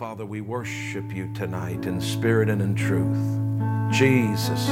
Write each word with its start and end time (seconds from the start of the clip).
Father, 0.00 0.24
we 0.24 0.40
worship 0.40 1.14
you 1.14 1.30
tonight 1.34 1.84
in 1.84 2.00
spirit 2.00 2.48
and 2.48 2.62
in 2.62 2.74
truth. 2.74 3.92
Jesus, 3.92 4.70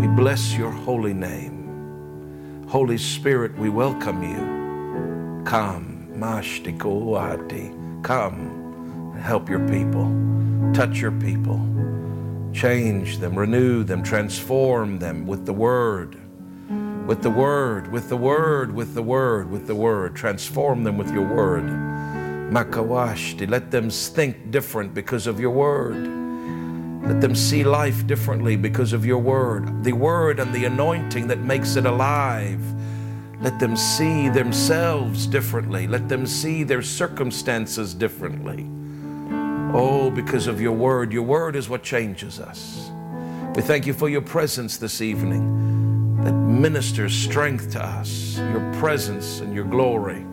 we 0.00 0.06
bless 0.16 0.54
your 0.54 0.70
holy 0.70 1.12
name. 1.12 2.66
Holy 2.66 2.96
Spirit, 2.96 3.54
we 3.58 3.68
welcome 3.68 4.22
you. 4.22 5.44
Come, 5.44 6.08
Mashtikoati, 6.14 8.02
come, 8.02 9.12
help 9.20 9.50
your 9.50 9.68
people, 9.68 10.06
touch 10.72 10.98
your 10.98 11.12
people, 11.12 11.60
change 12.54 13.18
them, 13.18 13.38
renew 13.38 13.84
them, 13.84 14.02
transform 14.02 14.98
them 14.98 15.26
with 15.26 15.44
the 15.44 15.52
word 15.52 16.16
with 17.06 17.22
the 17.22 17.30
word, 17.30 17.90
with 17.90 18.10
the 18.10 18.16
word, 18.18 18.74
with 18.74 18.94
the 18.94 19.02
word, 19.02 19.50
with 19.50 19.66
the 19.66 19.74
word. 19.74 20.14
Transform 20.14 20.84
them 20.84 20.98
with 20.98 21.10
your 21.10 21.26
word. 21.26 21.64
Makawashti, 22.50 23.48
let 23.48 23.70
them 23.70 23.90
think 23.90 24.50
different 24.50 24.94
because 24.94 25.26
of 25.26 25.38
your 25.38 25.50
word. 25.50 25.96
Let 27.06 27.20
them 27.20 27.34
see 27.34 27.62
life 27.62 28.06
differently 28.06 28.56
because 28.56 28.92
of 28.92 29.04
your 29.06 29.18
word. 29.18 29.84
The 29.84 29.92
word 29.92 30.40
and 30.40 30.54
the 30.54 30.64
anointing 30.64 31.26
that 31.28 31.40
makes 31.40 31.76
it 31.76 31.86
alive. 31.86 32.60
Let 33.40 33.58
them 33.60 33.76
see 33.76 34.28
themselves 34.28 35.26
differently. 35.26 35.86
Let 35.86 36.08
them 36.08 36.26
see 36.26 36.64
their 36.64 36.82
circumstances 36.82 37.94
differently. 37.94 38.66
Oh, 39.74 40.10
because 40.10 40.46
of 40.46 40.60
your 40.60 40.72
word. 40.72 41.12
Your 41.12 41.22
word 41.22 41.54
is 41.54 41.68
what 41.68 41.82
changes 41.82 42.40
us. 42.40 42.90
We 43.54 43.62
thank 43.62 43.86
you 43.86 43.92
for 43.92 44.08
your 44.08 44.22
presence 44.22 44.76
this 44.76 45.00
evening 45.00 46.22
that 46.24 46.32
ministers 46.32 47.14
strength 47.14 47.72
to 47.72 47.84
us, 47.84 48.38
your 48.38 48.74
presence 48.74 49.40
and 49.40 49.54
your 49.54 49.64
glory. 49.64 50.27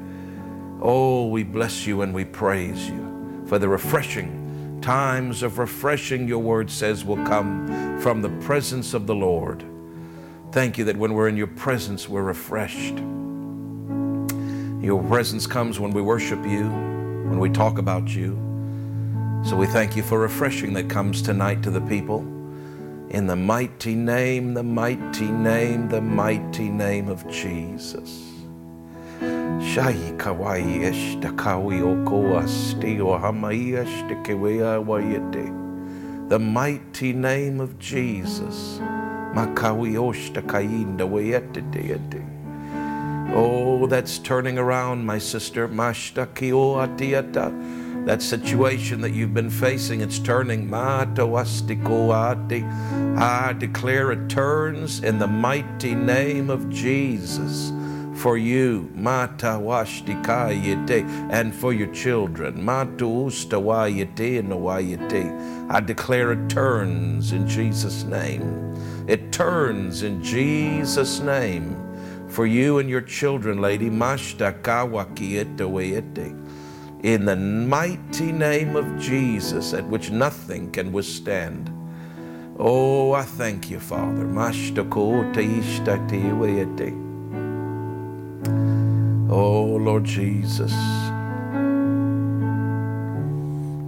Oh, 0.81 1.27
we 1.27 1.43
bless 1.43 1.87
you 1.87 2.01
and 2.01 2.13
we 2.13 2.25
praise 2.25 2.89
you 2.89 3.43
for 3.47 3.59
the 3.59 3.67
refreshing 3.67 4.45
times 4.85 5.41
of 5.41 5.57
refreshing, 5.57 6.27
your 6.27 6.37
word 6.37 6.69
says, 6.69 7.03
will 7.03 7.23
come 7.25 7.99
from 7.99 8.21
the 8.21 8.29
presence 8.45 8.93
of 8.93 9.07
the 9.07 9.15
Lord. 9.15 9.65
Thank 10.51 10.77
you 10.77 10.83
that 10.85 10.95
when 10.95 11.15
we're 11.15 11.27
in 11.27 11.35
your 11.35 11.47
presence, 11.47 12.07
we're 12.07 12.21
refreshed. 12.21 12.93
Your 14.83 15.03
presence 15.07 15.47
comes 15.47 15.79
when 15.79 15.89
we 15.89 16.03
worship 16.03 16.37
you, 16.45 16.69
when 16.69 17.39
we 17.39 17.49
talk 17.49 17.79
about 17.79 18.15
you. 18.15 18.33
So 19.43 19.55
we 19.55 19.65
thank 19.65 19.95
you 19.95 20.03
for 20.03 20.19
refreshing 20.19 20.73
that 20.73 20.87
comes 20.87 21.23
tonight 21.23 21.63
to 21.63 21.71
the 21.71 21.81
people. 21.81 22.19
In 23.09 23.25
the 23.25 23.35
mighty 23.35 23.95
name, 23.95 24.53
the 24.53 24.61
mighty 24.61 25.31
name, 25.31 25.89
the 25.89 26.01
mighty 26.01 26.69
name 26.69 27.07
of 27.07 27.27
Jesus. 27.27 28.34
Shai 29.19 30.13
kawai 30.17 30.83
esta 30.83 31.31
kawi 31.31 31.81
oko 31.81 32.37
asti 32.37 32.99
o 33.01 33.17
hamai. 33.17 33.73
The 36.29 36.39
mighty 36.39 37.13
name 37.13 37.59
of 37.59 37.77
Jesus. 37.79 38.79
Makawi 39.33 39.95
osta 39.95 40.41
kainda 40.41 41.05
wayete. 41.07 41.61
Oh, 43.33 43.85
that's 43.87 44.17
turning 44.19 44.57
around, 44.57 45.05
my 45.05 45.17
sister. 45.17 45.67
Mashta 45.67 46.33
kio 46.35 46.75
atiata. 46.75 47.51
That 48.05 48.21
situation 48.21 49.01
that 49.01 49.11
you've 49.11 49.33
been 49.33 49.49
facing, 49.49 50.01
it's 50.01 50.19
turning. 50.19 50.71
I 50.73 51.05
declare 53.57 54.11
it 54.11 54.29
turns 54.29 54.99
in 55.03 55.17
the 55.17 55.27
mighty 55.27 55.95
name 55.95 56.49
of 56.49 56.69
Jesus 56.69 57.71
for 58.15 58.37
you, 58.37 58.89
mata 58.93 59.59
and 61.31 61.53
for 61.53 61.73
your 61.73 61.87
children. 61.87 62.65
I 65.69 65.79
declare 65.81 66.31
it 66.31 66.49
turns 66.49 67.31
in 67.31 67.47
Jesus' 67.47 68.03
name. 68.03 68.75
It 69.07 69.31
turns 69.31 70.03
in 70.03 70.23
Jesus' 70.23 71.19
name 71.19 71.81
for 72.27 72.45
you 72.45 72.79
and 72.79 72.89
your 72.89 73.01
children, 73.01 73.61
lady. 73.61 73.89
In 77.03 77.25
the 77.25 77.35
mighty 77.35 78.31
name 78.31 78.75
of 78.75 78.99
Jesus, 78.99 79.73
at 79.73 79.85
which 79.85 80.09
nothing 80.09 80.71
can 80.71 80.91
withstand. 80.91 81.71
Oh, 82.57 83.11
I 83.11 83.23
thank 83.23 83.69
you, 83.69 83.79
Father. 83.79 84.25
Oh, 89.37 89.65
Lord 89.65 90.05
Jesus. 90.05 90.71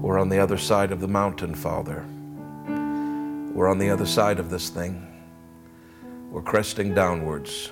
We're 0.03 0.19
on 0.19 0.27
the 0.27 0.39
other 0.39 0.57
side 0.57 0.91
of 0.91 0.99
the 0.99 1.07
mountain, 1.07 1.55
Father. 1.55 2.03
We're 3.53 3.69
on 3.69 3.77
the 3.77 3.89
other 3.89 4.05
side 4.05 4.39
of 4.39 4.49
this 4.49 4.67
thing. 4.67 5.07
We're 6.31 6.41
cresting 6.41 6.93
downwards. 6.93 7.67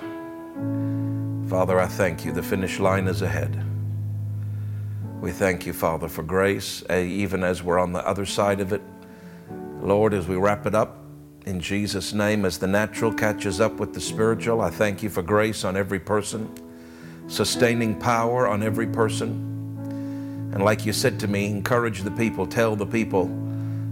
Father, 1.50 1.78
I 1.78 1.88
thank 1.88 2.24
you. 2.24 2.32
The 2.32 2.42
finish 2.42 2.80
line 2.80 3.10
is 3.10 3.22
ahead. 3.22 3.62
We 5.20 5.32
thank 5.32 5.66
you, 5.66 5.74
Father, 5.74 6.08
for 6.08 6.24
grace, 6.24 6.82
eh, 6.88 7.04
even 7.04 7.44
as 7.44 7.62
we're 7.62 7.80
on 7.80 7.92
the 7.92 8.08
other 8.08 8.26
side 8.26 8.62
of 8.62 8.72
it. 8.72 8.84
Lord, 9.82 10.14
as 10.14 10.30
we 10.30 10.38
wrap 10.38 10.66
it 10.66 10.76
up, 10.76 11.04
in 11.46 11.60
Jesus' 11.60 12.14
name, 12.14 12.46
as 12.46 12.58
the 12.58 12.68
natural 12.68 13.12
catches 13.12 13.60
up 13.60 13.82
with 13.82 13.94
the 13.94 14.00
spiritual, 14.00 14.62
I 14.62 14.70
thank 14.70 15.04
you 15.04 15.10
for 15.10 15.22
grace 15.22 15.66
on 15.66 15.76
every 15.76 16.00
person, 16.00 16.50
sustaining 17.28 18.00
power 18.00 18.48
on 18.48 18.64
every 18.64 18.88
person. 18.88 19.54
And 20.54 20.64
like 20.64 20.86
you 20.86 20.94
said 20.94 21.20
to 21.20 21.28
me, 21.28 21.48
encourage 21.48 22.02
the 22.02 22.12
people, 22.12 22.48
tell 22.48 22.76
the 22.76 22.86
people 22.86 23.26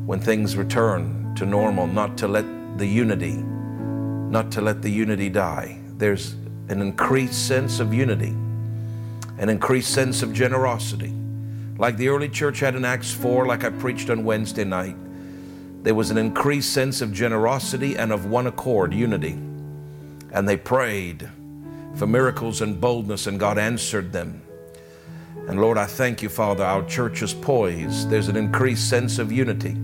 when 0.05 0.19
things 0.19 0.55
return 0.55 1.33
to 1.35 1.45
normal, 1.45 1.87
not 1.87 2.17
to 2.19 2.27
let 2.27 2.45
the 2.77 2.85
unity, 2.85 3.33
not 3.33 4.51
to 4.51 4.61
let 4.61 4.81
the 4.81 4.89
unity 4.89 5.29
die. 5.29 5.79
There's 5.97 6.35
an 6.69 6.81
increased 6.81 7.47
sense 7.47 7.79
of 7.79 7.93
unity, 7.93 8.33
an 9.37 9.49
increased 9.49 9.93
sense 9.93 10.23
of 10.23 10.33
generosity. 10.33 11.13
Like 11.77 11.97
the 11.97 12.09
early 12.09 12.29
church 12.29 12.59
had 12.59 12.75
in 12.75 12.85
Acts 12.85 13.11
4, 13.11 13.45
like 13.45 13.63
I 13.63 13.69
preached 13.69 14.09
on 14.09 14.23
Wednesday 14.23 14.63
night, 14.63 14.95
there 15.83 15.95
was 15.95 16.11
an 16.11 16.17
increased 16.17 16.71
sense 16.71 17.01
of 17.01 17.11
generosity 17.11 17.97
and 17.97 18.13
of 18.13 18.25
one 18.27 18.47
accord, 18.47 18.93
unity. 18.93 19.37
And 20.31 20.47
they 20.47 20.55
prayed 20.55 21.29
for 21.95 22.07
miracles 22.07 22.61
and 22.61 22.79
boldness, 22.79 23.27
and 23.27 23.39
God 23.39 23.57
answered 23.57 24.11
them. 24.11 24.41
And 25.47 25.59
Lord, 25.59 25.77
I 25.77 25.85
thank 25.85 26.21
you, 26.21 26.29
Father. 26.29 26.63
Our 26.63 26.85
church 26.85 27.21
is 27.21 27.33
poised. 27.33 28.09
There's 28.09 28.29
an 28.29 28.37
increased 28.37 28.89
sense 28.89 29.19
of 29.19 29.31
unity, 29.31 29.75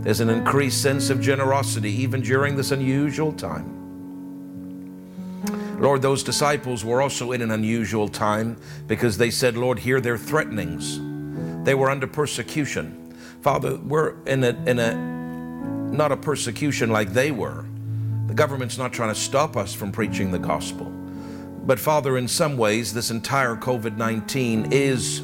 there's 0.00 0.20
an 0.20 0.30
increased 0.30 0.82
sense 0.82 1.10
of 1.10 1.20
generosity, 1.20 1.90
even 1.90 2.20
during 2.20 2.56
this 2.56 2.70
unusual 2.70 3.32
time. 3.32 3.72
Lord, 5.80 6.00
those 6.00 6.22
disciples 6.22 6.84
were 6.84 7.02
also 7.02 7.32
in 7.32 7.42
an 7.42 7.50
unusual 7.50 8.08
time 8.08 8.56
because 8.86 9.18
they 9.18 9.30
said, 9.30 9.56
Lord, 9.56 9.78
hear 9.78 10.00
their 10.00 10.16
threatenings. 10.16 10.98
They 11.64 11.74
were 11.74 11.90
under 11.90 12.06
persecution. 12.06 13.14
Father, 13.42 13.76
we're 13.76 14.14
in 14.24 14.42
a, 14.42 14.56
in 14.66 14.78
a 14.78 14.94
not 15.92 16.12
a 16.12 16.16
persecution 16.16 16.90
like 16.90 17.12
they 17.12 17.30
were. 17.30 17.64
The 18.26 18.34
government's 18.34 18.78
not 18.78 18.92
trying 18.92 19.10
to 19.10 19.20
stop 19.20 19.56
us 19.56 19.74
from 19.74 19.92
preaching 19.92 20.30
the 20.30 20.38
gospel. 20.38 20.92
But 21.66 21.80
Father, 21.80 22.16
in 22.16 22.28
some 22.28 22.56
ways, 22.56 22.94
this 22.94 23.10
entire 23.10 23.56
COVID 23.56 23.96
19 23.96 24.72
is 24.72 25.22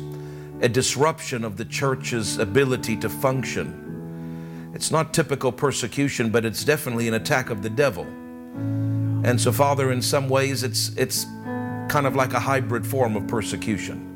a 0.61 0.69
disruption 0.69 1.45
of 1.45 1.57
the 1.57 1.65
church's 1.65 2.39
ability 2.39 2.97
to 2.97 3.09
function. 3.09 4.73
It's 4.75 4.91
not 4.91 5.15
typical 5.15 5.53
persecution, 5.53 6.31
but 6.31 6.45
it's 6.45 6.65
definitely 6.65 7.07
an 7.07 7.15
attack 7.15 7.51
of 7.51 7.63
the 7.63 7.71
devil. 7.71 8.05
And 9.25 9.41
so, 9.41 9.53
Father, 9.53 9.93
in 9.93 10.03
some 10.03 10.29
ways, 10.29 10.65
it's, 10.65 10.89
it's 10.97 11.27
kind 11.89 12.07
of 12.07 12.17
like 12.17 12.33
a 12.33 12.41
hybrid 12.41 12.85
form 12.85 13.15
of 13.15 13.29
persecution. 13.29 14.09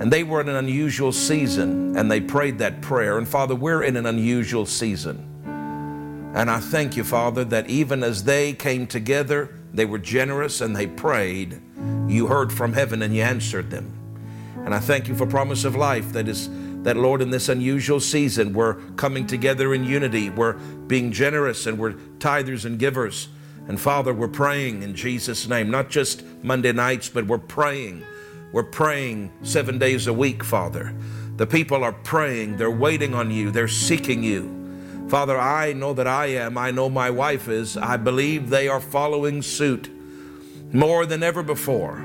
And 0.00 0.12
they 0.12 0.24
were 0.24 0.40
in 0.40 0.48
an 0.48 0.56
unusual 0.56 1.12
season, 1.12 1.96
and 1.96 2.10
they 2.10 2.20
prayed 2.20 2.58
that 2.58 2.82
prayer. 2.82 3.18
And 3.18 3.28
Father, 3.28 3.54
we're 3.54 3.84
in 3.84 3.96
an 3.96 4.06
unusual 4.06 4.66
season. 4.66 5.32
And 6.34 6.50
I 6.50 6.58
thank 6.58 6.96
you, 6.96 7.04
Father, 7.04 7.44
that 7.44 7.70
even 7.70 8.02
as 8.02 8.24
they 8.24 8.52
came 8.52 8.88
together, 8.88 9.55
they 9.76 9.84
were 9.84 9.98
generous 9.98 10.60
and 10.60 10.74
they 10.74 10.86
prayed, 10.86 11.60
you 12.08 12.26
heard 12.26 12.52
from 12.52 12.72
heaven 12.72 13.02
and 13.02 13.14
you 13.14 13.22
answered 13.22 13.70
them. 13.70 13.92
And 14.64 14.74
I 14.74 14.80
thank 14.80 15.06
you 15.06 15.14
for 15.14 15.26
promise 15.26 15.64
of 15.64 15.76
life 15.76 16.12
that 16.12 16.26
is 16.26 16.50
that 16.82 16.96
Lord 16.96 17.20
in 17.20 17.30
this 17.30 17.48
unusual 17.48 18.00
season 18.00 18.52
we're 18.52 18.74
coming 18.96 19.26
together 19.26 19.74
in 19.74 19.84
unity, 19.84 20.30
we're 20.30 20.54
being 20.54 21.12
generous 21.12 21.66
and 21.66 21.78
we're 21.78 21.94
tithers 22.18 22.64
and 22.64 22.78
givers. 22.78 23.28
And 23.68 23.80
Father, 23.80 24.14
we're 24.14 24.28
praying 24.28 24.82
in 24.82 24.94
Jesus 24.94 25.48
name, 25.48 25.70
not 25.70 25.90
just 25.90 26.24
Monday 26.42 26.72
nights, 26.72 27.08
but 27.08 27.26
we're 27.26 27.38
praying. 27.38 28.04
We're 28.52 28.62
praying 28.62 29.32
7 29.42 29.78
days 29.78 30.06
a 30.06 30.12
week, 30.12 30.44
Father. 30.44 30.94
The 31.36 31.46
people 31.46 31.84
are 31.84 31.92
praying, 31.92 32.56
they're 32.56 32.70
waiting 32.70 33.12
on 33.14 33.30
you, 33.30 33.50
they're 33.50 33.68
seeking 33.68 34.22
you. 34.22 34.65
Father, 35.08 35.38
I 35.38 35.72
know 35.72 35.92
that 35.92 36.08
I 36.08 36.26
am. 36.26 36.58
I 36.58 36.72
know 36.72 36.88
my 36.88 37.10
wife 37.10 37.48
is. 37.48 37.76
I 37.76 37.96
believe 37.96 38.50
they 38.50 38.66
are 38.66 38.80
following 38.80 39.40
suit 39.40 39.88
more 40.72 41.06
than 41.06 41.22
ever 41.22 41.44
before. 41.44 42.04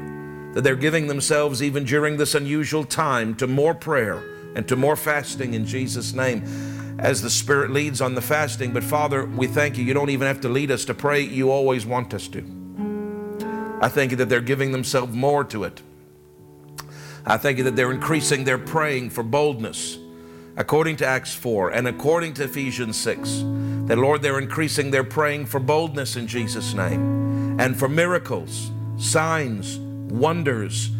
That 0.53 0.63
they're 0.63 0.75
giving 0.75 1.07
themselves, 1.07 1.63
even 1.63 1.83
during 1.83 2.17
this 2.17 2.35
unusual 2.35 2.83
time, 2.83 3.33
to 3.35 3.47
more 3.47 3.73
prayer, 3.73 4.23
and 4.55 4.67
to 4.67 4.75
more 4.75 4.95
fasting 4.95 5.55
in 5.55 5.65
Jesus' 5.65 6.13
name 6.13 6.43
as 6.99 7.23
the 7.23 7.29
Spirit 7.31 7.71
leads 7.71 8.01
on 8.01 8.13
the 8.13 8.21
fasting. 8.21 8.71
But 8.71 8.83
Father, 8.83 9.25
we 9.25 9.47
thank 9.47 9.77
you. 9.77 9.83
You 9.83 9.95
don't 9.95 10.11
even 10.11 10.27
have 10.27 10.41
to 10.41 10.49
lead 10.49 10.69
us 10.69 10.85
to 10.85 10.93
pray, 10.93 11.21
you 11.21 11.49
always 11.49 11.87
want 11.87 12.13
us 12.13 12.27
to. 12.27 12.43
I 13.81 13.89
thank 13.89 14.11
you 14.11 14.17
that 14.17 14.29
they're 14.29 14.41
giving 14.41 14.71
themselves 14.71 15.15
more 15.15 15.43
to 15.45 15.63
it. 15.63 15.81
I 17.25 17.37
thank 17.37 17.57
you 17.57 17.63
that 17.63 17.75
they're 17.75 17.91
increasing 17.91 18.43
their 18.43 18.59
praying 18.59 19.09
for 19.09 19.23
boldness 19.23 19.97
according 20.57 20.97
to 20.97 21.05
Acts 21.05 21.33
4 21.33 21.69
and 21.69 21.87
according 21.87 22.33
to 22.35 22.43
Ephesians 22.43 22.97
6. 22.97 23.43
That, 23.87 23.97
Lord, 23.97 24.21
they're 24.21 24.39
increasing 24.39 24.91
their 24.91 25.03
praying 25.03 25.47
for 25.47 25.59
boldness 25.59 26.15
in 26.15 26.27
Jesus' 26.27 26.73
name 26.73 27.59
and 27.59 27.77
for 27.77 27.89
miracles, 27.89 28.71
signs, 28.97 29.79
wonders, 29.79 30.91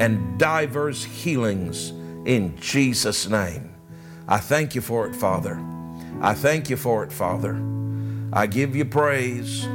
and 0.00 0.38
divers 0.38 1.04
healings 1.04 1.90
in 2.24 2.56
Jesus' 2.60 3.28
name. 3.28 3.74
I 4.26 4.38
thank 4.38 4.74
you 4.74 4.80
for 4.80 5.06
it, 5.06 5.14
Father. 5.14 5.62
I 6.20 6.34
thank 6.34 6.70
you 6.70 6.76
for 6.76 7.04
it, 7.04 7.12
Father. 7.12 7.60
I 8.32 8.46
give 8.46 8.74
you 8.74 8.84
praise. 8.84 9.66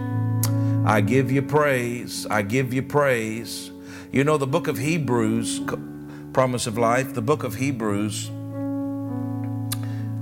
I 0.86 1.02
give 1.02 1.32
you 1.32 1.42
praise. 1.42 2.26
I 2.26 2.42
give 2.42 2.74
you 2.74 2.82
praise. 2.82 3.72
You 4.12 4.24
know, 4.24 4.38
the 4.38 4.48
book 4.48 4.68
of 4.68 4.78
Hebrews, 4.78 5.62
promise 6.34 6.66
of 6.68 6.78
life, 6.78 7.14
the 7.14 7.22
book 7.22 7.44
of 7.44 7.56
Hebrews, 7.56 8.32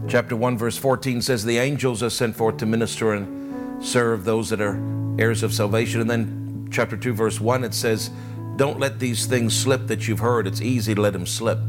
chapter 0.07 0.35
1, 0.35 0.57
verse 0.57 0.77
14 0.77 1.21
says, 1.21 1.43
The 1.43 1.57
angels 1.57 2.01
are 2.01 2.09
sent 2.09 2.35
forth 2.35 2.57
to 2.57 2.65
minister 2.65 3.13
and 3.13 3.85
serve 3.85 4.23
those 4.23 4.49
that 4.49 4.61
are 4.61 4.79
heirs 5.19 5.43
of 5.43 5.53
salvation. 5.53 6.01
And 6.01 6.09
then 6.09 6.67
chapter 6.71 6.97
2, 6.97 7.13
verse 7.13 7.39
1, 7.41 7.63
it 7.63 7.73
says, 7.73 8.09
Don't 8.55 8.79
let 8.79 8.99
these 8.99 9.25
things 9.25 9.55
slip 9.55 9.87
that 9.87 10.07
you've 10.07 10.19
heard. 10.19 10.47
It's 10.47 10.61
easy 10.61 10.95
to 10.95 11.01
let 11.01 11.13
them 11.13 11.25
slip. 11.25 11.59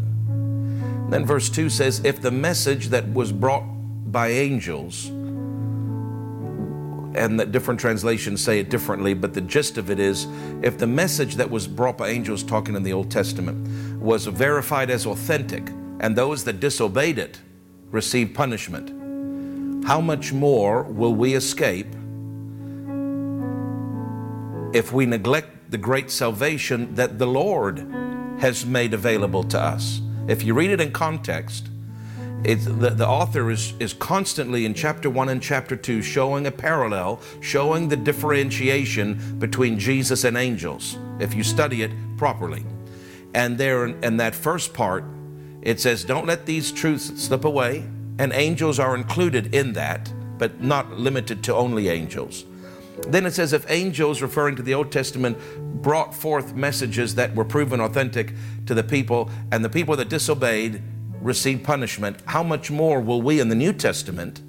Then 1.11 1.25
verse 1.25 1.49
2 1.49 1.69
says, 1.69 2.05
If 2.05 2.20
the 2.20 2.31
message 2.31 2.88
that 2.88 3.12
was 3.12 3.32
brought 3.32 3.64
by 4.11 4.29
angels, 4.29 5.06
and 7.14 7.41
that 7.41 7.50
different 7.50 7.81
translations 7.81 8.43
say 8.44 8.61
it 8.61 8.70
differently, 8.70 9.14
but 9.14 9.34
the 9.34 9.41
gist 9.41 9.79
of 9.79 9.91
it 9.91 9.99
is 9.99 10.29
if 10.62 10.79
the 10.79 10.87
message 10.87 11.34
that 11.37 11.50
was 11.50 11.67
brought 11.67 11.99
by 11.99 12.08
angels 12.08 12.43
talking 12.44 12.76
in 12.76 12.82
the 12.82 12.93
Old 12.93 13.11
Testament 13.11 14.00
was 14.00 14.26
verified 14.26 14.91
as 14.91 15.06
authentic, 15.06 15.69
and 16.00 16.14
those 16.14 16.44
that 16.44 16.61
disobeyed 16.61 17.19
it 17.19 17.41
received 17.90 18.35
punishment, 18.35 18.90
how 19.87 20.00
much 20.00 20.32
more 20.32 20.82
will 20.82 21.14
we 21.14 21.35
escape 21.35 21.87
if 24.75 24.93
we 24.93 25.06
neglect 25.06 25.70
the 25.70 25.79
great 25.79 26.11
salvation 26.11 26.94
that 26.94 27.19
the 27.19 27.26
Lord 27.26 27.79
has 28.38 28.67
made 28.67 28.94
available 28.94 29.43
to 29.44 29.58
us? 29.58 30.00
If 30.26 30.43
you 30.43 30.55
read 30.55 30.70
it 30.70 30.81
in 30.81 30.93
context, 30.93 31.69
it's, 32.44 32.67
the, 32.67 32.90
the 32.90 33.06
author 33.06 33.50
is, 33.50 33.75
is 33.81 33.93
constantly 33.94 34.64
in 34.64 34.75
chapter 34.75 35.11
1 35.11 35.29
and 35.29 35.43
chapter 35.43 35.75
2 35.75 36.02
showing 36.02 36.46
a 36.46 36.50
parallel, 36.52 37.20
showing 37.41 37.88
the 37.88 37.96
differentiation 37.96 39.38
between 39.38 39.79
Jesus 39.79 40.25
and 40.25 40.37
angels, 40.37 40.99
if 41.19 41.34
you 41.34 41.43
study 41.43 41.82
it 41.82 41.91
properly. 42.17 42.64
And 43.34 43.58
there 43.58 43.87
in 43.87 44.19
that 44.19 44.34
first 44.34 44.73
part, 44.73 45.05
it 45.69 45.81
says, 45.81 46.03
Don't 46.03 46.26
let 46.26 46.47
these 46.47 46.73
truths 46.73 47.12
slip 47.23 47.44
away. 47.44 47.85
And 48.19 48.32
angels 48.32 48.79
are 48.79 48.97
included 48.97 49.55
in 49.55 49.75
that, 49.75 50.12
but 50.38 50.61
not 50.61 50.93
limited 50.94 51.44
to 51.44 51.55
only 51.55 51.88
angels. 51.88 52.47
Then 53.06 53.26
it 53.26 53.32
says, 53.32 53.53
if 53.53 53.70
angels, 53.70 54.23
referring 54.23 54.56
to 54.56 54.62
the 54.62 54.75
Old 54.75 54.91
Testament, 54.91 55.38
brought 55.82 56.12
forth 56.15 56.55
messages 56.55 57.15
that 57.15 57.35
were 57.35 57.44
proven 57.44 57.81
authentic 57.81 58.32
to 58.67 58.75
the 58.75 58.82
people, 58.82 59.31
and 59.53 59.65
the 59.65 59.69
people 59.69 59.94
that 59.97 60.09
disobeyed 60.09 60.82
received 61.20 61.62
punishment, 61.62 62.17
how 62.26 62.43
much 62.43 62.70
more 62.70 63.00
will 63.00 63.23
we 63.23 63.38
in 63.38 63.49
the 63.49 63.55
New 63.55 63.73
Testament 63.73 64.43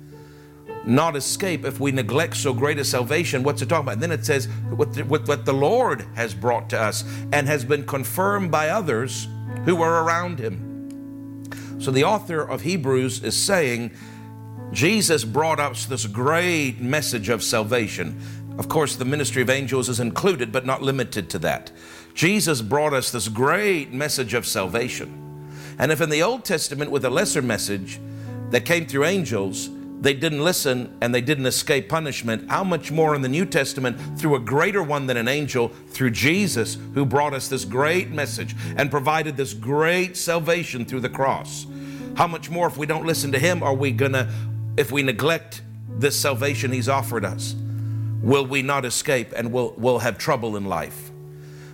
not 0.86 1.16
escape 1.16 1.66
if 1.66 1.80
we 1.80 1.92
neglect 1.92 2.38
so 2.38 2.54
great 2.54 2.80
a 2.80 2.86
salvation? 2.86 3.44
What's 3.44 3.62
it 3.62 3.70
talking 3.70 3.84
about? 3.84 3.94
And 3.96 4.04
then 4.04 4.12
it 4.12 4.26
says, 4.26 4.48
what 4.70 4.94
the, 4.94 5.04
what 5.04 5.46
the 5.46 5.54
Lord 5.54 6.08
has 6.16 6.34
brought 6.34 6.70
to 6.72 6.80
us 6.80 7.04
and 7.32 7.46
has 7.46 7.64
been 7.64 7.86
confirmed 7.86 8.50
by 8.50 8.70
others 8.70 9.28
who 9.66 9.76
were 9.76 10.04
around 10.04 10.40
him. 10.40 10.69
So 11.80 11.92
the 11.92 12.04
author 12.04 12.42
of 12.42 12.62
Hebrews 12.62 13.24
is 13.24 13.36
saying, 13.36 13.92
Jesus 14.72 15.24
brought 15.24 15.60
us 15.60 15.86
this 15.86 16.06
great 16.06 16.80
message 16.80 17.30
of 17.30 17.42
salvation. 17.42 18.22
Of 18.58 18.68
course, 18.68 18.98
the 18.98 19.06
ministry 19.06 19.42
of 19.42 19.50
angels 19.50 19.88
is 19.88 20.02
included, 20.02 20.52
but 20.52 20.66
not 20.66 20.82
limited 20.82 21.30
to 21.32 21.40
that. 21.40 21.72
Jesus 22.14 22.62
brought 22.62 22.94
us 22.94 23.12
this 23.12 23.30
great 23.30 23.94
message 23.94 24.34
of 24.34 24.46
salvation. 24.46 25.16
And 25.80 25.92
if 25.92 26.02
in 26.02 26.10
the 26.10 26.22
Old 26.22 26.44
Testament, 26.44 26.92
with 26.92 27.06
a 27.06 27.10
lesser 27.10 27.42
message 27.42 28.00
that 28.50 28.66
came 28.66 28.86
through 28.86 29.06
angels, 29.06 29.70
they 30.02 30.14
didn't 30.14 30.44
listen 30.44 30.98
and 31.02 31.14
they 31.14 31.22
didn't 31.22 31.46
escape 31.46 31.90
punishment, 31.90 32.50
how 32.50 32.64
much 32.64 32.92
more 32.92 33.16
in 33.16 33.22
the 33.22 33.30
New 33.30 33.46
Testament 33.46 33.98
through 34.20 34.36
a 34.36 34.40
greater 34.40 34.82
one 34.82 35.08
than 35.08 35.18
an 35.18 35.28
angel, 35.28 35.70
through 35.90 36.12
Jesus, 36.12 36.78
who 36.94 37.06
brought 37.06 37.34
us 37.34 37.48
this 37.48 37.66
great 37.66 38.10
message 38.10 38.56
and 38.78 38.90
provided 38.90 39.36
this 39.38 39.54
great 39.54 40.16
salvation 40.16 40.86
through 40.86 41.02
the 41.02 41.10
cross? 41.10 41.66
How 42.16 42.28
much 42.28 42.50
more 42.50 42.68
if 42.68 42.78
we 42.78 42.86
don't 42.86 43.06
listen 43.06 43.32
to 43.34 43.40
him 43.40 43.62
are 43.62 43.74
we 43.74 43.92
gonna, 43.92 44.32
if 44.78 44.92
we 44.92 45.04
neglect 45.04 45.62
this 45.90 46.20
salvation 46.20 46.72
he's 46.72 46.90
offered 46.90 47.26
us? 47.26 47.56
will 48.22 48.46
we 48.46 48.62
not 48.62 48.86
escape 48.86 49.34
and 49.36 49.52
will, 49.52 49.74
we'll 49.78 50.00
have 50.00 50.18
trouble 50.18 50.58
in 50.58 50.66
life. 50.66 51.09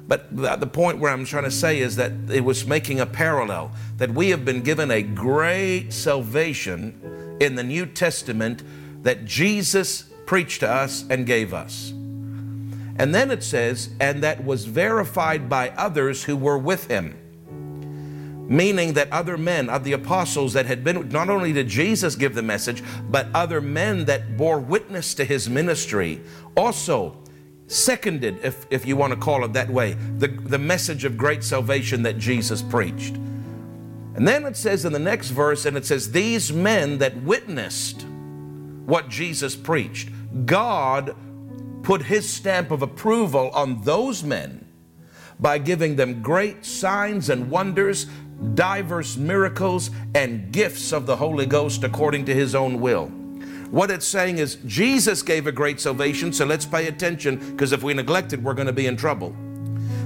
But 0.07 0.35
the 0.35 0.67
point 0.67 0.99
where 0.99 1.11
I'm 1.11 1.25
trying 1.25 1.45
to 1.45 1.51
say 1.51 1.79
is 1.79 1.95
that 1.95 2.11
it 2.31 2.41
was 2.41 2.67
making 2.67 2.99
a 2.99 3.05
parallel 3.05 3.71
that 3.97 4.11
we 4.11 4.29
have 4.29 4.45
been 4.45 4.61
given 4.61 4.91
a 4.91 5.01
great 5.01 5.91
salvation 5.91 7.37
in 7.39 7.55
the 7.55 7.63
New 7.63 7.85
Testament 7.87 8.61
that 9.03 9.25
Jesus 9.25 10.03
preached 10.25 10.59
to 10.59 10.69
us 10.69 11.05
and 11.09 11.25
gave 11.25 11.53
us. 11.53 11.91
And 12.97 13.13
then 13.13 13.31
it 13.31 13.43
says, 13.43 13.89
and 13.99 14.23
that 14.23 14.45
was 14.45 14.65
verified 14.65 15.49
by 15.49 15.69
others 15.71 16.23
who 16.23 16.37
were 16.37 16.57
with 16.57 16.87
him 16.87 17.17
meaning 18.47 18.93
that 18.93 19.11
other 19.11 19.37
men, 19.37 19.69
of 19.69 19.83
the 19.83 19.93
apostles 19.93 20.53
that 20.53 20.65
had 20.65 20.83
been, 20.83 21.09
not 21.09 21.29
only 21.29 21.53
did 21.53 21.67
Jesus 21.67 22.15
give 22.15 22.35
the 22.35 22.43
message, 22.43 22.83
but 23.09 23.27
other 23.33 23.61
men 23.61 24.05
that 24.05 24.37
bore 24.37 24.59
witness 24.59 25.13
to 25.15 25.25
his 25.25 25.49
ministry 25.49 26.21
also 26.55 27.17
seconded, 27.67 28.39
if, 28.43 28.65
if 28.69 28.85
you 28.85 28.95
want 28.95 29.13
to 29.13 29.19
call 29.19 29.43
it 29.43 29.53
that 29.53 29.69
way, 29.69 29.93
the, 30.17 30.27
the 30.27 30.57
message 30.57 31.03
of 31.05 31.17
great 31.17 31.43
salvation 31.43 32.03
that 32.03 32.17
Jesus 32.17 32.61
preached. 32.61 33.15
And 34.15 34.27
then 34.27 34.45
it 34.45 34.55
says 34.55 34.85
in 34.85 34.93
the 34.93 34.99
next 34.99 35.31
verse, 35.31 35.65
and 35.65 35.75
it 35.75 35.85
says, 35.85 36.11
These 36.11 36.53
men 36.53 36.99
that 36.99 37.15
witnessed 37.23 38.05
what 38.85 39.09
Jesus 39.09 39.55
preached, 39.55 40.09
God 40.45 41.15
put 41.83 42.03
his 42.03 42.27
stamp 42.27 42.71
of 42.71 42.81
approval 42.81 43.49
on 43.51 43.81
those 43.81 44.23
men 44.23 44.65
by 45.39 45.57
giving 45.57 45.95
them 45.95 46.21
great 46.21 46.65
signs 46.65 47.29
and 47.29 47.49
wonders 47.49 48.07
diverse 48.53 49.17
miracles 49.17 49.91
and 50.13 50.51
gifts 50.51 50.91
of 50.91 51.05
the 51.05 51.15
Holy 51.17 51.45
Ghost 51.45 51.83
according 51.83 52.25
to 52.25 52.33
his 52.33 52.55
own 52.55 52.79
will. 52.79 53.11
What 53.71 53.91
it's 53.91 54.07
saying 54.07 54.37
is 54.37 54.55
Jesus 54.65 55.21
gave 55.21 55.47
a 55.47 55.51
great 55.51 55.79
salvation, 55.79 56.31
so 56.31 56.45
let's 56.45 56.65
pay 56.65 56.87
attention 56.87 57.51
because 57.51 57.71
if 57.71 57.83
we 57.83 57.93
neglect 57.93 58.33
it, 58.33 58.41
we're 58.41 58.53
going 58.53 58.67
to 58.67 58.73
be 58.73 58.87
in 58.87 58.95
trouble. 58.95 59.35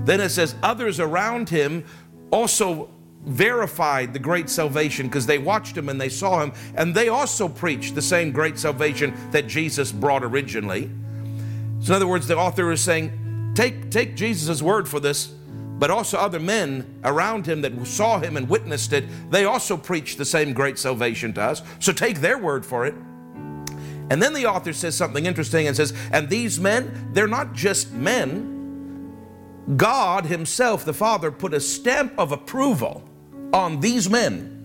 Then 0.05 0.21
it 0.21 0.29
says 0.29 0.55
others 0.63 0.99
around 0.99 1.49
him 1.49 1.83
also 2.31 2.89
verified 3.25 4.13
the 4.13 4.19
great 4.19 4.49
salvation 4.49 5.07
because 5.07 5.25
they 5.25 5.37
watched 5.37 5.77
him 5.77 5.89
and 5.89 5.99
they 5.99 6.09
saw 6.09 6.41
him, 6.41 6.53
and 6.75 6.95
they 6.95 7.09
also 7.09 7.47
preached 7.47 7.95
the 7.95 8.01
same 8.01 8.31
great 8.31 8.57
salvation 8.57 9.13
that 9.31 9.47
Jesus 9.47 9.91
brought 9.91 10.23
originally. 10.23 10.89
So, 11.81 11.93
in 11.93 11.95
other 11.95 12.07
words, 12.07 12.27
the 12.27 12.37
author 12.37 12.71
is 12.71 12.81
saying, 12.81 13.53
take, 13.55 13.91
take 13.91 14.15
Jesus' 14.15 14.61
word 14.61 14.87
for 14.87 14.99
this 14.99 15.33
but 15.79 15.89
also 15.89 16.17
other 16.17 16.39
men 16.39 16.85
around 17.05 17.45
him 17.45 17.61
that 17.61 17.87
saw 17.87 18.19
him 18.19 18.35
and 18.35 18.49
witnessed 18.49 18.91
it, 18.91 19.05
they 19.31 19.45
also 19.45 19.77
preached 19.77 20.17
the 20.17 20.25
same 20.25 20.51
great 20.51 20.77
salvation 20.77 21.31
to 21.33 21.41
us. 21.41 21.61
So 21.79 21.93
take 21.93 22.19
their 22.19 22.37
word 22.37 22.65
for 22.65 22.85
it. 22.85 22.93
And 24.09 24.21
then 24.21 24.33
the 24.33 24.45
author 24.47 24.73
says 24.73 24.95
something 24.95 25.25
interesting 25.25 25.67
and 25.67 25.75
says, 25.75 25.93
And 26.11 26.29
these 26.29 26.59
men, 26.59 27.09
they're 27.13 27.27
not 27.27 27.53
just 27.53 27.93
men. 27.93 29.15
God 29.77 30.25
Himself, 30.25 30.83
the 30.83 30.93
Father, 30.93 31.31
put 31.31 31.53
a 31.53 31.59
stamp 31.59 32.13
of 32.17 32.31
approval 32.31 33.03
on 33.53 33.79
these 33.79 34.09
men 34.09 34.55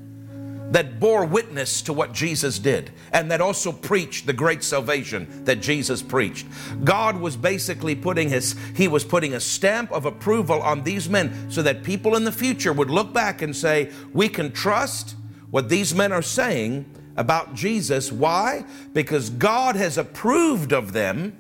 that 0.70 0.98
bore 0.98 1.24
witness 1.24 1.82
to 1.82 1.92
what 1.92 2.12
Jesus 2.12 2.58
did 2.58 2.90
and 3.12 3.30
that 3.30 3.40
also 3.40 3.70
preached 3.70 4.26
the 4.26 4.32
great 4.32 4.64
salvation 4.64 5.44
that 5.44 5.60
Jesus 5.60 6.02
preached. 6.02 6.46
God 6.82 7.20
was 7.20 7.36
basically 7.36 7.94
putting 7.94 8.30
his 8.30 8.56
he 8.74 8.88
was 8.88 9.04
putting 9.04 9.34
a 9.34 9.40
stamp 9.40 9.92
of 9.92 10.06
approval 10.06 10.62
on 10.62 10.82
these 10.82 11.08
men 11.08 11.50
so 11.50 11.62
that 11.62 11.84
people 11.84 12.16
in 12.16 12.24
the 12.24 12.32
future 12.32 12.72
would 12.72 12.90
look 12.90 13.12
back 13.12 13.42
and 13.42 13.54
say, 13.54 13.90
"We 14.12 14.28
can 14.28 14.52
trust 14.52 15.14
what 15.50 15.68
these 15.68 15.94
men 15.94 16.12
are 16.12 16.22
saying 16.22 16.86
about 17.16 17.54
Jesus." 17.54 18.10
Why? 18.12 18.64
Because 18.92 19.30
God 19.30 19.76
has 19.76 19.98
approved 19.98 20.72
of 20.72 20.92
them 20.92 21.36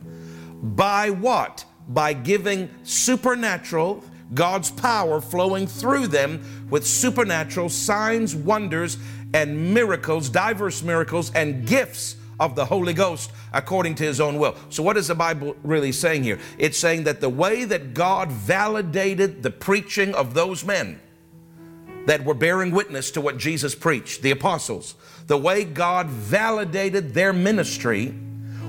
by 0.62 1.10
what? 1.10 1.64
By 1.88 2.12
giving 2.12 2.70
supernatural 2.82 4.02
God's 4.32 4.70
power 4.70 5.20
flowing 5.20 5.66
through 5.66 6.08
them 6.08 6.66
with 6.70 6.86
supernatural 6.86 7.68
signs, 7.68 8.34
wonders, 8.34 8.96
and 9.32 9.74
miracles, 9.74 10.28
diverse 10.28 10.82
miracles, 10.82 11.30
and 11.34 11.66
gifts 11.66 12.16
of 12.40 12.54
the 12.56 12.64
Holy 12.64 12.94
Ghost 12.94 13.30
according 13.52 13.94
to 13.96 14.04
his 14.04 14.20
own 14.20 14.38
will. 14.38 14.56
So, 14.70 14.82
what 14.82 14.96
is 14.96 15.08
the 15.08 15.14
Bible 15.14 15.56
really 15.62 15.92
saying 15.92 16.24
here? 16.24 16.38
It's 16.58 16.78
saying 16.78 17.04
that 17.04 17.20
the 17.20 17.28
way 17.28 17.64
that 17.64 17.94
God 17.94 18.30
validated 18.30 19.42
the 19.42 19.50
preaching 19.50 20.14
of 20.14 20.34
those 20.34 20.64
men 20.64 21.00
that 22.06 22.24
were 22.24 22.34
bearing 22.34 22.70
witness 22.70 23.10
to 23.12 23.20
what 23.20 23.38
Jesus 23.38 23.74
preached, 23.74 24.22
the 24.22 24.30
apostles, 24.30 24.94
the 25.26 25.36
way 25.38 25.64
God 25.64 26.08
validated 26.08 27.14
their 27.14 27.32
ministry 27.32 28.14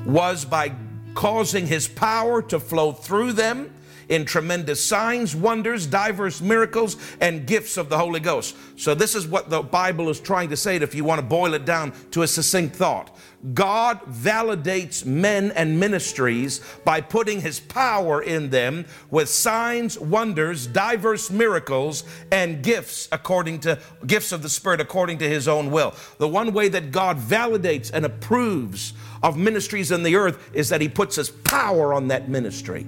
was 0.05 0.45
by 0.45 0.73
causing 1.13 1.67
his 1.67 1.87
power 1.87 2.41
to 2.43 2.59
flow 2.59 2.91
through 2.91 3.33
them 3.33 3.73
in 4.09 4.25
tremendous 4.25 4.83
signs, 4.83 5.35
wonders, 5.35 5.87
diverse 5.87 6.41
miracles, 6.41 6.97
and 7.21 7.45
gifts 7.45 7.77
of 7.77 7.89
the 7.89 7.97
Holy 7.97 8.19
Ghost. 8.19 8.55
So, 8.75 8.93
this 8.93 9.15
is 9.15 9.27
what 9.27 9.49
the 9.49 9.61
Bible 9.61 10.09
is 10.09 10.19
trying 10.19 10.49
to 10.49 10.57
say, 10.57 10.75
if 10.75 10.93
you 10.93 11.03
want 11.03 11.19
to 11.19 11.25
boil 11.25 11.53
it 11.53 11.65
down 11.65 11.93
to 12.11 12.23
a 12.23 12.27
succinct 12.27 12.75
thought. 12.75 13.15
God 13.53 14.01
validates 14.05 15.05
men 15.05 15.51
and 15.51 15.79
ministries 15.79 16.61
by 16.83 17.01
putting 17.01 17.41
his 17.41 17.59
power 17.59 18.23
in 18.23 18.49
them 18.49 18.85
with 19.11 19.29
signs, 19.29 19.99
wonders, 19.99 20.65
diverse 20.65 21.29
miracles, 21.29 22.03
and 22.31 22.63
gifts 22.63 23.07
according 23.11 23.59
to 23.61 23.79
gifts 24.07 24.31
of 24.31 24.41
the 24.41 24.49
Spirit 24.49 24.81
according 24.81 25.19
to 25.19 25.29
his 25.29 25.47
own 25.47 25.69
will. 25.69 25.93
The 26.17 26.27
one 26.27 26.53
way 26.53 26.69
that 26.69 26.91
God 26.91 27.19
validates 27.19 27.91
and 27.93 28.05
approves 28.05 28.93
of 29.21 29.37
ministries 29.37 29.91
in 29.91 30.03
the 30.03 30.15
earth 30.15 30.49
is 30.53 30.69
that 30.69 30.81
he 30.81 30.89
puts 30.89 31.15
his 31.15 31.29
power 31.29 31.93
on 31.93 32.07
that 32.07 32.29
ministry. 32.29 32.87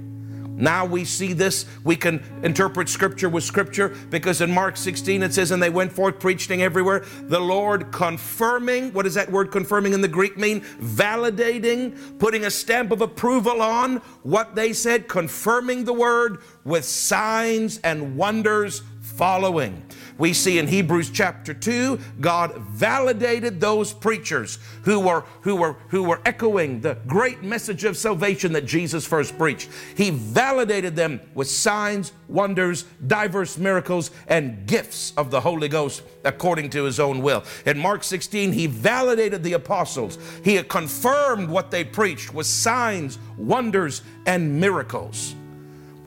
Now 0.57 0.85
we 0.85 1.05
see 1.05 1.33
this. 1.33 1.65
We 1.83 1.95
can 1.95 2.23
interpret 2.43 2.89
scripture 2.89 3.29
with 3.29 3.43
scripture 3.43 3.89
because 4.09 4.41
in 4.41 4.51
Mark 4.51 4.75
16 4.75 5.21
it 5.21 5.33
says, 5.33 5.51
And 5.51 5.61
they 5.61 5.69
went 5.69 5.93
forth 5.93 6.19
preaching 6.19 6.63
everywhere, 6.63 7.05
the 7.21 7.39
Lord 7.39 7.91
confirming. 7.91 8.91
What 8.91 9.03
does 9.03 9.13
that 9.13 9.31
word 9.31 9.51
confirming 9.51 9.93
in 9.93 10.01
the 10.01 10.07
Greek 10.07 10.35
mean? 10.35 10.61
Validating, 10.81 12.17
putting 12.17 12.45
a 12.45 12.51
stamp 12.51 12.91
of 12.91 13.01
approval 13.01 13.61
on 13.61 13.97
what 14.23 14.55
they 14.55 14.73
said, 14.73 15.07
confirming 15.07 15.85
the 15.85 15.93
word 15.93 16.41
with 16.63 16.83
signs 16.83 17.77
and 17.79 18.17
wonders 18.17 18.81
following. 18.99 19.83
We 20.17 20.33
see 20.33 20.57
in 20.57 20.67
Hebrews 20.67 21.11
chapter 21.11 21.53
2, 21.53 21.99
God 22.19 22.55
validated 22.55 23.61
those 23.61 23.93
preachers 23.93 24.57
who 24.83 24.99
were, 24.99 25.21
who 25.41 25.55
were, 25.55 25.73
who 25.89 26.03
were 26.03 26.21
echoing 26.25 26.81
the 26.81 26.97
great 27.05 27.43
message 27.43 27.83
of 27.83 27.95
salvation 27.95 28.51
that 28.53 28.65
Jesus 28.65 29.05
first 29.05 29.37
preached. 29.37 29.69
He 29.95 30.09
validated 30.09 30.95
them 30.95 31.21
with 31.35 31.49
signs, 31.49 32.13
wonders, 32.27 32.85
diverse 33.05 33.57
miracles, 33.57 34.11
and 34.27 34.65
gifts 34.65 35.13
of 35.17 35.29
the 35.29 35.41
Holy 35.41 35.67
Ghost 35.67 36.01
according 36.23 36.71
to 36.71 36.83
his 36.83 36.99
own 36.99 37.21
will. 37.21 37.43
In 37.65 37.77
Mark 37.77 38.03
16, 38.03 38.51
he 38.51 38.65
validated 38.67 39.43
the 39.43 39.53
apostles. 39.53 40.17
He 40.43 40.61
confirmed 40.63 41.49
what 41.49 41.69
they 41.69 41.83
preached 41.83 42.33
with 42.33 42.47
signs, 42.47 43.19
wonders, 43.37 44.01
and 44.25 44.59
miracles. 44.59 45.35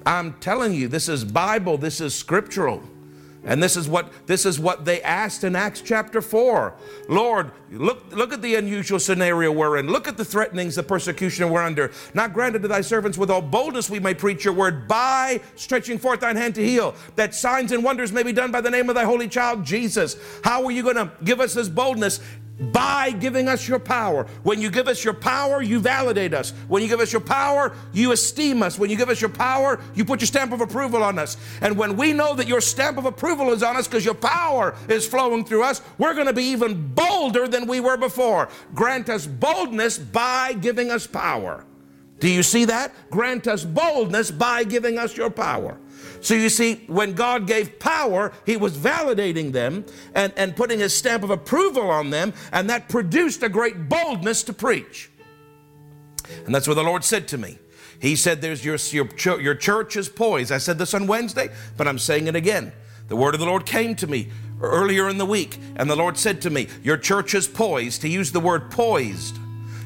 I'm 0.05 0.35
telling 0.41 0.75
you, 0.75 0.89
this 0.89 1.09
is 1.09 1.25
Bible, 1.25 1.79
this 1.79 2.01
is 2.01 2.15
scriptural. 2.15 2.83
And 3.45 3.63
this 3.63 3.77
is 3.77 3.89
what 3.89 4.13
this 4.27 4.45
is 4.45 4.61
what 4.61 4.85
they 4.85 5.01
asked 5.03 5.45
in 5.45 5.57
Acts 5.57 5.81
chapter 5.81 6.21
4. 6.21 6.75
Lord, 7.09 7.53
look 7.71 8.05
look 8.13 8.33
at 8.33 8.43
the 8.43 8.55
unusual 8.57 8.99
scenario 8.99 9.51
we're 9.51 9.79
in. 9.79 9.89
Look 9.89 10.07
at 10.07 10.19
the 10.19 10.25
threatenings, 10.25 10.75
the 10.75 10.83
persecution 10.83 11.49
we're 11.51 11.63
under. 11.63 11.91
Not 12.13 12.35
granted 12.35 12.63
to 12.63 12.69
thy 12.69 12.83
servants 12.83 13.17
with 13.17 13.31
all 13.31 13.41
boldness 13.41 13.89
we 13.89 13.99
may 13.99 14.13
preach 14.13 14.45
your 14.45 14.53
word 14.53 14.87
by 14.87 15.41
stretching 15.57 15.99
forth 15.99 16.21
thine 16.21 16.37
hand 16.37 16.55
to 16.57 16.65
heal, 16.65 16.95
that 17.17 17.35
signs 17.35 17.73
and 17.73 17.83
wonders 17.83 18.13
may 18.13 18.23
be 18.23 18.33
done 18.33 18.51
by 18.51 18.61
the 18.61 18.71
name 18.71 18.89
of 18.91 18.95
thy 18.95 19.05
holy 19.05 19.29
child 19.29 19.65
Jesus. 19.65 20.17
How 20.45 20.65
are 20.65 20.71
you 20.71 20.83
going 20.83 20.97
to 20.97 21.11
give 21.25 21.41
us 21.41 21.55
this 21.55 21.69
boldness? 21.69 22.21
By 22.61 23.11
giving 23.11 23.49
us 23.49 23.67
your 23.67 23.79
power. 23.79 24.27
When 24.43 24.61
you 24.61 24.71
give 24.71 24.89
us 24.89 25.03
your 25.03 25.15
power, 25.15 25.63
you 25.63 25.81
validate 25.81 26.35
us. 26.35 26.51
When 26.69 26.83
you 26.83 26.89
give 26.89 27.01
us 27.01 27.13
your 27.13 27.21
power, 27.21 27.75
you 27.93 28.13
esteem 28.13 28.63
us. 28.63 28.79
When 28.79 28.91
you 28.91 28.97
give 28.97 29.09
us 29.09 29.21
your 29.21 29.31
power, 29.31 29.81
you 29.95 30.05
put 30.05 30.21
your 30.21 30.27
stamp 30.27 30.53
of 30.53 30.61
approval 30.61 31.03
on 31.03 31.19
us. 31.19 31.37
And 31.63 31.77
when 31.77 31.97
we 31.97 32.13
know 32.13 32.35
that 32.35 32.49
your 32.49 32.61
stamp 32.61 32.99
of 32.99 33.07
approval 33.07 33.53
is 33.53 33.63
on 33.63 33.77
us 33.77 33.89
because 33.89 34.05
your 34.05 34.15
power 34.15 34.75
is 34.89 35.07
flowing 35.07 35.45
through 35.45 35.63
us, 35.63 35.81
we're 35.99 36.15
going 36.15 36.27
to 36.27 36.33
be 36.33 36.45
even 36.45 36.89
bolder 36.89 37.49
than 37.49 37.67
we 37.67 37.81
were 37.81 37.97
before. 37.97 38.49
Grant 38.75 39.09
us 39.09 39.27
boldness 39.27 39.99
by 39.99 40.53
giving 40.53 40.91
us 40.91 41.07
power. 41.07 41.65
Do 42.19 42.29
you 42.29 42.43
see 42.43 42.67
that? 42.67 42.93
Grant 43.11 43.49
us 43.49 43.65
boldness 43.65 44.31
by 44.31 44.65
giving 44.65 44.99
us 44.99 45.17
your 45.17 45.31
power. 45.31 45.79
So 46.21 46.35
you 46.35 46.49
see, 46.49 46.85
when 46.87 47.15
God 47.15 47.47
gave 47.47 47.79
power, 47.79 48.33
He 48.45 48.57
was 48.57 48.77
validating 48.77 49.53
them 49.53 49.85
and, 50.15 50.33
and 50.37 50.55
putting 50.55 50.79
His 50.79 50.97
stamp 50.97 51.23
of 51.23 51.31
approval 51.31 51.91
on 51.91 52.11
them, 52.11 52.35
and 52.53 52.69
that 52.71 52.89
produced 52.89 53.43
a 53.43 53.49
great 53.49 53.89
boldness 53.89 54.43
to 54.45 54.53
preach. 54.53 55.11
And 56.45 56.55
that's 56.55 56.69
what 56.69 56.75
the 56.75 56.85
Lord 56.85 57.05
said 57.05 57.27
to 57.29 57.39
me. 57.39 57.59
He 58.01 58.17
said, 58.17 58.41
There's 58.41 58.65
your, 58.65 58.77
your, 58.93 59.41
your 59.41 59.55
church 59.55 59.97
is 59.97 60.09
poised. 60.09 60.53
I 60.53 60.59
said 60.59 60.79
this 60.79 60.95
on 60.95 61.07
Wednesday, 61.07 61.49
but 61.77 61.89
I'm 61.89 61.99
saying 61.99 62.27
it 62.27 62.37
again. 62.37 62.73
The 63.09 63.17
word 63.17 63.35
of 63.35 63.41
the 63.41 63.47
Lord 63.47 63.67
came 63.67 63.95
to 63.97 64.07
me 64.07 64.29
earlier 64.63 65.09
in 65.09 65.19
the 65.19 65.27
week, 65.27 65.59
and 65.77 65.91
the 65.91 65.97
Lord 65.97 66.17
said 66.17 66.41
to 66.43 66.51
me, 66.51 66.69
Your 66.83 66.97
church 66.97 67.35
is 67.35 67.49
poised. 67.49 68.03
He 68.03 68.11
used 68.11 68.33
the 68.33 68.41
word 68.41 68.71
poised. 68.71 69.37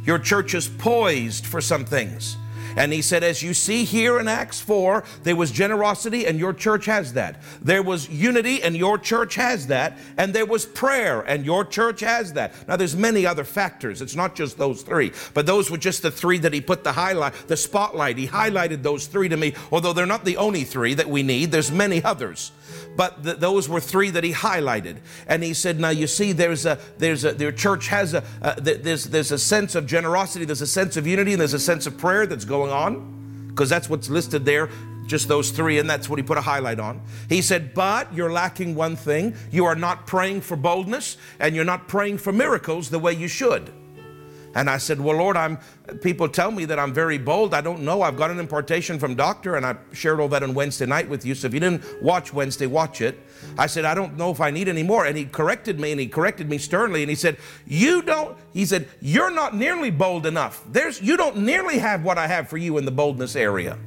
Your 0.05 0.19
church 0.19 0.55
is 0.55 0.69
poised 0.69 1.47
for 1.47 1.61
some 1.61 1.85
things. 1.85 2.37
And 2.77 2.93
he 2.93 3.03
said, 3.03 3.23
as 3.23 3.43
you 3.43 3.55
see 3.55 3.85
here 3.85 4.19
in 4.19 4.29
Acts 4.29 4.61
4, 4.61 5.05
there 5.23 5.37
was 5.37 5.51
generosity, 5.51 6.27
and 6.27 6.39
your 6.39 6.53
church 6.53 6.87
has 6.87 7.13
that. 7.15 7.41
There 7.63 7.83
was 7.83 8.09
unity, 8.09 8.63
and 8.63 8.77
your 8.77 8.99
church 8.99 9.37
has 9.37 9.69
that. 9.69 9.99
And 10.17 10.35
there 10.35 10.47
was 10.47 10.67
prayer, 10.67 11.21
and 11.21 11.45
your 11.45 11.65
church 11.65 12.01
has 12.01 12.33
that. 12.35 12.53
Now, 12.69 12.77
there's 12.77 12.97
many 12.97 13.27
other 13.27 13.45
factors. 13.45 14.03
It's 14.03 14.17
not 14.17 14.35
just 14.35 14.59
those 14.59 14.83
three, 14.83 15.13
but 15.35 15.47
those 15.47 15.71
were 15.71 15.79
just 15.79 16.03
the 16.03 16.11
three 16.11 16.39
that 16.39 16.53
he 16.53 16.61
put 16.61 16.85
the 16.85 16.93
highlight, 16.93 17.35
the 17.49 17.57
spotlight. 17.57 18.19
He 18.19 18.27
highlighted 18.27 18.83
those 18.83 19.07
three 19.07 19.29
to 19.29 19.37
me, 19.37 19.55
although 19.71 19.93
they're 19.93 20.07
not 20.07 20.25
the 20.25 20.37
only 20.37 20.65
three 20.65 20.95
that 20.95 21.09
we 21.09 21.23
need. 21.23 21.51
There's 21.51 21.71
many 21.71 22.03
others 22.03 22.53
but 22.97 23.23
th- 23.23 23.39
those 23.39 23.69
were 23.69 23.81
three 23.81 24.11
that 24.11 24.25
he 24.25 24.33
highlighted. 24.33 24.99
And 25.27 25.43
he 25.43 25.55
said, 25.55 25.81
"Now 25.81 25.91
you 25.91 26.07
see, 26.07 26.33
there's 26.33 26.67
a 26.67 26.79
there's 26.99 27.25
a 27.25 27.33
their 27.33 27.53
church 27.53 27.89
has 27.89 28.15
a 28.15 28.25
uh, 28.43 28.55
there's 28.59 29.05
there's 29.05 29.33
a 29.33 29.39
sense 29.39 29.75
of 29.75 29.87
generosity, 29.87 30.45
there's 30.45 30.63
a 30.63 30.67
sense 30.67 30.97
of 30.97 31.07
unity, 31.07 31.33
and 31.33 31.41
there's 31.41 31.55
a 31.55 31.59
sense 31.59 31.87
of 31.87 31.99
prayer 31.99 32.27
that's 32.27 32.45
going 32.45 32.71
on, 32.71 33.49
because 33.49 33.69
that's 33.69 33.89
what's 33.89 34.09
listed 34.09 34.45
there." 34.45 34.69
Just 35.07 35.29
those 35.29 35.51
three, 35.51 35.79
and 35.79 35.91
that's 35.91 36.09
what 36.09 36.19
he 36.19 36.23
put 36.23 36.39
a 36.39 36.41
highlight 36.41 36.81
on. 36.81 37.03
He 37.29 37.43
said, 37.43 37.75
But 37.75 38.15
you're 38.15 38.33
lacking 38.33 38.75
one 38.75 38.97
thing. 38.97 39.37
You 39.51 39.67
are 39.67 39.75
not 39.75 40.07
praying 40.07 40.41
for 40.41 40.57
boldness, 40.57 41.19
and 41.39 41.55
you're 41.55 41.67
not 41.67 41.89
praying 41.89 42.17
for 42.17 42.33
miracles 42.33 42.89
the 42.89 42.99
way 42.99 43.13
you 43.13 43.29
should. 43.29 43.71
And 44.55 44.71
I 44.71 44.79
said, 44.79 45.01
Well, 45.01 45.17
Lord, 45.17 45.37
I'm 45.37 45.59
people 46.03 46.29
tell 46.29 46.51
me 46.51 46.65
that 46.67 46.79
I'm 46.79 46.93
very 46.93 47.19
bold. 47.19 47.55
I 47.55 47.61
don't 47.61 47.83
know. 47.83 48.03
I've 48.03 48.17
got 48.17 48.31
an 48.31 48.39
impartation 48.39 48.99
from 48.99 49.15
doctor, 49.15 49.57
and 49.57 49.67
I 49.67 49.77
shared 49.93 50.21
all 50.21 50.29
that 50.29 50.43
on 50.43 50.55
Wednesday 50.55 50.87
night 50.87 51.09
with 51.09 51.25
you. 51.25 51.35
So 51.35 51.47
if 51.47 51.55
you 51.55 51.61
didn't 51.61 51.85
watch 52.03 52.33
Wednesday, 52.33 52.67
watch 52.67 53.01
it. 53.01 53.19
I 53.59 53.67
said, 53.67 53.85
I 53.85 53.95
don't 53.95 54.17
know 54.17 54.31
if 54.31 54.41
I 54.41 54.51
need 54.51 54.69
any 54.69 54.83
more. 54.83 55.07
And 55.07 55.17
he 55.17 55.25
corrected 55.25 55.81
me, 55.81 55.91
and 55.91 56.01
he 56.01 56.07
corrected 56.07 56.49
me 56.49 56.59
sternly, 56.59 57.03
and 57.03 57.11
he 57.11 57.17
said, 57.17 57.37
You 57.67 58.03
don't, 58.03 58.37
he 58.53 58.65
said, 58.65 58.89
You're 59.01 59.31
not 59.31 59.57
nearly 59.57 59.91
bold 59.91 60.27
enough. 60.27 60.63
There's 60.71 61.03
you 61.03 61.17
don't 61.17 61.39
nearly 61.39 61.79
have 61.79 62.05
what 62.05 62.19
I 62.19 62.27
have 62.27 62.49
for 62.49 62.57
you 62.57 62.79
in 62.79 62.85
the 62.85 62.93
boldness 62.93 63.37
area. 63.37 63.79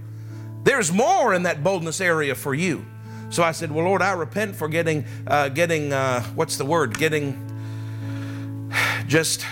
There's 0.63 0.91
more 0.91 1.33
in 1.33 1.43
that 1.43 1.63
boldness 1.63 2.01
area 2.01 2.35
for 2.35 2.53
you. 2.53 2.85
So 3.29 3.43
I 3.43 3.51
said, 3.51 3.71
Well, 3.71 3.85
Lord, 3.85 4.01
I 4.01 4.11
repent 4.11 4.55
for 4.55 4.67
getting 4.67 5.05
uh, 5.25 5.49
getting 5.49 5.93
uh, 5.93 6.23
what's 6.35 6.57
the 6.57 6.65
word? 6.65 6.97
Getting 6.97 7.43
just 9.07 9.45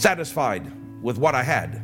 satisfied 0.00 0.70
with 1.02 1.18
what 1.18 1.34
I 1.34 1.42
had. 1.42 1.82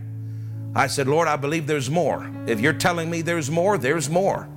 I 0.75 0.89
said, 0.89 1.09
Lord, 1.09 1.29
I 1.29 1.37
believe 1.37 1.67
there's 1.67 1.91
more. 1.91 2.31
If 2.47 2.61
you're 2.61 2.73
telling 2.73 3.11
me 3.11 3.23
there's 3.23 3.51
more, 3.51 3.79
there's 3.79 4.11
more. 4.11 4.49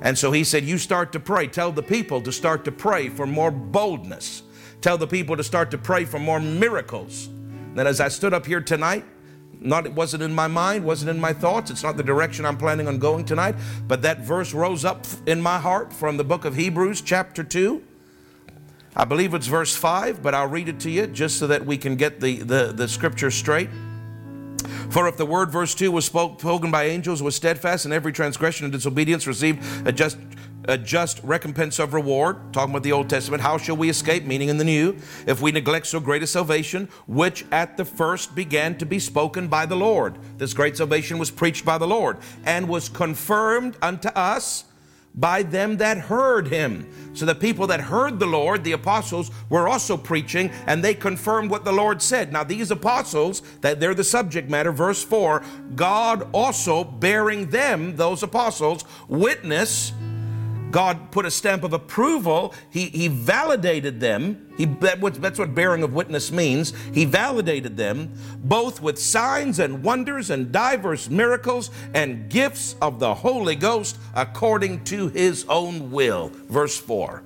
And 0.00 0.16
so 0.16 0.32
he 0.32 0.44
said, 0.44 0.64
You 0.64 0.78
start 0.78 1.12
to 1.12 1.20
pray. 1.20 1.46
Tell 1.46 1.72
the 1.72 1.82
people 1.82 2.22
to 2.22 2.32
start 2.32 2.64
to 2.64 2.72
pray 2.72 3.08
for 3.08 3.26
more 3.26 3.50
boldness. 3.50 4.42
Tell 4.80 4.96
the 4.96 5.06
people 5.06 5.36
to 5.36 5.44
start 5.44 5.70
to 5.72 5.78
pray 5.78 6.06
for 6.06 6.18
more 6.18 6.40
miracles. 6.40 7.28
Then, 7.74 7.86
as 7.86 8.00
I 8.00 8.08
stood 8.08 8.32
up 8.32 8.46
here 8.46 8.62
tonight, 8.62 9.04
not 9.52 9.84
it 9.84 9.92
wasn't 9.92 10.22
in 10.22 10.34
my 10.34 10.46
mind, 10.46 10.84
wasn't 10.84 11.10
in 11.10 11.20
my 11.20 11.34
thoughts. 11.34 11.70
It's 11.70 11.82
not 11.82 11.98
the 11.98 12.02
direction 12.02 12.46
I'm 12.46 12.56
planning 12.56 12.88
on 12.88 12.98
going 12.98 13.26
tonight. 13.26 13.56
But 13.86 14.00
that 14.02 14.20
verse 14.20 14.54
rose 14.54 14.86
up 14.86 15.06
in 15.26 15.42
my 15.42 15.58
heart 15.58 15.92
from 15.92 16.16
the 16.16 16.24
book 16.24 16.46
of 16.46 16.54
Hebrews, 16.54 17.02
chapter 17.02 17.44
2. 17.44 17.82
I 18.96 19.04
believe 19.04 19.34
it's 19.34 19.46
verse 19.46 19.74
5, 19.76 20.22
but 20.22 20.34
I'll 20.34 20.48
read 20.48 20.68
it 20.68 20.80
to 20.80 20.90
you 20.90 21.06
just 21.06 21.38
so 21.38 21.46
that 21.46 21.64
we 21.64 21.76
can 21.76 21.96
get 21.96 22.20
the, 22.20 22.38
the, 22.38 22.72
the 22.74 22.88
scripture 22.88 23.30
straight. 23.30 23.70
For 24.90 25.06
if 25.06 25.16
the 25.16 25.26
word, 25.26 25.50
verse 25.50 25.74
2, 25.74 25.92
was 25.92 26.04
spoken 26.04 26.70
by 26.70 26.84
angels, 26.84 27.22
was 27.22 27.36
steadfast, 27.36 27.84
and 27.84 27.94
every 27.94 28.12
transgression 28.12 28.64
and 28.64 28.72
disobedience 28.72 29.26
received 29.26 29.64
a 29.86 29.92
just, 29.92 30.18
a 30.64 30.76
just 30.76 31.22
recompense 31.22 31.78
of 31.78 31.94
reward, 31.94 32.52
talking 32.52 32.72
about 32.72 32.82
the 32.82 32.90
Old 32.90 33.08
Testament, 33.08 33.42
how 33.42 33.56
shall 33.56 33.76
we 33.76 33.88
escape, 33.88 34.24
meaning 34.24 34.48
in 34.48 34.58
the 34.58 34.64
New, 34.64 34.96
if 35.26 35.40
we 35.40 35.52
neglect 35.52 35.86
so 35.86 36.00
great 36.00 36.24
a 36.24 36.26
salvation, 36.26 36.88
which 37.06 37.46
at 37.52 37.76
the 37.76 37.84
first 37.84 38.34
began 38.34 38.76
to 38.78 38.84
be 38.86 38.98
spoken 38.98 39.46
by 39.46 39.64
the 39.64 39.76
Lord? 39.76 40.18
This 40.38 40.52
great 40.52 40.76
salvation 40.76 41.18
was 41.18 41.30
preached 41.30 41.64
by 41.64 41.78
the 41.78 41.86
Lord, 41.86 42.18
and 42.44 42.68
was 42.68 42.88
confirmed 42.88 43.76
unto 43.80 44.08
us 44.08 44.64
by 45.14 45.42
them 45.42 45.76
that 45.78 45.98
heard 45.98 46.48
him. 46.48 46.86
So 47.12 47.26
the 47.26 47.34
people 47.34 47.66
that 47.66 47.80
heard 47.80 48.18
the 48.18 48.26
Lord, 48.26 48.64
the 48.64 48.72
apostles, 48.72 49.30
were 49.48 49.68
also 49.68 49.96
preaching, 49.96 50.50
and 50.66 50.82
they 50.82 50.94
confirmed 50.94 51.50
what 51.50 51.64
the 51.64 51.72
Lord 51.72 52.00
said. 52.00 52.32
Now, 52.32 52.44
these 52.44 52.70
apostles, 52.70 53.42
that 53.60 53.80
they're 53.80 53.94
the 53.94 54.04
subject 54.04 54.48
matter, 54.48 54.72
verse 54.72 55.02
4, 55.02 55.42
God 55.74 56.28
also 56.32 56.84
bearing 56.84 57.50
them, 57.50 57.96
those 57.96 58.22
apostles, 58.22 58.84
witness 59.08 59.92
God 60.70 61.10
put 61.10 61.26
a 61.26 61.30
stamp 61.30 61.64
of 61.64 61.72
approval. 61.72 62.54
He, 62.70 62.86
he 62.86 63.08
validated 63.08 64.00
them. 64.00 64.46
He, 64.56 64.66
that's 64.66 65.38
what 65.38 65.54
bearing 65.54 65.82
of 65.82 65.94
witness 65.94 66.30
means. 66.30 66.72
He 66.92 67.04
validated 67.04 67.76
them 67.76 68.12
both 68.38 68.80
with 68.80 68.98
signs 68.98 69.58
and 69.58 69.82
wonders 69.82 70.30
and 70.30 70.52
diverse 70.52 71.08
miracles 71.08 71.70
and 71.94 72.28
gifts 72.28 72.76
of 72.80 72.98
the 72.98 73.14
Holy 73.14 73.56
Ghost 73.56 73.98
according 74.14 74.84
to 74.84 75.08
his 75.08 75.44
own 75.48 75.90
will. 75.90 76.30
Verse 76.48 76.78
4. 76.78 77.22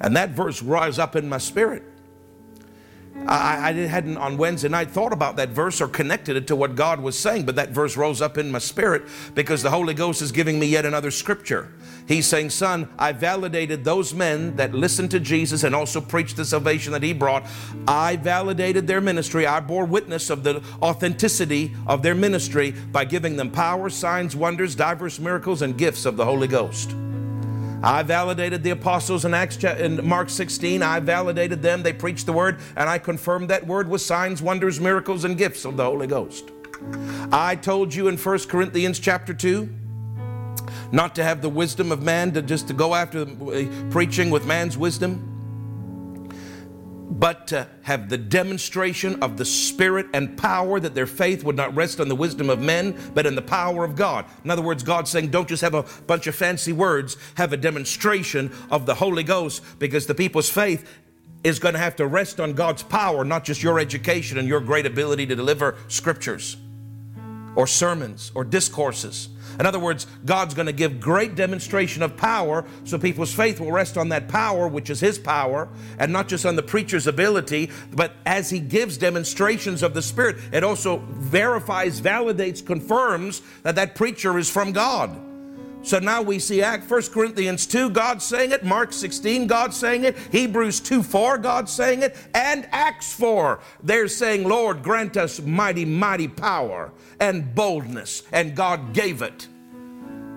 And 0.00 0.16
that 0.16 0.30
verse 0.30 0.62
rise 0.62 0.98
up 0.98 1.16
in 1.16 1.28
my 1.28 1.38
spirit. 1.38 1.84
I, 3.26 3.68
I, 3.68 3.72
hadn't 3.72 4.16
on 4.16 4.36
Wednesday 4.38 4.68
night 4.68 4.90
thought 4.90 5.12
about 5.12 5.36
that 5.36 5.50
verse 5.50 5.80
or 5.80 5.88
connected 5.88 6.36
it 6.36 6.46
to 6.46 6.56
what 6.56 6.74
God 6.74 7.00
was 7.00 7.18
saying, 7.18 7.44
but 7.44 7.56
that 7.56 7.70
verse 7.70 7.96
rose 7.96 8.22
up 8.22 8.38
in 8.38 8.50
my 8.50 8.58
spirit 8.58 9.02
because 9.34 9.62
the 9.62 9.70
Holy 9.70 9.94
Ghost 9.94 10.22
is 10.22 10.32
giving 10.32 10.58
me 10.58 10.66
yet 10.66 10.86
another 10.86 11.10
scripture. 11.10 11.72
He's 12.08 12.26
saying, 12.26 12.50
Son, 12.50 12.88
I 12.98 13.12
validated 13.12 13.84
those 13.84 14.12
men 14.14 14.56
that 14.56 14.74
listened 14.74 15.10
to 15.12 15.20
Jesus 15.20 15.62
and 15.62 15.74
also 15.74 16.00
preached 16.00 16.36
the 16.36 16.44
salvation 16.44 16.92
that 16.92 17.02
He 17.02 17.12
brought. 17.12 17.44
I 17.86 18.16
validated 18.16 18.86
their 18.86 19.00
ministry. 19.00 19.46
I 19.46 19.60
bore 19.60 19.84
witness 19.84 20.30
of 20.30 20.42
the 20.42 20.62
authenticity 20.80 21.74
of 21.86 22.02
their 22.02 22.14
ministry 22.14 22.72
by 22.72 23.04
giving 23.04 23.36
them 23.36 23.50
power, 23.50 23.90
signs, 23.90 24.34
wonders, 24.34 24.74
diverse 24.74 25.18
miracles, 25.18 25.62
and 25.62 25.76
gifts 25.76 26.06
of 26.06 26.16
the 26.16 26.24
Holy 26.24 26.48
Ghost. 26.48 26.94
I 27.82 28.02
validated 28.02 28.62
the 28.62 28.70
apostles 28.70 29.24
in 29.24 29.34
Acts 29.34 29.62
in 29.64 30.06
Mark 30.06 30.30
16. 30.30 30.82
I 30.82 31.00
validated 31.00 31.62
them. 31.62 31.82
They 31.82 31.92
preached 31.92 32.26
the 32.26 32.32
word, 32.32 32.58
and 32.76 32.88
I 32.88 32.98
confirmed 32.98 33.50
that 33.50 33.66
word 33.66 33.88
with 33.88 34.00
signs, 34.02 34.40
wonders, 34.40 34.80
miracles, 34.80 35.24
and 35.24 35.36
gifts 35.36 35.64
of 35.64 35.76
the 35.76 35.84
Holy 35.84 36.06
Ghost. 36.06 36.50
I 37.32 37.56
told 37.56 37.94
you 37.94 38.08
in 38.08 38.16
1 38.16 38.38
Corinthians 38.48 38.98
chapter 38.98 39.34
2 39.34 39.68
not 40.92 41.14
to 41.14 41.24
have 41.24 41.40
the 41.40 41.48
wisdom 41.48 41.90
of 41.90 42.02
man, 42.02 42.32
to 42.32 42.42
just 42.42 42.68
to 42.68 42.74
go 42.74 42.94
after 42.94 43.22
uh, 43.22 43.64
preaching 43.90 44.30
with 44.30 44.44
man's 44.46 44.76
wisdom 44.76 45.31
but 47.12 47.46
to 47.48 47.68
have 47.82 48.08
the 48.08 48.16
demonstration 48.16 49.22
of 49.22 49.36
the 49.36 49.44
Spirit 49.44 50.06
and 50.14 50.36
power 50.36 50.80
that 50.80 50.94
their 50.94 51.06
faith 51.06 51.44
would 51.44 51.56
not 51.56 51.74
rest 51.74 52.00
on 52.00 52.08
the 52.08 52.16
wisdom 52.16 52.48
of 52.48 52.58
men, 52.58 52.96
but 53.14 53.26
in 53.26 53.34
the 53.34 53.42
power 53.42 53.84
of 53.84 53.94
God. 53.94 54.24
In 54.44 54.50
other 54.50 54.62
words, 54.62 54.82
God's 54.82 55.10
saying, 55.10 55.28
don't 55.28 55.48
just 55.48 55.62
have 55.62 55.74
a 55.74 55.84
bunch 56.06 56.26
of 56.26 56.34
fancy 56.34 56.72
words, 56.72 57.16
have 57.34 57.52
a 57.52 57.56
demonstration 57.56 58.50
of 58.70 58.86
the 58.86 58.94
Holy 58.94 59.22
Ghost, 59.22 59.62
because 59.78 60.06
the 60.06 60.14
people's 60.14 60.48
faith 60.48 60.88
is 61.44 61.58
going 61.58 61.74
to 61.74 61.80
have 61.80 61.96
to 61.96 62.06
rest 62.06 62.40
on 62.40 62.54
God's 62.54 62.82
power, 62.82 63.24
not 63.24 63.44
just 63.44 63.62
your 63.62 63.78
education 63.78 64.38
and 64.38 64.48
your 64.48 64.60
great 64.60 64.86
ability 64.86 65.26
to 65.26 65.36
deliver 65.36 65.76
scriptures 65.88 66.56
or 67.56 67.66
sermons 67.66 68.32
or 68.34 68.44
discourses. 68.44 69.28
In 69.60 69.66
other 69.66 69.78
words, 69.78 70.06
God's 70.24 70.54
going 70.54 70.66
to 70.66 70.72
give 70.72 71.00
great 71.00 71.34
demonstration 71.34 72.02
of 72.02 72.16
power 72.16 72.64
so 72.84 72.98
people's 72.98 73.34
faith 73.34 73.60
will 73.60 73.72
rest 73.72 73.98
on 73.98 74.08
that 74.10 74.28
power, 74.28 74.66
which 74.66 74.88
is 74.90 75.00
His 75.00 75.18
power, 75.18 75.68
and 75.98 76.12
not 76.12 76.28
just 76.28 76.46
on 76.46 76.56
the 76.56 76.62
preacher's 76.62 77.06
ability. 77.06 77.70
But 77.92 78.14
as 78.24 78.50
He 78.50 78.60
gives 78.60 78.96
demonstrations 78.96 79.82
of 79.82 79.94
the 79.94 80.02
Spirit, 80.02 80.36
it 80.52 80.64
also 80.64 80.98
verifies, 81.10 82.00
validates, 82.00 82.64
confirms 82.64 83.42
that 83.62 83.74
that 83.74 83.94
preacher 83.94 84.38
is 84.38 84.50
from 84.50 84.72
God. 84.72 85.31
So 85.82 85.98
now 85.98 86.22
we 86.22 86.38
see 86.38 86.62
Act 86.62 86.88
1 86.88 87.02
Corinthians 87.12 87.66
2, 87.66 87.90
God 87.90 88.22
saying 88.22 88.52
it, 88.52 88.64
Mark 88.64 88.92
16, 88.92 89.48
God 89.48 89.74
saying 89.74 90.04
it, 90.04 90.16
Hebrews 90.30 90.78
2 90.80 91.02
4, 91.02 91.38
God 91.38 91.68
saying 91.68 92.02
it, 92.02 92.16
and 92.34 92.68
Acts 92.70 93.12
4. 93.12 93.60
They're 93.82 94.08
saying, 94.08 94.48
Lord, 94.48 94.82
grant 94.82 95.16
us 95.16 95.40
mighty, 95.40 95.84
mighty 95.84 96.28
power 96.28 96.92
and 97.18 97.52
boldness, 97.54 98.22
and 98.30 98.54
God 98.54 98.92
gave 98.92 99.22
it. 99.22 99.48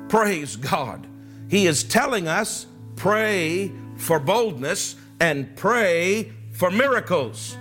Praise 0.10 0.56
God. 0.56 1.06
He 1.48 1.68
is 1.68 1.84
telling 1.84 2.28
us, 2.28 2.66
pray 2.96 3.72
for 3.98 4.20
boldness 4.20 4.96
and 5.20 5.56
pray 5.56 6.32
for 6.52 6.72
miracles. 6.72 7.56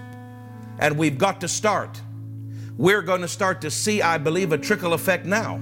And 0.78 0.96
we've 0.96 1.18
got 1.18 1.42
to 1.42 1.48
start. 1.48 2.00
We're 2.78 3.02
going 3.02 3.20
to 3.20 3.28
start 3.28 3.61
to 3.61 3.70
see, 3.70 4.00
I 4.00 4.18
believe, 4.18 4.52
a 4.52 4.59
trickle 4.59 4.94
effect 4.94 5.26
now 5.26 5.61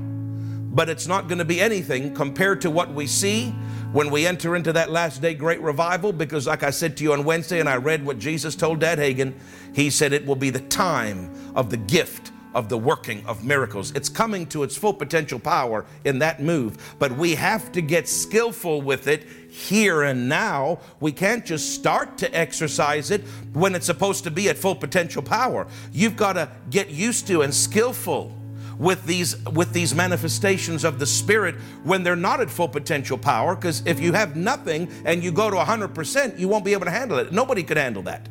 but 0.72 0.88
it's 0.88 1.06
not 1.06 1.28
going 1.28 1.38
to 1.38 1.44
be 1.44 1.60
anything 1.60 2.14
compared 2.14 2.60
to 2.62 2.70
what 2.70 2.92
we 2.92 3.06
see 3.06 3.50
when 3.92 4.10
we 4.10 4.26
enter 4.26 4.56
into 4.56 4.72
that 4.72 4.90
last 4.90 5.20
day 5.20 5.34
great 5.34 5.60
revival. 5.60 6.12
Because, 6.12 6.46
like 6.46 6.62
I 6.62 6.70
said 6.70 6.96
to 6.96 7.04
you 7.04 7.12
on 7.12 7.24
Wednesday, 7.24 7.60
and 7.60 7.68
I 7.68 7.76
read 7.76 8.04
what 8.04 8.18
Jesus 8.18 8.56
told 8.56 8.80
Dad 8.80 8.98
Hagin, 8.98 9.34
he 9.74 9.90
said 9.90 10.12
it 10.12 10.26
will 10.26 10.36
be 10.36 10.50
the 10.50 10.60
time 10.60 11.30
of 11.54 11.70
the 11.70 11.76
gift 11.76 12.32
of 12.54 12.68
the 12.68 12.76
working 12.76 13.24
of 13.26 13.44
miracles. 13.44 13.92
It's 13.92 14.08
coming 14.08 14.46
to 14.48 14.62
its 14.62 14.76
full 14.76 14.92
potential 14.92 15.38
power 15.38 15.86
in 16.04 16.18
that 16.18 16.42
move, 16.42 16.94
but 16.98 17.12
we 17.12 17.34
have 17.34 17.72
to 17.72 17.80
get 17.80 18.08
skillful 18.08 18.82
with 18.82 19.08
it 19.08 19.24
here 19.48 20.02
and 20.02 20.28
now. 20.28 20.78
We 21.00 21.12
can't 21.12 21.44
just 21.44 21.74
start 21.74 22.18
to 22.18 22.34
exercise 22.34 23.10
it 23.10 23.22
when 23.52 23.74
it's 23.74 23.86
supposed 23.86 24.24
to 24.24 24.30
be 24.30 24.48
at 24.48 24.58
full 24.58 24.74
potential 24.74 25.22
power. 25.22 25.66
You've 25.92 26.16
got 26.16 26.34
to 26.34 26.50
get 26.70 26.90
used 26.90 27.26
to 27.28 27.42
and 27.42 27.54
skillful 27.54 28.36
with 28.82 29.04
these 29.06 29.42
with 29.44 29.72
these 29.72 29.94
manifestations 29.94 30.82
of 30.82 30.98
the 30.98 31.06
spirit 31.06 31.54
when 31.84 32.02
they're 32.02 32.16
not 32.16 32.40
at 32.40 32.50
full 32.50 32.68
potential 32.68 33.16
power 33.16 33.54
because 33.54 33.86
if 33.86 34.00
you 34.00 34.12
have 34.12 34.34
nothing 34.34 34.88
and 35.04 35.22
you 35.22 35.30
go 35.30 35.48
to 35.48 35.56
100% 35.56 36.38
you 36.38 36.48
won't 36.48 36.64
be 36.64 36.72
able 36.72 36.84
to 36.84 36.90
handle 36.90 37.18
it. 37.18 37.32
Nobody 37.32 37.62
could 37.62 37.76
handle 37.76 38.02
that 38.02 38.28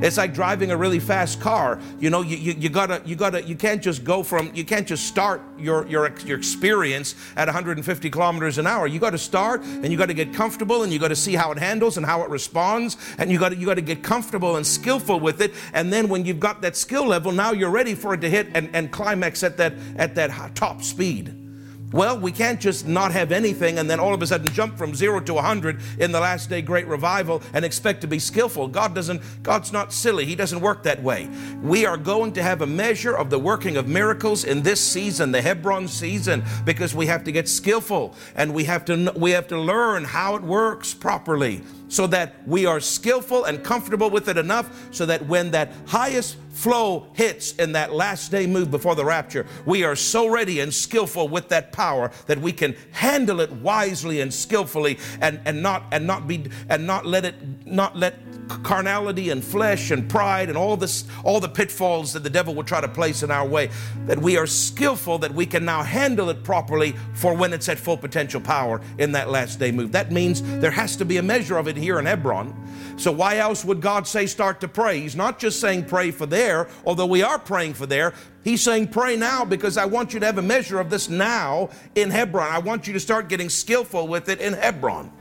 it's 0.00 0.16
like 0.16 0.34
driving 0.34 0.70
a 0.70 0.76
really 0.76 1.00
fast 1.00 1.40
car. 1.40 1.80
You 1.98 2.10
know, 2.10 2.22
you, 2.22 2.36
you, 2.36 2.52
you, 2.52 2.68
gotta, 2.68 3.02
you 3.04 3.16
gotta, 3.16 3.42
you 3.42 3.56
can't 3.56 3.82
just 3.82 4.04
go 4.04 4.22
from, 4.22 4.50
you 4.54 4.64
can't 4.64 4.86
just 4.86 5.06
start 5.06 5.42
your, 5.58 5.86
your, 5.86 6.12
your 6.24 6.38
experience 6.38 7.14
at 7.36 7.48
150 7.48 8.10
kilometers 8.10 8.58
an 8.58 8.66
hour. 8.66 8.86
You 8.86 9.00
gotta 9.00 9.18
start 9.18 9.62
and 9.62 9.90
you 9.90 9.98
gotta 9.98 10.14
get 10.14 10.32
comfortable 10.32 10.82
and 10.82 10.92
you 10.92 10.98
gotta 10.98 11.16
see 11.16 11.34
how 11.34 11.50
it 11.52 11.58
handles 11.58 11.96
and 11.96 12.06
how 12.06 12.22
it 12.22 12.30
responds. 12.30 12.96
And 13.18 13.30
you 13.30 13.38
gotta, 13.38 13.56
you 13.56 13.66
gotta 13.66 13.80
get 13.80 14.02
comfortable 14.02 14.56
and 14.56 14.66
skillful 14.66 15.18
with 15.20 15.40
it. 15.40 15.54
And 15.72 15.92
then 15.92 16.08
when 16.08 16.24
you've 16.24 16.40
got 16.40 16.62
that 16.62 16.76
skill 16.76 17.06
level, 17.06 17.32
now 17.32 17.52
you're 17.52 17.70
ready 17.70 17.94
for 17.94 18.14
it 18.14 18.20
to 18.20 18.30
hit 18.30 18.48
and, 18.54 18.70
and 18.74 18.92
climax 18.92 19.42
at 19.42 19.56
that, 19.56 19.74
at 19.96 20.14
that 20.14 20.54
top 20.54 20.82
speed. 20.82 21.47
Well, 21.90 22.18
we 22.18 22.32
can't 22.32 22.60
just 22.60 22.86
not 22.86 23.12
have 23.12 23.32
anything 23.32 23.78
and 23.78 23.88
then 23.88 23.98
all 23.98 24.12
of 24.12 24.20
a 24.20 24.26
sudden 24.26 24.46
jump 24.52 24.76
from 24.76 24.94
zero 24.94 25.20
to 25.20 25.34
100 25.34 25.80
in 25.98 26.12
the 26.12 26.20
last 26.20 26.50
day 26.50 26.60
great 26.60 26.86
revival 26.86 27.42
and 27.54 27.64
expect 27.64 28.02
to 28.02 28.06
be 28.06 28.18
skillful. 28.18 28.68
God 28.68 28.94
doesn't, 28.94 29.22
God's 29.42 29.72
not 29.72 29.94
silly. 29.94 30.26
He 30.26 30.34
doesn't 30.34 30.60
work 30.60 30.82
that 30.82 31.02
way. 31.02 31.30
We 31.62 31.86
are 31.86 31.96
going 31.96 32.32
to 32.34 32.42
have 32.42 32.60
a 32.60 32.66
measure 32.66 33.16
of 33.16 33.30
the 33.30 33.38
working 33.38 33.78
of 33.78 33.88
miracles 33.88 34.44
in 34.44 34.62
this 34.62 34.82
season, 34.82 35.32
the 35.32 35.40
Hebron 35.40 35.88
season, 35.88 36.44
because 36.66 36.94
we 36.94 37.06
have 37.06 37.24
to 37.24 37.32
get 37.32 37.48
skillful 37.48 38.14
and 38.34 38.52
we 38.52 38.64
have 38.64 38.84
to, 38.86 39.10
we 39.16 39.30
have 39.30 39.46
to 39.48 39.58
learn 39.58 40.04
how 40.04 40.36
it 40.36 40.42
works 40.42 40.92
properly 40.92 41.62
so 41.88 42.06
that 42.06 42.34
we 42.46 42.66
are 42.66 42.80
skillful 42.80 43.44
and 43.44 43.62
comfortable 43.64 44.10
with 44.10 44.28
it 44.28 44.36
enough 44.36 44.88
so 44.94 45.06
that 45.06 45.26
when 45.26 45.50
that 45.50 45.72
highest 45.86 46.36
flow 46.50 47.06
hits 47.12 47.52
in 47.52 47.72
that 47.72 47.92
last 47.92 48.30
day 48.30 48.46
move 48.46 48.70
before 48.70 48.94
the 48.94 49.04
rapture, 49.04 49.46
we 49.64 49.84
are 49.84 49.96
so 49.96 50.28
ready 50.28 50.60
and 50.60 50.72
skillful 50.72 51.28
with 51.28 51.48
that 51.48 51.72
power 51.72 52.10
that 52.26 52.38
we 52.38 52.52
can 52.52 52.76
handle 52.92 53.40
it 53.40 53.50
wisely 53.52 54.20
and 54.20 54.32
skillfully 54.32 54.98
and, 55.20 55.40
and 55.44 55.62
not 55.62 55.84
and 55.92 56.06
not 56.06 56.26
be 56.26 56.50
and 56.68 56.86
not 56.86 57.06
let 57.06 57.24
it 57.24 57.34
not 57.66 57.96
let 57.96 58.14
carnality 58.48 59.30
and 59.30 59.44
flesh 59.44 59.90
and 59.90 60.08
pride 60.08 60.48
and 60.48 60.56
all 60.56 60.76
this 60.76 61.04
all 61.24 61.40
the 61.40 61.48
pitfalls 61.48 62.12
that 62.12 62.22
the 62.22 62.30
devil 62.30 62.54
will 62.54 62.64
try 62.64 62.80
to 62.80 62.88
place 62.88 63.22
in 63.22 63.30
our 63.30 63.46
way 63.46 63.70
that 64.06 64.18
we 64.18 64.36
are 64.36 64.46
skillful 64.46 65.18
that 65.18 65.32
we 65.32 65.46
can 65.46 65.64
now 65.64 65.82
handle 65.82 66.30
it 66.30 66.42
properly 66.42 66.94
for 67.14 67.34
when 67.34 67.52
it's 67.52 67.68
at 67.68 67.78
full 67.78 67.96
potential 67.96 68.40
power 68.40 68.80
in 68.98 69.12
that 69.12 69.30
last 69.30 69.58
day 69.58 69.70
move 69.70 69.92
that 69.92 70.10
means 70.10 70.42
there 70.60 70.70
has 70.70 70.96
to 70.96 71.04
be 71.04 71.18
a 71.18 71.22
measure 71.22 71.58
of 71.58 71.68
it 71.68 71.76
here 71.76 71.98
in 71.98 72.06
hebron 72.06 72.54
so 72.96 73.12
why 73.12 73.36
else 73.36 73.64
would 73.64 73.80
god 73.80 74.06
say 74.06 74.26
start 74.26 74.60
to 74.60 74.68
pray 74.68 75.00
he's 75.00 75.16
not 75.16 75.38
just 75.38 75.60
saying 75.60 75.84
pray 75.84 76.10
for 76.10 76.26
there 76.26 76.68
although 76.84 77.06
we 77.06 77.22
are 77.22 77.38
praying 77.38 77.74
for 77.74 77.86
there 77.86 78.12
He's 78.44 78.62
saying, 78.62 78.88
Pray 78.88 79.14
now 79.14 79.44
because 79.44 79.76
I 79.76 79.84
want 79.84 80.14
you 80.14 80.20
to 80.20 80.26
have 80.26 80.38
a 80.38 80.42
measure 80.42 80.80
of 80.80 80.88
this 80.88 81.10
now 81.10 81.68
in 81.94 82.08
Hebron. 82.08 82.50
I 82.50 82.58
want 82.58 82.86
you 82.86 82.94
to 82.94 83.00
start 83.00 83.28
getting 83.28 83.50
skillful 83.50 84.08
with 84.08 84.30
it 84.30 84.40
in 84.40 84.54
Hebron. 84.54 85.12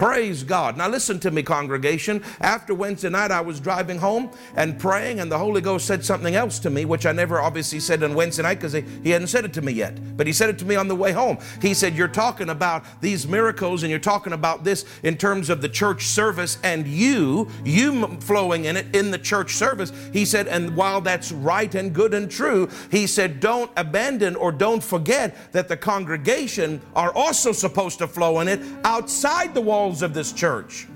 Praise 0.00 0.44
God. 0.44 0.78
Now, 0.78 0.88
listen 0.88 1.20
to 1.20 1.30
me, 1.30 1.42
congregation. 1.42 2.22
After 2.40 2.72
Wednesday 2.72 3.10
night, 3.10 3.30
I 3.30 3.42
was 3.42 3.60
driving 3.60 3.98
home 3.98 4.30
and 4.56 4.78
praying, 4.78 5.20
and 5.20 5.30
the 5.30 5.36
Holy 5.36 5.60
Ghost 5.60 5.86
said 5.86 6.02
something 6.02 6.34
else 6.34 6.58
to 6.60 6.70
me, 6.70 6.86
which 6.86 7.04
I 7.04 7.12
never 7.12 7.38
obviously 7.38 7.80
said 7.80 8.02
on 8.02 8.14
Wednesday 8.14 8.42
night 8.42 8.54
because 8.54 8.72
he, 8.72 8.82
he 9.02 9.10
hadn't 9.10 9.26
said 9.26 9.44
it 9.44 9.52
to 9.52 9.60
me 9.60 9.72
yet. 9.72 10.16
But 10.16 10.26
he 10.26 10.32
said 10.32 10.48
it 10.48 10.58
to 10.60 10.64
me 10.64 10.74
on 10.74 10.88
the 10.88 10.96
way 10.96 11.12
home. 11.12 11.36
He 11.60 11.74
said, 11.74 11.94
You're 11.94 12.08
talking 12.08 12.48
about 12.48 12.82
these 13.02 13.28
miracles 13.28 13.82
and 13.82 13.90
you're 13.90 13.98
talking 13.98 14.32
about 14.32 14.64
this 14.64 14.86
in 15.02 15.18
terms 15.18 15.50
of 15.50 15.60
the 15.60 15.68
church 15.68 16.06
service 16.06 16.56
and 16.62 16.86
you, 16.86 17.50
you 17.62 18.06
flowing 18.20 18.64
in 18.64 18.78
it 18.78 18.96
in 18.96 19.10
the 19.10 19.18
church 19.18 19.52
service. 19.52 19.92
He 20.14 20.24
said, 20.24 20.48
And 20.48 20.74
while 20.76 21.02
that's 21.02 21.30
right 21.30 21.74
and 21.74 21.92
good 21.92 22.14
and 22.14 22.30
true, 22.30 22.70
he 22.90 23.06
said, 23.06 23.38
Don't 23.38 23.70
abandon 23.76 24.34
or 24.34 24.50
don't 24.50 24.82
forget 24.82 25.52
that 25.52 25.68
the 25.68 25.76
congregation 25.76 26.80
are 26.96 27.12
also 27.12 27.52
supposed 27.52 27.98
to 27.98 28.08
flow 28.08 28.40
in 28.40 28.48
it 28.48 28.60
outside 28.82 29.52
the 29.52 29.60
walls 29.60 29.89
walls 29.90 30.02
of 30.02 30.14
this 30.14 30.32
church. 30.32 30.86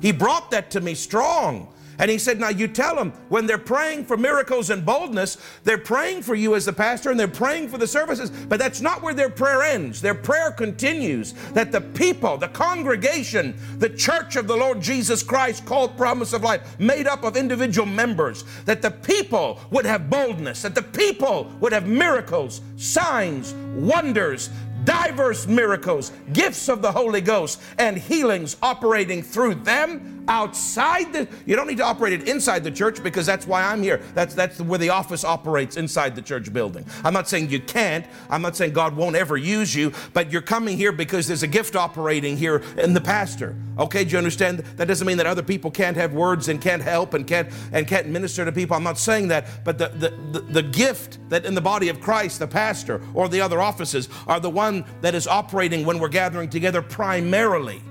He 0.00 0.12
brought 0.12 0.52
that 0.52 0.70
to 0.72 0.80
me 0.80 0.94
strong. 0.94 1.68
And 1.98 2.10
he 2.10 2.18
said, 2.18 2.40
Now 2.40 2.48
you 2.48 2.66
tell 2.66 2.96
them 2.96 3.12
when 3.28 3.46
they're 3.46 3.56
praying 3.56 4.04
for 4.04 4.16
miracles 4.16 4.70
and 4.70 4.84
boldness, 4.84 5.38
they're 5.62 5.78
praying 5.78 6.22
for 6.22 6.34
you 6.34 6.56
as 6.56 6.64
the 6.64 6.72
pastor 6.72 7.10
and 7.10 7.18
they're 7.18 7.28
praying 7.28 7.68
for 7.68 7.78
the 7.78 7.86
services, 7.86 8.30
but 8.30 8.58
that's 8.58 8.80
not 8.80 9.00
where 9.00 9.14
their 9.14 9.30
prayer 9.30 9.62
ends. 9.62 10.00
Their 10.00 10.14
prayer 10.14 10.50
continues 10.50 11.34
that 11.52 11.70
the 11.70 11.80
people, 11.80 12.36
the 12.36 12.48
congregation, 12.48 13.54
the 13.78 13.90
church 13.90 14.34
of 14.34 14.48
the 14.48 14.56
Lord 14.56 14.80
Jesus 14.80 15.22
Christ, 15.22 15.66
called 15.66 15.96
Promise 15.96 16.32
of 16.32 16.42
Life, 16.42 16.78
made 16.80 17.06
up 17.06 17.22
of 17.22 17.36
individual 17.36 17.86
members, 17.86 18.44
that 18.64 18.82
the 18.82 18.90
people 18.90 19.60
would 19.70 19.86
have 19.86 20.10
boldness, 20.10 20.62
that 20.62 20.74
the 20.74 20.82
people 20.82 21.44
would 21.60 21.72
have 21.72 21.86
miracles, 21.86 22.60
signs, 22.76 23.54
wonders, 23.76 24.50
diverse 24.84 25.46
miracles, 25.46 26.12
gifts 26.32 26.68
of 26.68 26.82
the 26.82 26.92
Holy 26.92 27.20
Ghost, 27.20 27.60
and 27.78 27.96
healings 27.96 28.56
operating 28.62 29.22
through 29.22 29.56
them 29.56 30.14
outside 30.28 31.12
the 31.12 31.28
you 31.46 31.56
don't 31.56 31.66
need 31.66 31.76
to 31.76 31.84
operate 31.84 32.12
it 32.12 32.28
inside 32.28 32.64
the 32.64 32.70
church 32.70 33.02
because 33.02 33.26
that's 33.26 33.46
why 33.46 33.62
I'm 33.62 33.82
here. 33.82 34.00
That's 34.14 34.34
that's 34.34 34.60
where 34.60 34.78
the 34.78 34.90
office 34.90 35.24
operates 35.24 35.76
inside 35.76 36.14
the 36.14 36.22
church 36.22 36.52
building. 36.52 36.84
I'm 37.04 37.12
not 37.12 37.28
saying 37.28 37.50
you 37.50 37.60
can't. 37.60 38.06
I'm 38.30 38.42
not 38.42 38.56
saying 38.56 38.72
God 38.72 38.96
won't 38.96 39.16
ever 39.16 39.36
use 39.36 39.74
you, 39.74 39.92
but 40.12 40.32
you're 40.32 40.42
coming 40.42 40.76
here 40.76 40.92
because 40.92 41.26
there's 41.26 41.42
a 41.42 41.48
gift 41.48 41.76
operating 41.76 42.36
here 42.36 42.62
in 42.78 42.94
the 42.94 43.00
pastor. 43.00 43.56
Okay, 43.78 44.04
do 44.04 44.12
you 44.12 44.18
understand? 44.18 44.60
That 44.76 44.86
doesn't 44.86 45.06
mean 45.06 45.16
that 45.16 45.26
other 45.26 45.42
people 45.42 45.70
can't 45.70 45.96
have 45.96 46.12
words 46.12 46.48
and 46.48 46.60
can't 46.60 46.82
help 46.82 47.14
and 47.14 47.26
can't 47.26 47.48
and 47.72 47.86
can't 47.86 48.08
minister 48.08 48.44
to 48.44 48.52
people. 48.52 48.76
I'm 48.76 48.84
not 48.84 48.98
saying 48.98 49.28
that, 49.28 49.64
but 49.64 49.78
the 49.78 49.88
the, 49.88 50.10
the, 50.32 50.40
the 50.40 50.62
gift 50.62 51.18
that 51.28 51.44
in 51.44 51.54
the 51.54 51.60
body 51.60 51.88
of 51.88 52.00
Christ, 52.00 52.38
the 52.38 52.46
pastor 52.46 53.02
or 53.14 53.28
the 53.28 53.40
other 53.40 53.60
offices 53.60 54.08
are 54.26 54.40
the 54.40 54.50
one 54.82 55.00
that 55.00 55.14
is 55.14 55.26
operating 55.26 55.84
when 55.84 55.98
we're 55.98 56.08
gathering 56.08 56.48
together 56.48 56.82
primarily. 56.82 57.82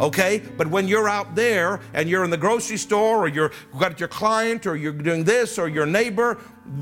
Okay? 0.00 0.42
But 0.56 0.66
when 0.66 0.88
you're 0.88 1.08
out 1.08 1.34
there 1.34 1.80
and 1.92 2.08
you're 2.08 2.24
in 2.24 2.30
the 2.30 2.36
grocery 2.36 2.76
store 2.76 3.18
or 3.18 3.28
you're 3.28 3.52
got 3.78 4.00
your 4.00 4.08
client 4.08 4.66
or 4.66 4.76
you're 4.76 4.92
doing 4.92 5.24
this 5.24 5.58
or 5.58 5.68
your 5.68 5.86
neighbor, 5.86 6.38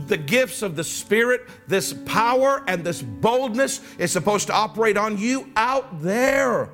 the 0.07 0.17
gifts 0.17 0.63
of 0.63 0.77
the 0.77 0.85
Spirit, 0.85 1.49
this 1.67 1.93
power 2.07 2.63
and 2.69 2.85
this 2.85 3.03
boldness 3.03 3.81
is 3.99 4.13
supposed 4.13 4.47
to 4.47 4.55
operate 4.55 4.97
on 4.97 5.19
you 5.19 5.51
out 5.57 6.01
there. 6.01 6.71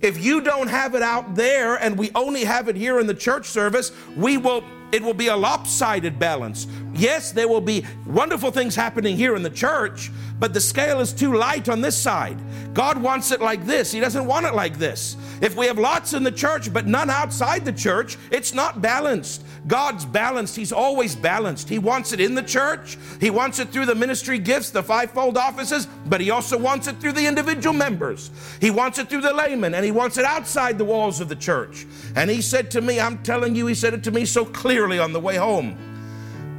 If 0.00 0.22
you 0.22 0.40
don't 0.40 0.68
have 0.68 0.94
it 0.96 1.02
out 1.02 1.36
there 1.36 1.76
and 1.76 1.96
we 1.96 2.10
only 2.14 2.44
have 2.44 2.68
it 2.68 2.74
here 2.74 2.98
in 2.98 3.06
the 3.06 3.14
church 3.14 3.46
service, 3.46 3.92
we 4.16 4.36
will 4.36 4.64
it 4.92 5.02
will 5.02 5.14
be 5.14 5.28
a 5.28 5.36
lopsided 5.36 6.18
balance. 6.18 6.66
Yes, 6.92 7.32
there 7.32 7.48
will 7.48 7.62
be 7.62 7.84
wonderful 8.06 8.50
things 8.50 8.76
happening 8.76 9.16
here 9.16 9.34
in 9.34 9.42
the 9.42 9.50
church, 9.50 10.12
but 10.38 10.52
the 10.52 10.60
scale 10.60 11.00
is 11.00 11.12
too 11.12 11.34
light 11.34 11.70
on 11.70 11.80
this 11.80 11.96
side. 11.96 12.38
God 12.74 13.02
wants 13.02 13.30
it 13.32 13.40
like 13.40 13.64
this. 13.64 13.90
He 13.90 14.00
doesn't 14.00 14.26
want 14.26 14.44
it 14.44 14.54
like 14.54 14.78
this. 14.78 15.16
If 15.42 15.56
we 15.56 15.66
have 15.66 15.76
lots 15.76 16.12
in 16.12 16.22
the 16.22 16.30
church 16.30 16.72
but 16.72 16.86
none 16.86 17.10
outside 17.10 17.64
the 17.64 17.72
church, 17.72 18.16
it's 18.30 18.54
not 18.54 18.80
balanced. 18.80 19.44
God's 19.66 20.04
balanced. 20.04 20.54
He's 20.54 20.72
always 20.72 21.16
balanced. 21.16 21.68
He 21.68 21.80
wants 21.80 22.12
it 22.12 22.20
in 22.20 22.36
the 22.36 22.44
church. 22.44 22.96
He 23.20 23.28
wants 23.28 23.58
it 23.58 23.70
through 23.70 23.86
the 23.86 23.94
ministry 23.94 24.38
gifts, 24.38 24.70
the 24.70 24.84
fivefold 24.84 25.36
offices, 25.36 25.88
but 26.06 26.20
He 26.20 26.30
also 26.30 26.56
wants 26.56 26.86
it 26.86 27.00
through 27.00 27.12
the 27.12 27.26
individual 27.26 27.74
members. 27.74 28.30
He 28.60 28.70
wants 28.70 28.98
it 28.98 29.08
through 29.08 29.22
the 29.22 29.34
laymen, 29.34 29.74
and 29.74 29.84
He 29.84 29.90
wants 29.90 30.16
it 30.16 30.24
outside 30.24 30.78
the 30.78 30.84
walls 30.84 31.20
of 31.20 31.28
the 31.28 31.36
church. 31.36 31.86
And 32.14 32.30
He 32.30 32.40
said 32.40 32.70
to 32.72 32.80
me, 32.80 33.00
I'm 33.00 33.20
telling 33.24 33.56
you, 33.56 33.66
He 33.66 33.74
said 33.74 33.94
it 33.94 34.04
to 34.04 34.12
me 34.12 34.24
so 34.24 34.44
clearly 34.44 35.00
on 35.00 35.12
the 35.12 35.20
way 35.20 35.36
home, 35.36 35.76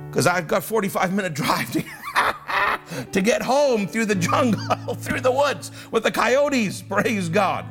because 0.10 0.28
I've 0.28 0.48
got 0.48 0.62
45 0.62 1.14
minute 1.14 1.34
drive 1.44 1.72
to, 1.72 3.06
to 3.14 3.22
get 3.22 3.42
home 3.42 3.88
through 3.88 4.06
the 4.06 4.16
jungle, 4.16 4.96
through 4.96 5.22
the 5.22 5.32
woods 5.32 5.72
with 5.90 6.04
the 6.04 6.12
coyotes. 6.12 6.82
Praise 6.82 7.30
God. 7.30 7.66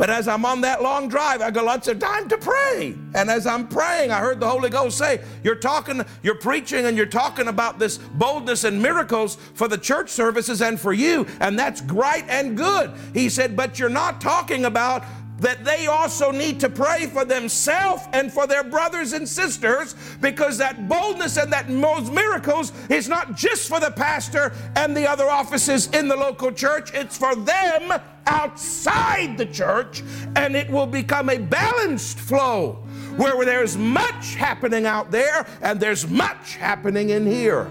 But 0.00 0.08
as 0.08 0.28
I'm 0.28 0.46
on 0.46 0.62
that 0.62 0.82
long 0.82 1.08
drive, 1.08 1.42
I 1.42 1.50
got 1.50 1.66
lots 1.66 1.86
of 1.86 1.98
time 1.98 2.26
to 2.30 2.38
pray. 2.38 2.94
And 3.14 3.28
as 3.28 3.46
I'm 3.46 3.68
praying, 3.68 4.10
I 4.10 4.18
heard 4.20 4.40
the 4.40 4.48
Holy 4.48 4.70
Ghost 4.70 4.96
say, 4.96 5.20
You're 5.44 5.56
talking, 5.56 6.02
you're 6.22 6.36
preaching, 6.36 6.86
and 6.86 6.96
you're 6.96 7.04
talking 7.04 7.48
about 7.48 7.78
this 7.78 7.98
boldness 7.98 8.64
and 8.64 8.80
miracles 8.80 9.36
for 9.52 9.68
the 9.68 9.76
church 9.76 10.08
services 10.08 10.62
and 10.62 10.80
for 10.80 10.94
you. 10.94 11.26
And 11.40 11.58
that's 11.58 11.82
right 11.82 12.24
and 12.28 12.56
good. 12.56 12.92
He 13.12 13.28
said, 13.28 13.54
But 13.54 13.78
you're 13.78 13.90
not 13.90 14.22
talking 14.22 14.64
about 14.64 15.04
that 15.40 15.64
they 15.64 15.86
also 15.86 16.30
need 16.30 16.60
to 16.60 16.68
pray 16.68 17.06
for 17.06 17.24
themselves 17.24 18.02
and 18.12 18.32
for 18.32 18.46
their 18.46 18.62
brothers 18.62 19.12
and 19.12 19.28
sisters 19.28 19.94
because 20.20 20.58
that 20.58 20.88
boldness 20.88 21.36
and 21.36 21.52
that 21.52 21.66
those 21.68 22.10
miracles 22.10 22.72
is 22.88 23.08
not 23.08 23.34
just 23.34 23.68
for 23.68 23.80
the 23.80 23.90
pastor 23.90 24.52
and 24.76 24.96
the 24.96 25.08
other 25.08 25.28
offices 25.28 25.88
in 25.88 26.08
the 26.08 26.16
local 26.16 26.52
church, 26.52 26.92
it's 26.94 27.16
for 27.16 27.34
them 27.34 28.00
outside 28.26 29.36
the 29.36 29.46
church, 29.46 30.02
and 30.36 30.54
it 30.54 30.68
will 30.70 30.86
become 30.86 31.28
a 31.30 31.38
balanced 31.38 32.18
flow 32.18 32.84
where 33.16 33.44
there's 33.44 33.76
much 33.76 34.34
happening 34.34 34.86
out 34.86 35.10
there 35.10 35.46
and 35.62 35.80
there's 35.80 36.08
much 36.08 36.56
happening 36.56 37.10
in 37.10 37.26
here. 37.26 37.70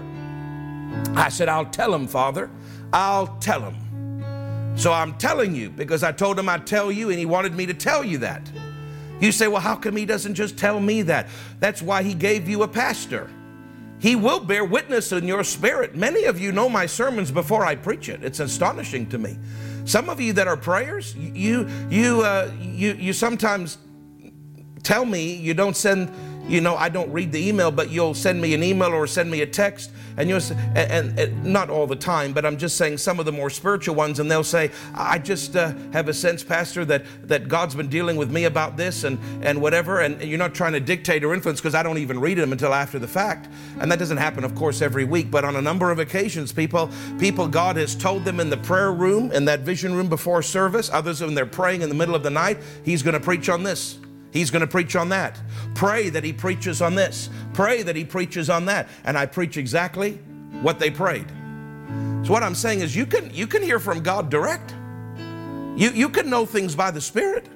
I 1.14 1.28
said, 1.28 1.48
I'll 1.48 1.66
tell 1.66 1.94
him, 1.94 2.06
Father. 2.06 2.50
I'll 2.92 3.28
tell 3.38 3.62
him. 3.62 3.89
So 4.76 4.92
I'm 4.92 5.14
telling 5.14 5.54
you 5.54 5.70
because 5.70 6.02
I 6.02 6.12
told 6.12 6.38
him 6.38 6.48
I'd 6.48 6.66
tell 6.66 6.90
you 6.90 7.10
and 7.10 7.18
he 7.18 7.26
wanted 7.26 7.54
me 7.54 7.66
to 7.66 7.74
tell 7.74 8.04
you 8.04 8.18
that. 8.18 8.50
You 9.20 9.32
say, 9.32 9.48
well, 9.48 9.60
how 9.60 9.76
come 9.76 9.96
he 9.96 10.06
doesn't 10.06 10.34
just 10.34 10.56
tell 10.56 10.80
me 10.80 11.02
that? 11.02 11.28
That's 11.58 11.82
why 11.82 12.02
he 12.02 12.14
gave 12.14 12.48
you 12.48 12.62
a 12.62 12.68
pastor. 12.68 13.30
He 13.98 14.16
will 14.16 14.40
bear 14.40 14.64
witness 14.64 15.12
in 15.12 15.28
your 15.28 15.44
spirit. 15.44 15.94
Many 15.94 16.24
of 16.24 16.40
you 16.40 16.52
know 16.52 16.70
my 16.70 16.86
sermons 16.86 17.30
before 17.30 17.66
I 17.66 17.76
preach 17.76 18.08
it. 18.08 18.24
It's 18.24 18.40
astonishing 18.40 19.06
to 19.10 19.18
me. 19.18 19.38
Some 19.84 20.08
of 20.08 20.20
you 20.20 20.32
that 20.34 20.48
are 20.48 20.56
prayers, 20.56 21.14
you 21.14 21.68
you 21.90 22.22
uh, 22.22 22.50
you 22.58 22.94
you 22.94 23.12
sometimes 23.12 23.76
tell 24.82 25.04
me 25.04 25.34
you 25.34 25.52
don't 25.52 25.76
send 25.76 26.10
you 26.50 26.60
know, 26.60 26.74
I 26.74 26.88
don't 26.88 27.10
read 27.12 27.30
the 27.30 27.46
email, 27.46 27.70
but 27.70 27.90
you'll 27.90 28.14
send 28.14 28.40
me 28.40 28.54
an 28.54 28.62
email 28.64 28.88
or 28.92 29.06
send 29.06 29.30
me 29.30 29.42
a 29.42 29.46
text, 29.46 29.92
and 30.20 30.28
you'll 30.28 30.40
and, 30.74 31.18
and, 31.18 31.44
not 31.44 31.70
all 31.70 31.86
the 31.86 31.96
time, 31.96 32.34
but 32.34 32.44
I'm 32.44 32.58
just 32.58 32.76
saying 32.76 32.98
some 32.98 33.18
of 33.18 33.24
the 33.24 33.32
more 33.32 33.48
spiritual 33.48 33.94
ones, 33.94 34.20
and 34.20 34.30
they'll 34.30 34.44
say, 34.44 34.70
I 34.94 35.18
just 35.18 35.56
uh, 35.56 35.72
have 35.94 36.08
a 36.08 36.14
sense, 36.14 36.44
Pastor, 36.44 36.84
that 36.84 37.04
that 37.24 37.48
God's 37.48 37.74
been 37.74 37.88
dealing 37.88 38.16
with 38.16 38.30
me 38.30 38.44
about 38.44 38.76
this 38.76 39.04
and 39.04 39.18
and 39.42 39.62
whatever, 39.62 40.00
and 40.00 40.22
you're 40.22 40.38
not 40.38 40.54
trying 40.54 40.74
to 40.74 40.80
dictate 40.80 41.24
or 41.24 41.32
influence 41.32 41.60
because 41.60 41.74
I 41.74 41.82
don't 41.82 41.98
even 41.98 42.20
read 42.20 42.36
them 42.36 42.52
until 42.52 42.74
after 42.74 42.98
the 42.98 43.08
fact, 43.08 43.48
and 43.80 43.90
that 43.90 43.98
doesn't 43.98 44.18
happen, 44.18 44.44
of 44.44 44.54
course, 44.54 44.82
every 44.82 45.04
week, 45.04 45.30
but 45.30 45.44
on 45.44 45.56
a 45.56 45.62
number 45.62 45.90
of 45.90 45.98
occasions, 45.98 46.52
people 46.52 46.90
people 47.18 47.48
God 47.48 47.76
has 47.76 47.94
told 47.94 48.24
them 48.24 48.40
in 48.40 48.50
the 48.50 48.58
prayer 48.58 48.92
room, 48.92 49.32
in 49.32 49.46
that 49.46 49.60
vision 49.60 49.94
room 49.94 50.10
before 50.10 50.42
service, 50.42 50.90
others 50.92 51.22
when 51.22 51.34
they're 51.34 51.46
praying 51.46 51.80
in 51.80 51.88
the 51.88 51.94
middle 51.94 52.14
of 52.14 52.22
the 52.22 52.30
night, 52.30 52.58
He's 52.84 53.02
going 53.02 53.14
to 53.14 53.20
preach 53.20 53.48
on 53.48 53.62
this. 53.62 53.98
He's 54.32 54.50
going 54.50 54.60
to 54.60 54.66
preach 54.66 54.94
on 54.94 55.08
that. 55.08 55.38
Pray 55.74 56.08
that 56.10 56.24
he 56.24 56.32
preaches 56.32 56.82
on 56.82 56.94
this. 56.94 57.30
Pray 57.52 57.82
that 57.82 57.96
he 57.96 58.04
preaches 58.04 58.50
on 58.50 58.66
that. 58.66 58.88
And 59.04 59.16
I 59.16 59.26
preach 59.26 59.56
exactly 59.56 60.18
what 60.62 60.78
they 60.78 60.90
prayed. 60.90 61.26
So 62.22 62.32
what 62.32 62.42
I'm 62.42 62.54
saying 62.54 62.80
is 62.80 62.94
you 62.94 63.06
can 63.06 63.32
you 63.32 63.46
can 63.46 63.62
hear 63.62 63.78
from 63.78 64.02
God 64.02 64.30
direct. 64.30 64.74
You 65.76 65.90
you 65.90 66.08
can 66.08 66.28
know 66.28 66.44
things 66.44 66.74
by 66.74 66.90
the 66.90 67.00
Spirit. 67.00 67.48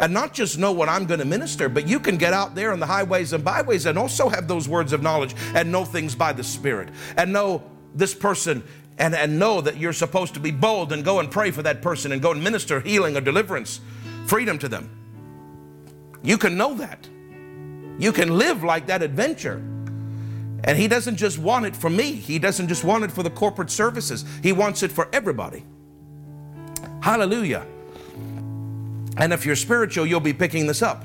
And 0.00 0.14
not 0.14 0.32
just 0.32 0.58
know 0.58 0.72
what 0.72 0.88
I'm 0.88 1.04
going 1.04 1.20
to 1.20 1.26
minister, 1.26 1.68
but 1.68 1.86
you 1.86 2.00
can 2.00 2.16
get 2.16 2.32
out 2.32 2.54
there 2.54 2.72
on 2.72 2.80
the 2.80 2.86
highways 2.86 3.34
and 3.34 3.44
byways 3.44 3.84
and 3.84 3.98
also 3.98 4.30
have 4.30 4.48
those 4.48 4.66
words 4.66 4.94
of 4.94 5.02
knowledge 5.02 5.34
and 5.54 5.70
know 5.70 5.84
things 5.84 6.14
by 6.14 6.32
the 6.32 6.42
Spirit. 6.42 6.88
And 7.18 7.34
know 7.34 7.62
this 7.94 8.14
person 8.14 8.62
and, 8.96 9.14
and 9.14 9.38
know 9.38 9.60
that 9.60 9.76
you're 9.76 9.92
supposed 9.92 10.34
to 10.34 10.40
be 10.40 10.52
bold 10.52 10.92
and 10.92 11.04
go 11.04 11.20
and 11.20 11.30
pray 11.30 11.50
for 11.50 11.62
that 11.62 11.82
person 11.82 12.12
and 12.12 12.22
go 12.22 12.32
and 12.32 12.42
minister 12.42 12.80
healing 12.80 13.14
or 13.14 13.20
deliverance, 13.20 13.80
freedom 14.26 14.58
to 14.58 14.68
them. 14.68 14.99
You 16.22 16.38
can 16.38 16.56
know 16.56 16.74
that. 16.74 17.08
You 17.98 18.12
can 18.12 18.38
live 18.38 18.62
like 18.62 18.86
that 18.86 19.02
adventure. 19.02 19.56
And 20.64 20.76
He 20.76 20.88
doesn't 20.88 21.16
just 21.16 21.38
want 21.38 21.66
it 21.66 21.76
for 21.76 21.90
me, 21.90 22.12
He 22.12 22.38
doesn't 22.38 22.68
just 22.68 22.84
want 22.84 23.04
it 23.04 23.12
for 23.12 23.22
the 23.22 23.30
corporate 23.30 23.70
services, 23.70 24.24
He 24.42 24.52
wants 24.52 24.82
it 24.82 24.92
for 24.92 25.08
everybody. 25.12 25.64
Hallelujah. 27.02 27.66
And 29.16 29.32
if 29.32 29.44
you're 29.44 29.56
spiritual, 29.56 30.06
you'll 30.06 30.20
be 30.20 30.32
picking 30.32 30.66
this 30.66 30.82
up. 30.82 31.04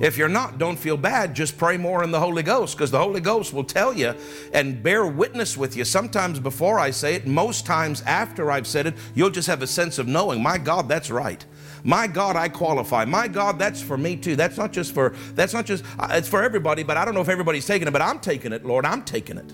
If 0.00 0.18
you're 0.18 0.28
not, 0.28 0.58
don't 0.58 0.78
feel 0.78 0.96
bad. 0.96 1.34
Just 1.34 1.56
pray 1.56 1.76
more 1.78 2.04
in 2.04 2.10
the 2.10 2.20
Holy 2.20 2.42
Ghost 2.42 2.76
because 2.76 2.90
the 2.90 2.98
Holy 2.98 3.20
Ghost 3.20 3.54
will 3.54 3.64
tell 3.64 3.94
you 3.94 4.14
and 4.52 4.82
bear 4.82 5.06
witness 5.06 5.56
with 5.56 5.76
you. 5.76 5.84
Sometimes 5.84 6.38
before 6.38 6.78
I 6.78 6.90
say 6.90 7.14
it, 7.14 7.26
most 7.26 7.64
times 7.64 8.02
after 8.02 8.50
I've 8.50 8.66
said 8.66 8.86
it, 8.86 8.94
you'll 9.14 9.30
just 9.30 9.48
have 9.48 9.62
a 9.62 9.66
sense 9.66 9.98
of 9.98 10.06
knowing, 10.06 10.42
my 10.42 10.58
God, 10.58 10.88
that's 10.88 11.10
right. 11.10 11.44
My 11.84 12.06
God, 12.06 12.36
I 12.36 12.48
qualify. 12.48 13.04
My 13.04 13.28
God, 13.28 13.58
that's 13.58 13.80
for 13.80 13.96
me 13.96 14.16
too. 14.16 14.36
That's 14.36 14.56
not 14.56 14.72
just 14.72 14.92
for, 14.92 15.14
that's 15.34 15.52
not 15.52 15.66
just, 15.66 15.84
uh, 15.98 16.08
it's 16.12 16.28
for 16.28 16.42
everybody, 16.42 16.82
but 16.82 16.96
I 16.96 17.04
don't 17.04 17.14
know 17.14 17.20
if 17.20 17.28
everybody's 17.28 17.66
taking 17.66 17.88
it, 17.88 17.92
but 17.92 18.02
I'm 18.02 18.18
taking 18.20 18.52
it, 18.52 18.64
Lord, 18.64 18.86
I'm 18.86 19.02
taking 19.02 19.38
it. 19.38 19.52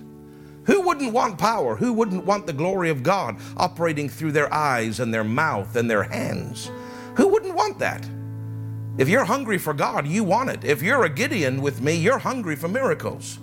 Who 0.67 0.83
wouldn't 0.83 1.13
want 1.13 1.39
power? 1.39 1.77
Who 1.77 1.93
wouldn't 1.93 2.25
want 2.25 2.47
the 2.47 2.53
glory 2.53 2.89
of 2.91 3.03
God 3.03 3.37
operating 3.57 4.09
through 4.09 4.33
their 4.33 4.53
eyes 4.53 5.01
and 5.01 5.13
their 5.13 5.25
mouth 5.25 5.75
and 5.77 5.91
their 5.91 6.05
hands? 6.05 6.71
Who 7.17 7.29
wouldn't 7.29 7.55
want 7.55 7.79
that? 7.81 8.09
If 8.99 9.09
you're 9.09 9.25
hungry 9.25 9.59
for 9.59 9.75
God, 9.75 10.07
you 10.07 10.23
want 10.23 10.51
it. 10.51 10.65
If 10.65 10.83
you're 10.83 11.05
a 11.05 11.09
Gideon 11.09 11.63
with 11.63 11.81
me, 11.81 11.95
you're 11.95 12.19
hungry 12.19 12.57
for 12.57 12.69
miracles. 12.69 13.39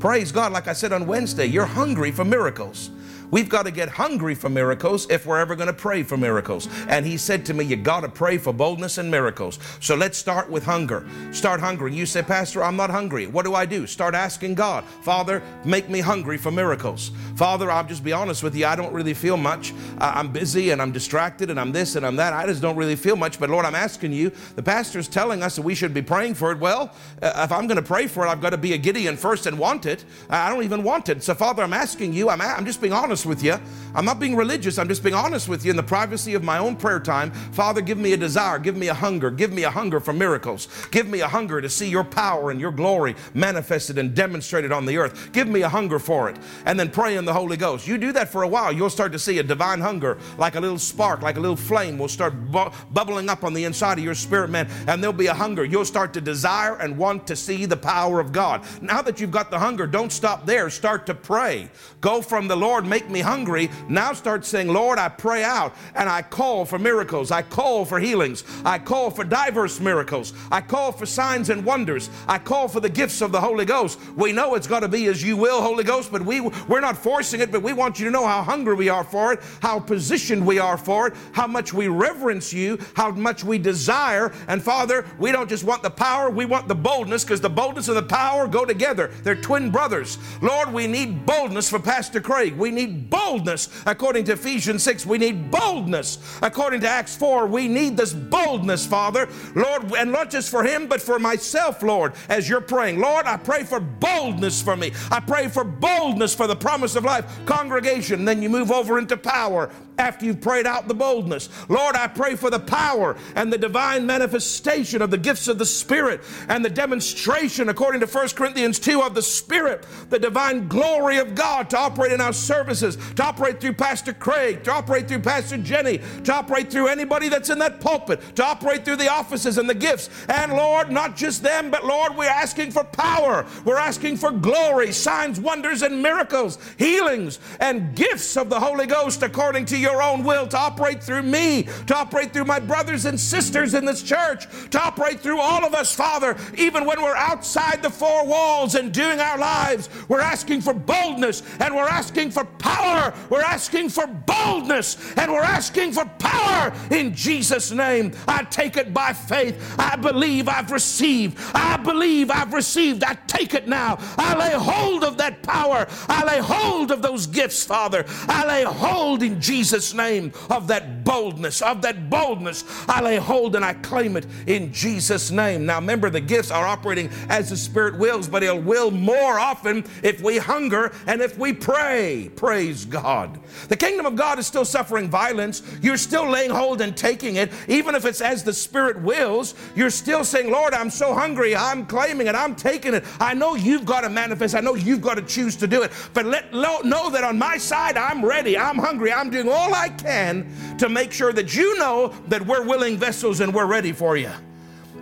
Praise 0.00 0.32
God, 0.32 0.52
like 0.52 0.66
I 0.68 0.72
said 0.72 0.92
on 0.92 1.06
Wednesday, 1.06 1.46
you're 1.46 1.66
hungry 1.66 2.10
for 2.10 2.24
miracles. 2.24 2.90
We've 3.30 3.48
got 3.48 3.64
to 3.64 3.70
get 3.70 3.88
hungry 3.88 4.34
for 4.34 4.48
miracles 4.48 5.08
if 5.10 5.26
we're 5.26 5.38
ever 5.38 5.54
going 5.54 5.68
to 5.68 5.72
pray 5.72 6.02
for 6.02 6.16
miracles. 6.16 6.68
And 6.88 7.06
he 7.06 7.16
said 7.16 7.44
to 7.46 7.54
me, 7.54 7.64
You 7.64 7.76
got 7.76 8.00
to 8.00 8.08
pray 8.08 8.38
for 8.38 8.52
boldness 8.52 8.98
and 8.98 9.10
miracles. 9.10 9.58
So 9.80 9.94
let's 9.94 10.18
start 10.18 10.50
with 10.50 10.64
hunger. 10.64 11.06
Start 11.32 11.60
hungry. 11.60 11.94
You 11.94 12.06
say, 12.06 12.22
Pastor, 12.22 12.62
I'm 12.62 12.76
not 12.76 12.90
hungry. 12.90 13.26
What 13.26 13.44
do 13.44 13.54
I 13.54 13.66
do? 13.66 13.86
Start 13.86 14.14
asking 14.14 14.54
God, 14.54 14.84
Father, 15.02 15.42
make 15.64 15.88
me 15.88 16.00
hungry 16.00 16.38
for 16.38 16.50
miracles. 16.50 17.12
Father, 17.36 17.70
I'll 17.70 17.84
just 17.84 18.04
be 18.04 18.12
honest 18.12 18.42
with 18.42 18.54
you, 18.54 18.66
I 18.66 18.76
don't 18.76 18.92
really 18.92 19.14
feel 19.14 19.36
much. 19.36 19.72
I'm 19.98 20.32
busy 20.32 20.70
and 20.70 20.82
I'm 20.82 20.92
distracted 20.92 21.50
and 21.50 21.58
I'm 21.58 21.72
this 21.72 21.96
and 21.96 22.04
I'm 22.04 22.16
that. 22.16 22.32
I 22.32 22.46
just 22.46 22.60
don't 22.62 22.76
really 22.76 22.96
feel 22.96 23.16
much. 23.16 23.38
But 23.38 23.50
Lord, 23.50 23.64
I'm 23.64 23.74
asking 23.74 24.12
you, 24.12 24.30
the 24.56 24.62
pastor's 24.62 25.08
telling 25.08 25.42
us 25.42 25.56
that 25.56 25.62
we 25.62 25.74
should 25.74 25.94
be 25.94 26.02
praying 26.02 26.34
for 26.34 26.52
it. 26.52 26.58
Well, 26.58 26.92
uh, 27.22 27.32
if 27.44 27.52
I'm 27.52 27.66
going 27.66 27.76
to 27.76 27.82
pray 27.82 28.06
for 28.06 28.26
it, 28.26 28.28
I've 28.28 28.40
got 28.40 28.50
to 28.50 28.58
be 28.58 28.72
a 28.72 28.78
Gideon 28.78 29.16
first 29.16 29.46
and 29.46 29.58
want 29.58 29.86
it. 29.86 30.04
I 30.28 30.48
don't 30.48 30.64
even 30.64 30.82
want 30.82 31.08
it. 31.08 31.22
So, 31.22 31.34
Father, 31.34 31.62
I'm 31.62 31.72
asking 31.72 32.12
you, 32.12 32.28
I'm, 32.28 32.40
I'm 32.40 32.66
just 32.66 32.80
being 32.80 32.92
honest 32.92 33.19
honest 33.20 33.26
with 33.26 33.44
you. 33.44 33.60
I'm 33.94 34.04
not 34.04 34.20
being 34.20 34.36
religious. 34.36 34.78
I'm 34.78 34.88
just 34.88 35.02
being 35.02 35.14
honest 35.14 35.48
with 35.48 35.64
you 35.64 35.70
in 35.70 35.76
the 35.76 35.82
privacy 35.82 36.34
of 36.34 36.44
my 36.44 36.58
own 36.58 36.76
prayer 36.76 37.00
time. 37.00 37.32
Father, 37.52 37.80
give 37.80 37.98
me 37.98 38.12
a 38.12 38.16
desire. 38.16 38.58
Give 38.58 38.76
me 38.76 38.88
a 38.88 38.94
hunger. 38.94 39.30
Give 39.30 39.52
me 39.52 39.64
a 39.64 39.70
hunger 39.70 40.00
for 40.00 40.12
miracles. 40.12 40.68
Give 40.90 41.08
me 41.08 41.20
a 41.20 41.28
hunger 41.28 41.60
to 41.60 41.68
see 41.68 41.88
your 41.88 42.04
power 42.04 42.50
and 42.50 42.60
your 42.60 42.70
glory 42.70 43.16
manifested 43.34 43.98
and 43.98 44.14
demonstrated 44.14 44.72
on 44.72 44.86
the 44.86 44.96
earth. 44.96 45.32
Give 45.32 45.48
me 45.48 45.62
a 45.62 45.68
hunger 45.68 45.98
for 45.98 46.30
it. 46.30 46.36
And 46.64 46.78
then 46.78 46.88
pray 46.90 47.16
in 47.16 47.24
the 47.24 47.32
Holy 47.32 47.56
Ghost. 47.56 47.86
You 47.86 47.98
do 47.98 48.12
that 48.12 48.28
for 48.30 48.42
a 48.42 48.48
while, 48.48 48.72
you'll 48.72 48.90
start 48.90 49.12
to 49.12 49.18
see 49.18 49.38
a 49.38 49.42
divine 49.42 49.80
hunger, 49.80 50.16
like 50.38 50.54
a 50.54 50.60
little 50.60 50.78
spark, 50.78 51.20
like 51.20 51.36
a 51.36 51.40
little 51.40 51.56
flame 51.56 51.98
will 51.98 52.08
start 52.08 52.32
bu- 52.52 52.70
bubbling 52.92 53.28
up 53.28 53.42
on 53.42 53.52
the 53.52 53.64
inside 53.64 53.98
of 53.98 54.04
your 54.04 54.14
spirit, 54.14 54.50
man. 54.50 54.68
And 54.86 55.02
there'll 55.02 55.12
be 55.12 55.26
a 55.26 55.34
hunger. 55.34 55.64
You'll 55.64 55.84
start 55.84 56.14
to 56.14 56.20
desire 56.20 56.76
and 56.76 56.96
want 56.96 57.26
to 57.26 57.36
see 57.36 57.66
the 57.66 57.76
power 57.76 58.20
of 58.20 58.32
God. 58.32 58.62
Now 58.80 59.02
that 59.02 59.20
you've 59.20 59.32
got 59.32 59.50
the 59.50 59.58
hunger, 59.58 59.86
don't 59.86 60.12
stop 60.12 60.46
there. 60.46 60.70
Start 60.70 61.06
to 61.06 61.14
pray. 61.14 61.68
Go 62.00 62.22
from 62.22 62.46
the 62.46 62.56
Lord, 62.56 62.86
make 62.86 63.09
me 63.10 63.20
hungry. 63.20 63.70
Now 63.88 64.12
start 64.12 64.44
saying, 64.44 64.68
Lord, 64.68 64.98
I 64.98 65.08
pray 65.08 65.44
out 65.44 65.74
and 65.94 66.08
I 66.08 66.22
call 66.22 66.64
for 66.64 66.78
miracles. 66.78 67.30
I 67.30 67.42
call 67.42 67.84
for 67.84 67.98
healings. 67.98 68.44
I 68.64 68.78
call 68.78 69.10
for 69.10 69.24
diverse 69.24 69.80
miracles. 69.80 70.32
I 70.50 70.60
call 70.60 70.92
for 70.92 71.06
signs 71.06 71.50
and 71.50 71.64
wonders. 71.64 72.10
I 72.28 72.38
call 72.38 72.68
for 72.68 72.80
the 72.80 72.88
gifts 72.88 73.20
of 73.20 73.32
the 73.32 73.40
Holy 73.40 73.64
Ghost. 73.64 73.98
We 74.16 74.32
know 74.32 74.54
it's 74.54 74.66
got 74.66 74.80
to 74.80 74.88
be 74.88 75.06
as 75.06 75.22
you 75.22 75.36
will, 75.36 75.62
Holy 75.62 75.84
Ghost, 75.84 76.12
but 76.12 76.22
we, 76.22 76.40
we're 76.40 76.80
not 76.80 76.96
forcing 76.96 77.40
it, 77.40 77.50
but 77.50 77.62
we 77.62 77.72
want 77.72 77.98
you 77.98 78.04
to 78.06 78.10
know 78.10 78.26
how 78.26 78.42
hungry 78.42 78.74
we 78.74 78.88
are 78.88 79.04
for 79.04 79.32
it, 79.32 79.40
how 79.60 79.80
positioned 79.80 80.44
we 80.44 80.58
are 80.58 80.78
for 80.78 81.08
it, 81.08 81.14
how 81.32 81.46
much 81.46 81.72
we 81.72 81.88
reverence 81.88 82.52
you, 82.52 82.78
how 82.94 83.10
much 83.10 83.44
we 83.44 83.58
desire. 83.58 84.32
And 84.48 84.62
Father, 84.62 85.04
we 85.18 85.32
don't 85.32 85.48
just 85.48 85.64
want 85.64 85.82
the 85.82 85.90
power, 85.90 86.30
we 86.30 86.44
want 86.44 86.68
the 86.68 86.74
boldness 86.74 87.24
because 87.24 87.40
the 87.40 87.50
boldness 87.50 87.88
and 87.88 87.96
the 87.96 88.02
power 88.02 88.46
go 88.46 88.64
together. 88.64 89.08
They're 89.22 89.34
twin 89.34 89.70
brothers. 89.70 90.18
Lord, 90.42 90.72
we 90.72 90.86
need 90.86 91.26
boldness 91.26 91.70
for 91.70 91.78
Pastor 91.78 92.20
Craig. 92.20 92.56
We 92.56 92.70
need 92.70 92.99
boldness 93.08 93.68
according 93.86 94.24
to 94.24 94.32
Ephesians 94.32 94.82
6. 94.82 95.06
We 95.06 95.18
need 95.18 95.50
boldness 95.50 96.18
according 96.42 96.80
to 96.82 96.88
Acts 96.88 97.16
4. 97.16 97.46
We 97.46 97.68
need 97.68 97.96
this 97.96 98.12
boldness, 98.12 98.86
Father, 98.86 99.28
Lord, 99.54 99.92
and 99.94 100.12
not 100.12 100.30
just 100.30 100.50
for 100.50 100.62
him, 100.62 100.86
but 100.86 101.00
for 101.00 101.18
myself, 101.18 101.82
Lord, 101.82 102.14
as 102.28 102.48
you're 102.48 102.60
praying. 102.60 103.00
Lord, 103.00 103.26
I 103.26 103.36
pray 103.36 103.64
for 103.64 103.80
boldness 103.80 104.60
for 104.62 104.76
me. 104.76 104.92
I 105.10 105.20
pray 105.20 105.48
for 105.48 105.64
boldness 105.64 106.34
for 106.34 106.46
the 106.46 106.56
promise 106.56 106.96
of 106.96 107.04
life 107.04 107.26
congregation. 107.46 108.24
Then 108.24 108.42
you 108.42 108.48
move 108.48 108.70
over 108.70 108.98
into 108.98 109.16
power 109.16 109.70
after 109.98 110.24
you've 110.24 110.40
prayed 110.40 110.66
out 110.66 110.88
the 110.88 110.94
boldness. 110.94 111.48
Lord, 111.68 111.94
I 111.94 112.06
pray 112.08 112.34
for 112.34 112.50
the 112.50 112.58
power 112.58 113.16
and 113.34 113.52
the 113.52 113.58
divine 113.58 114.06
manifestation 114.06 115.02
of 115.02 115.10
the 115.10 115.18
gifts 115.18 115.46
of 115.46 115.58
the 115.58 115.66
Spirit 115.66 116.22
and 116.48 116.64
the 116.64 116.70
demonstration, 116.70 117.68
according 117.68 118.00
to 118.00 118.06
1 118.06 118.28
Corinthians 118.30 118.78
2, 118.78 119.02
of 119.02 119.14
the 119.14 119.22
Spirit, 119.22 119.86
the 120.08 120.18
divine 120.18 120.68
glory 120.68 121.18
of 121.18 121.34
God 121.34 121.68
to 121.70 121.78
operate 121.78 122.12
in 122.12 122.20
our 122.20 122.32
services, 122.32 122.89
to 122.96 123.24
operate 123.24 123.60
through 123.60 123.74
Pastor 123.74 124.12
Craig, 124.12 124.64
to 124.64 124.72
operate 124.72 125.06
through 125.06 125.20
Pastor 125.20 125.58
Jenny, 125.58 126.00
to 126.24 126.34
operate 126.34 126.70
through 126.70 126.88
anybody 126.88 127.28
that's 127.28 127.50
in 127.50 127.58
that 127.58 127.80
pulpit, 127.80 128.20
to 128.36 128.44
operate 128.44 128.84
through 128.84 128.96
the 128.96 129.10
offices 129.10 129.58
and 129.58 129.68
the 129.68 129.74
gifts. 129.74 130.08
And 130.28 130.52
Lord, 130.52 130.90
not 130.90 131.16
just 131.16 131.42
them, 131.42 131.70
but 131.70 131.84
Lord, 131.84 132.16
we're 132.16 132.24
asking 132.24 132.70
for 132.70 132.84
power. 132.84 133.46
We're 133.64 133.76
asking 133.76 134.16
for 134.16 134.30
glory, 134.30 134.92
signs, 134.92 135.38
wonders, 135.38 135.82
and 135.82 136.02
miracles, 136.02 136.58
healings, 136.78 137.38
and 137.60 137.94
gifts 137.94 138.36
of 138.36 138.48
the 138.48 138.58
Holy 138.58 138.86
Ghost 138.86 139.22
according 139.22 139.66
to 139.66 139.76
your 139.76 139.90
your 139.90 140.02
own 140.02 140.24
will 140.24 140.46
to 140.46 140.56
operate 140.56 141.02
through 141.02 141.22
me, 141.22 141.64
to 141.86 141.96
operate 141.96 142.32
through 142.32 142.44
my 142.44 142.60
brothers 142.60 143.04
and 143.04 143.18
sisters 143.18 143.74
in 143.74 143.84
this 143.84 144.02
church, 144.02 144.46
to 144.70 144.80
operate 144.80 145.20
through 145.20 145.40
all 145.40 145.64
of 145.64 145.74
us, 145.74 145.94
Father, 145.94 146.36
even 146.56 146.84
when 146.84 147.02
we're 147.02 147.16
outside 147.16 147.82
the 147.82 147.90
four 147.90 148.26
walls 148.26 148.74
and 148.74 148.92
doing 148.92 149.20
our 149.20 149.38
lives. 149.38 149.88
We're 150.08 150.20
asking 150.20 150.60
for 150.62 150.74
boldness 150.74 151.42
and 151.60 151.74
we're 151.74 151.88
asking 151.88 152.30
for 152.30 152.44
power. 152.44 152.79
We're 153.28 153.42
asking 153.42 153.90
for 153.90 154.06
boldness 154.06 155.14
and 155.16 155.32
we're 155.32 155.42
asking 155.42 155.92
for 155.92 156.04
power 156.18 156.72
in 156.90 157.14
Jesus' 157.14 157.70
name. 157.70 158.12
I 158.26 158.44
take 158.44 158.76
it 158.76 158.92
by 158.92 159.12
faith. 159.12 159.74
I 159.78 159.96
believe 159.96 160.48
I've 160.48 160.72
received. 160.72 161.38
I 161.54 161.76
believe 161.76 162.30
I've 162.30 162.52
received. 162.52 163.04
I 163.04 163.14
take 163.26 163.54
it 163.54 163.68
now. 163.68 163.98
I 164.18 164.36
lay 164.36 164.52
hold 164.52 165.04
of 165.04 165.16
that 165.18 165.42
power. 165.42 165.86
I 166.08 166.24
lay 166.24 166.38
hold 166.38 166.90
of 166.90 167.02
those 167.02 167.26
gifts, 167.26 167.64
Father. 167.64 168.04
I 168.28 168.46
lay 168.46 168.64
hold 168.64 169.22
in 169.22 169.40
Jesus' 169.40 169.60
Jesus' 169.60 169.94
name 169.94 170.32
of 170.48 170.68
that 170.68 171.04
boldness, 171.04 171.62
of 171.62 171.82
that 171.82 172.10
boldness. 172.10 172.64
I 172.88 173.00
lay 173.00 173.16
hold 173.16 173.56
and 173.56 173.64
I 173.64 173.74
claim 173.74 174.16
it 174.16 174.26
in 174.46 174.72
Jesus' 174.72 175.30
name. 175.30 175.66
Now, 175.66 175.80
remember, 175.80 176.10
the 176.10 176.20
gifts 176.20 176.50
are 176.50 176.66
operating 176.66 177.10
as 177.28 177.50
the 177.50 177.56
Spirit 177.56 177.98
wills, 177.98 178.28
but 178.28 178.42
He'll 178.42 178.60
will 178.60 178.90
more 178.90 179.38
often 179.38 179.84
if 180.02 180.20
we 180.20 180.38
hunger 180.38 180.92
and 181.06 181.20
if 181.20 181.38
we 181.38 181.52
pray. 181.52 182.30
pray. 182.36 182.59
Praise 182.60 182.84
God. 182.84 183.40
The 183.68 183.76
kingdom 183.76 184.04
of 184.04 184.16
God 184.16 184.38
is 184.38 184.46
still 184.46 184.66
suffering 184.66 185.08
violence. 185.08 185.62
You're 185.80 185.96
still 185.96 186.28
laying 186.28 186.50
hold 186.50 186.82
and 186.82 186.94
taking 186.94 187.36
it, 187.36 187.50
even 187.68 187.94
if 187.94 188.04
it's 188.04 188.20
as 188.20 188.44
the 188.44 188.52
Spirit 188.52 189.00
wills. 189.00 189.54
You're 189.74 189.88
still 189.88 190.24
saying, 190.24 190.50
Lord, 190.50 190.74
I'm 190.74 190.90
so 190.90 191.14
hungry. 191.14 191.56
I'm 191.56 191.86
claiming 191.86 192.26
it. 192.26 192.34
I'm 192.34 192.54
taking 192.54 192.92
it. 192.92 193.04
I 193.18 193.32
know 193.32 193.54
you've 193.54 193.86
got 193.86 194.02
to 194.02 194.10
manifest. 194.10 194.54
I 194.54 194.60
know 194.60 194.74
you've 194.74 195.00
got 195.00 195.14
to 195.14 195.22
choose 195.22 195.56
to 195.56 195.66
do 195.66 195.82
it. 195.82 195.90
But 196.12 196.26
let 196.26 196.52
know 196.52 197.08
that 197.08 197.24
on 197.24 197.38
my 197.38 197.56
side, 197.56 197.96
I'm 197.96 198.22
ready. 198.22 198.58
I'm 198.58 198.76
hungry. 198.76 199.10
I'm 199.10 199.30
doing 199.30 199.48
all 199.48 199.70
all 199.70 199.74
I 199.74 199.88
can 199.90 200.50
to 200.78 200.88
make 200.88 201.12
sure 201.12 201.32
that 201.32 201.54
you 201.54 201.78
know 201.78 202.08
that 202.28 202.44
we're 202.46 202.66
willing 202.66 202.96
vessels 202.96 203.40
and 203.40 203.54
we're 203.54 203.66
ready 203.66 203.92
for 203.92 204.16
you. 204.16 204.30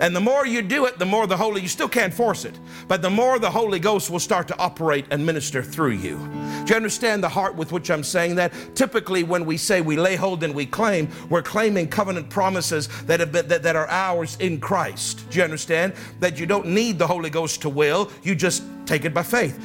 And 0.01 0.15
the 0.15 0.21
more 0.21 0.47
you 0.47 0.63
do 0.63 0.87
it, 0.87 0.99
the 0.99 1.05
more 1.05 1.27
the 1.27 1.37
Holy, 1.37 1.61
you 1.61 1.69
still 1.69 1.89
can't 1.89 2.15
force 2.15 2.45
it, 2.45 2.59
but 2.87 3.03
the 3.03 3.11
more 3.11 3.39
the 3.39 3.51
Holy 3.51 3.79
Ghost 3.79 4.11
will 4.11 4.21
start 4.21 4.47
to 4.49 4.59
operate 4.59 5.07
and 5.11 5.25
minister 5.25 5.63
through 5.63 5.93
you. 5.93 6.17
Do 6.65 6.71
you 6.71 6.77
understand 6.77 7.23
the 7.23 7.29
heart 7.29 7.57
with 7.57 7.73
which 7.73 7.91
I'm 7.91 8.05
saying 8.05 8.37
that? 8.37 8.53
Typically, 8.75 9.25
when 9.25 9.45
we 9.45 9.57
say 9.57 9.81
we 9.81 9.97
lay 9.97 10.17
hold 10.17 10.45
and 10.45 10.55
we 10.55 10.67
claim, 10.67 11.09
we're 11.29 11.43
claiming 11.43 11.89
covenant 11.89 12.31
promises 12.31 12.89
that, 13.05 13.21
have 13.21 13.33
been, 13.33 13.49
that, 13.49 13.63
that 13.63 13.75
are 13.75 13.89
ours 13.89 14.37
in 14.41 14.61
Christ. 14.61 15.29
Do 15.31 15.39
you 15.39 15.45
understand? 15.45 15.95
That 16.21 16.39
you 16.39 16.47
don't 16.47 16.67
need 16.67 16.99
the 16.99 17.07
Holy 17.07 17.31
Ghost 17.31 17.63
to 17.63 17.69
will, 17.69 18.11
you 18.23 18.35
just 18.35 18.63
take 18.87 19.05
it 19.05 19.13
by 19.13 19.23
faith. 19.23 19.59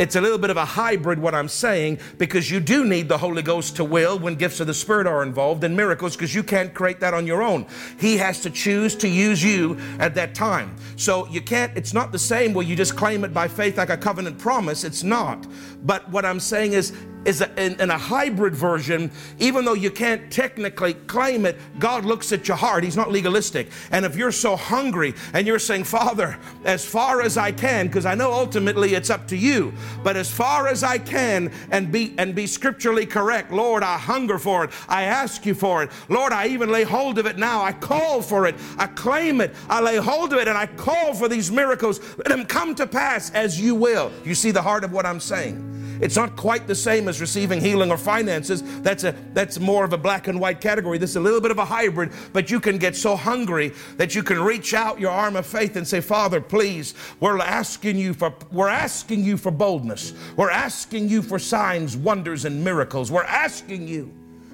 It's 0.00 0.16
a 0.16 0.20
little 0.22 0.38
bit 0.38 0.48
of 0.48 0.56
a 0.56 0.64
hybrid, 0.64 1.18
what 1.18 1.34
I'm 1.34 1.46
saying, 1.46 1.98
because 2.16 2.50
you 2.50 2.58
do 2.58 2.86
need 2.86 3.06
the 3.06 3.18
Holy 3.18 3.42
Ghost 3.42 3.76
to 3.76 3.84
will 3.84 4.18
when 4.18 4.34
gifts 4.34 4.58
of 4.58 4.66
the 4.66 4.72
Spirit 4.72 5.06
are 5.06 5.22
involved 5.22 5.62
in 5.62 5.76
miracles, 5.76 6.16
because 6.16 6.34
you 6.34 6.42
can't 6.42 6.72
create 6.72 7.00
that 7.00 7.12
on 7.12 7.26
your 7.26 7.42
own. 7.42 7.66
He 7.98 8.16
has 8.16 8.40
to 8.40 8.48
choose 8.48 8.96
to 8.96 9.08
use 9.08 9.44
you 9.44 9.78
at 9.98 10.14
that 10.14 10.34
time. 10.34 10.74
So 10.96 11.26
you 11.26 11.42
can't, 11.42 11.76
it's 11.76 11.92
not 11.92 12.12
the 12.12 12.18
same 12.18 12.54
where 12.54 12.64
you 12.64 12.76
just 12.76 12.96
claim 12.96 13.24
it 13.24 13.34
by 13.34 13.46
faith 13.46 13.76
like 13.76 13.90
a 13.90 13.96
covenant 13.98 14.38
promise. 14.38 14.84
It's 14.84 15.02
not. 15.02 15.46
But 15.82 16.08
what 16.10 16.24
I'm 16.24 16.40
saying 16.40 16.74
is, 16.74 16.92
is 17.24 17.42
in, 17.42 17.78
in, 17.80 17.90
a 17.90 17.98
hybrid 17.98 18.54
version, 18.54 19.10
even 19.38 19.64
though 19.64 19.74
you 19.74 19.90
can't 19.90 20.32
technically 20.32 20.94
claim 20.94 21.44
it, 21.44 21.56
God 21.78 22.04
looks 22.04 22.32
at 22.32 22.48
your 22.48 22.56
heart. 22.56 22.82
He's 22.82 22.96
not 22.96 23.10
legalistic. 23.10 23.68
And 23.90 24.06
if 24.06 24.16
you're 24.16 24.32
so 24.32 24.56
hungry 24.56 25.14
and 25.34 25.46
you're 25.46 25.58
saying, 25.58 25.84
Father, 25.84 26.38
as 26.64 26.84
far 26.84 27.20
as 27.20 27.36
I 27.36 27.52
can, 27.52 27.86
because 27.86 28.06
I 28.06 28.14
know 28.14 28.32
ultimately 28.32 28.94
it's 28.94 29.10
up 29.10 29.28
to 29.28 29.36
you, 29.36 29.72
but 30.02 30.16
as 30.16 30.30
far 30.30 30.66
as 30.66 30.82
I 30.82 30.98
can 30.98 31.52
and 31.70 31.92
be 31.92 32.14
and 32.16 32.34
be 32.34 32.46
scripturally 32.46 33.06
correct, 33.06 33.52
Lord, 33.52 33.82
I 33.82 33.98
hunger 33.98 34.38
for 34.38 34.64
it. 34.64 34.70
I 34.88 35.02
ask 35.02 35.44
you 35.44 35.54
for 35.54 35.82
it. 35.82 35.90
Lord, 36.08 36.32
I 36.32 36.48
even 36.48 36.70
lay 36.70 36.84
hold 36.84 37.18
of 37.18 37.26
it 37.26 37.36
now. 37.36 37.62
I 37.62 37.72
call 37.72 38.22
for 38.22 38.46
it. 38.46 38.54
I 38.78 38.86
claim 38.86 39.40
it. 39.40 39.54
I 39.68 39.80
lay 39.80 39.96
hold 39.96 40.32
of 40.32 40.38
it 40.38 40.48
and 40.48 40.56
I 40.56 40.66
call 40.66 41.12
for 41.12 41.28
these 41.28 41.50
miracles. 41.50 42.00
Let 42.16 42.28
them 42.28 42.46
come 42.46 42.74
to 42.76 42.86
pass 42.86 43.30
as 43.32 43.60
you 43.60 43.74
will. 43.74 44.10
You 44.24 44.34
see 44.34 44.50
the 44.50 44.62
heart 44.62 44.84
of 44.84 44.92
what 44.92 45.04
I'm 45.04 45.20
saying. 45.20 45.69
It's 46.00 46.16
not 46.16 46.36
quite 46.36 46.66
the 46.66 46.74
same 46.74 47.08
as 47.08 47.20
receiving 47.20 47.60
healing 47.60 47.90
or 47.90 47.98
finances. 47.98 48.62
That's 48.80 49.04
a 49.04 49.14
that's 49.34 49.60
more 49.60 49.84
of 49.84 49.92
a 49.92 49.98
black 49.98 50.28
and 50.28 50.40
white 50.40 50.60
category. 50.60 50.98
This 50.98 51.10
is 51.10 51.16
a 51.16 51.20
little 51.20 51.40
bit 51.40 51.50
of 51.50 51.58
a 51.58 51.64
hybrid, 51.64 52.10
but 52.32 52.50
you 52.50 52.58
can 52.60 52.78
get 52.78 52.96
so 52.96 53.16
hungry 53.16 53.72
that 53.96 54.14
you 54.14 54.22
can 54.22 54.40
reach 54.40 54.72
out 54.72 54.98
your 54.98 55.10
arm 55.10 55.36
of 55.36 55.46
faith 55.46 55.76
and 55.76 55.86
say, 55.86 56.00
"Father, 56.00 56.40
please, 56.40 56.94
we're 57.20 57.38
asking 57.38 57.98
you 57.98 58.14
for 58.14 58.34
we're 58.50 58.68
asking 58.68 59.24
you 59.24 59.36
for 59.36 59.50
boldness. 59.50 60.14
We're 60.36 60.50
asking 60.50 61.08
you 61.08 61.22
for 61.22 61.38
signs, 61.38 61.96
wonders 61.96 62.44
and 62.44 62.64
miracles. 62.64 63.10
We're 63.10 63.24
asking 63.24 63.86
you. 63.86 64.10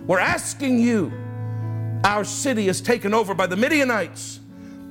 We're 0.06 0.18
asking 0.18 0.80
you. 0.80 1.12
Our 2.04 2.24
city 2.24 2.68
is 2.68 2.80
taken 2.80 3.14
over 3.14 3.34
by 3.34 3.46
the 3.46 3.56
Midianites." 3.56 4.40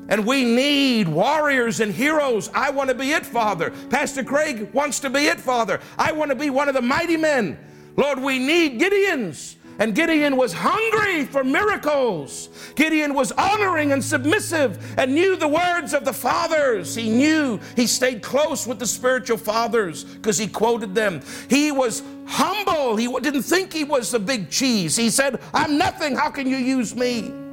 And 0.07 0.25
we 0.25 0.45
need 0.45 1.07
warriors 1.07 1.79
and 1.79 1.91
heroes. 1.91 2.49
I 2.53 2.69
want 2.69 2.89
to 2.89 2.95
be 2.95 3.11
it, 3.11 3.25
Father. 3.25 3.71
Pastor 3.89 4.23
Craig 4.23 4.71
wants 4.73 4.99
to 5.01 5.09
be 5.09 5.27
it, 5.27 5.39
Father. 5.39 5.79
I 5.97 6.11
want 6.11 6.29
to 6.29 6.35
be 6.35 6.49
one 6.49 6.67
of 6.67 6.75
the 6.75 6.81
mighty 6.81 7.17
men. 7.17 7.57
Lord, 7.97 8.19
we 8.19 8.39
need 8.39 8.79
Gideons. 8.79 9.55
And 9.77 9.93
Gideon 9.93 10.37
was 10.37 10.53
hungry 10.53 11.25
for 11.25 11.43
miracles. 11.43 12.49
Gideon 12.75 13.13
was 13.13 13.33
honoring 13.33 13.91
and 13.91 14.03
submissive 14.03 14.97
and 14.97 15.13
knew 15.13 15.35
the 15.35 15.47
words 15.47 15.93
of 15.93 16.05
the 16.05 16.13
fathers. 16.13 16.95
He 16.95 17.09
knew, 17.09 17.59
he 17.75 17.85
stayed 17.85 18.21
close 18.21 18.65
with 18.65 18.79
the 18.79 18.87
spiritual 18.87 19.37
fathers 19.37 20.05
because 20.05 20.37
he 20.37 20.47
quoted 20.47 20.95
them. 20.95 21.21
He 21.49 21.71
was 21.71 22.03
humble. 22.25 22.95
He 22.95 23.07
didn't 23.19 23.43
think 23.43 23.73
he 23.73 23.83
was 23.83 24.11
the 24.11 24.19
big 24.19 24.49
cheese. 24.49 24.95
He 24.95 25.09
said, 25.09 25.41
I'm 25.53 25.77
nothing. 25.77 26.15
How 26.15 26.29
can 26.29 26.47
you 26.47 26.57
use 26.57 26.95
me? 26.95 27.44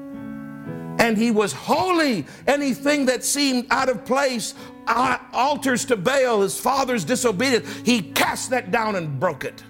And 0.98 1.16
he 1.16 1.30
was 1.30 1.52
holy. 1.52 2.26
Anything 2.46 3.06
that 3.06 3.24
seemed 3.24 3.66
out 3.70 3.88
of 3.88 4.04
place, 4.04 4.54
uh, 4.86 5.18
altars 5.32 5.84
to 5.86 5.96
Baal, 5.96 6.42
his 6.42 6.58
father's 6.58 7.04
disobedience, 7.04 7.68
he 7.84 8.02
cast 8.02 8.50
that 8.50 8.70
down 8.70 8.96
and 8.96 9.18
broke 9.18 9.44
it. 9.44 9.62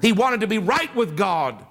He 0.00 0.12
wanted 0.12 0.40
to 0.40 0.46
be 0.46 0.58
right 0.58 0.94
with 0.94 1.16
God. 1.16 1.64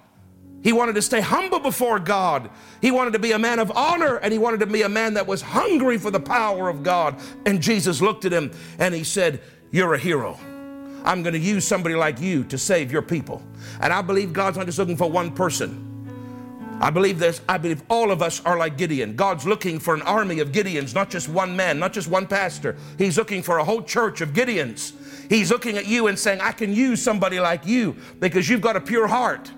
He 0.64 0.72
wanted 0.72 0.96
to 0.96 1.02
stay 1.02 1.20
humble 1.20 1.60
before 1.60 2.00
God. 2.00 2.50
He 2.82 2.90
wanted 2.90 3.14
to 3.14 3.20
be 3.20 3.34
a 3.34 3.40
man 3.40 3.60
of 3.60 3.70
honor 3.76 4.16
and 4.18 4.32
he 4.32 4.40
wanted 4.40 4.62
to 4.62 4.66
be 4.66 4.84
a 4.84 4.90
man 4.90 5.14
that 5.16 5.28
was 5.28 5.42
hungry 5.42 5.98
for 5.98 6.10
the 6.10 6.20
power 6.20 6.70
of 6.70 6.84
God. 6.84 7.20
And 7.46 7.62
Jesus 7.62 8.02
looked 8.02 8.24
at 8.24 8.32
him 8.32 8.52
and 8.80 8.96
he 8.96 9.04
said, 9.04 9.42
You're 9.72 9.94
a 9.94 10.00
hero. 10.00 10.40
I'm 11.04 11.22
going 11.22 11.34
to 11.34 11.40
use 11.40 11.68
somebody 11.68 11.96
like 11.96 12.22
you 12.22 12.46
to 12.46 12.58
save 12.58 12.92
your 12.92 13.02
people. 13.02 13.44
And 13.82 13.92
I 13.92 14.02
believe 14.02 14.32
God's 14.32 14.56
not 14.56 14.66
just 14.66 14.80
looking 14.80 14.96
for 14.96 15.12
one 15.12 15.32
person. 15.32 15.93
I 16.84 16.90
believe 16.90 17.18
this. 17.18 17.40
I 17.48 17.58
believe 17.58 17.82
all 17.90 18.12
of 18.12 18.22
us 18.22 18.44
are 18.44 18.58
like 18.58 18.78
Gideon. 18.78 19.16
God's 19.16 19.46
looking 19.46 19.80
for 19.80 19.94
an 19.94 20.02
army 20.02 20.42
of 20.42 20.52
Gideons, 20.52 20.94
not 20.94 21.10
just 21.10 21.30
one 21.30 21.56
man, 21.56 21.80
not 21.80 21.94
just 21.94 22.10
one 22.10 22.28
pastor. 22.28 22.76
He's 22.98 23.18
looking 23.18 23.42
for 23.42 23.60
a 23.60 23.64
whole 23.64 23.82
church 23.82 24.20
of 24.20 24.34
Gideons. 24.34 24.92
He's 25.30 25.50
looking 25.50 25.78
at 25.78 25.88
you 25.88 26.08
and 26.08 26.20
saying, 26.20 26.42
I 26.42 26.52
can 26.52 26.74
use 26.74 27.02
somebody 27.02 27.40
like 27.40 27.66
you 27.66 27.96
because 28.20 28.50
you've 28.50 28.60
got 28.60 28.76
a 28.76 28.82
pure 28.82 29.08
heart. 29.08 29.50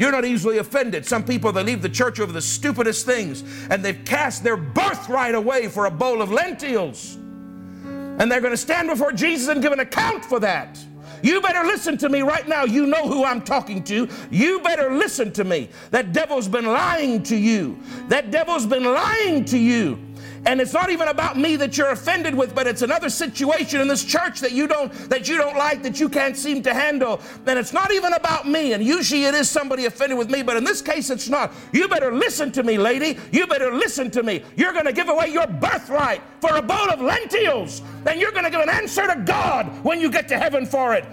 You're 0.00 0.10
not 0.10 0.24
easily 0.24 0.58
offended. 0.58 1.06
Some 1.06 1.22
people, 1.22 1.52
they 1.52 1.62
leave 1.62 1.80
the 1.80 1.88
church 1.88 2.18
over 2.18 2.32
the 2.32 2.42
stupidest 2.42 3.06
things 3.06 3.44
and 3.70 3.84
they've 3.84 4.04
cast 4.04 4.42
their 4.42 4.56
birthright 4.56 5.36
away 5.36 5.68
for 5.68 5.86
a 5.86 5.92
bowl 5.92 6.20
of 6.20 6.32
lentils. 6.32 7.14
And 7.14 8.28
they're 8.28 8.40
going 8.40 8.52
to 8.52 8.56
stand 8.56 8.88
before 8.88 9.12
Jesus 9.12 9.46
and 9.46 9.62
give 9.62 9.70
an 9.70 9.78
account 9.78 10.24
for 10.24 10.40
that. 10.40 10.76
You 11.24 11.40
better 11.40 11.64
listen 11.64 11.96
to 11.98 12.10
me 12.10 12.20
right 12.20 12.46
now. 12.46 12.64
You 12.64 12.86
know 12.86 13.08
who 13.08 13.24
I'm 13.24 13.40
talking 13.40 13.82
to. 13.84 14.06
You 14.30 14.60
better 14.60 14.92
listen 14.92 15.32
to 15.32 15.44
me. 15.44 15.70
That 15.90 16.12
devil's 16.12 16.48
been 16.48 16.66
lying 16.66 17.22
to 17.22 17.34
you. 17.34 17.78
That 18.08 18.30
devil's 18.30 18.66
been 18.66 18.84
lying 18.84 19.46
to 19.46 19.56
you. 19.58 19.98
And 20.46 20.60
it's 20.60 20.72
not 20.72 20.90
even 20.90 21.08
about 21.08 21.38
me 21.38 21.56
that 21.56 21.78
you're 21.78 21.90
offended 21.90 22.34
with, 22.34 22.54
but 22.54 22.66
it's 22.66 22.82
another 22.82 23.08
situation 23.08 23.80
in 23.80 23.88
this 23.88 24.04
church 24.04 24.40
that 24.40 24.52
you 24.52 24.66
don't 24.66 24.92
that 25.08 25.28
you 25.28 25.38
don't 25.38 25.56
like, 25.56 25.82
that 25.82 25.98
you 25.98 26.08
can't 26.08 26.36
seem 26.36 26.62
to 26.62 26.74
handle. 26.74 27.20
And 27.46 27.58
it's 27.58 27.72
not 27.72 27.92
even 27.92 28.12
about 28.12 28.46
me. 28.46 28.72
And 28.74 28.84
usually 28.84 29.24
it 29.24 29.34
is 29.34 29.48
somebody 29.48 29.86
offended 29.86 30.18
with 30.18 30.30
me, 30.30 30.42
but 30.42 30.56
in 30.56 30.64
this 30.64 30.82
case 30.82 31.10
it's 31.10 31.28
not. 31.28 31.52
You 31.72 31.88
better 31.88 32.12
listen 32.12 32.52
to 32.52 32.62
me, 32.62 32.76
lady. 32.76 33.18
You 33.32 33.46
better 33.46 33.72
listen 33.72 34.10
to 34.12 34.22
me. 34.22 34.42
You're 34.56 34.72
going 34.72 34.84
to 34.84 34.92
give 34.92 35.08
away 35.08 35.28
your 35.28 35.46
birthright 35.46 36.20
for 36.40 36.56
a 36.56 36.62
bowl 36.62 36.90
of 36.90 37.00
lentils, 37.00 37.80
and 38.06 38.20
you're 38.20 38.32
going 38.32 38.44
to 38.44 38.50
give 38.50 38.60
an 38.60 38.68
answer 38.68 39.06
to 39.06 39.22
God 39.24 39.66
when 39.82 40.00
you 40.00 40.10
get 40.10 40.28
to 40.28 40.38
heaven 40.38 40.66
for 40.66 40.94
it. 40.94 41.04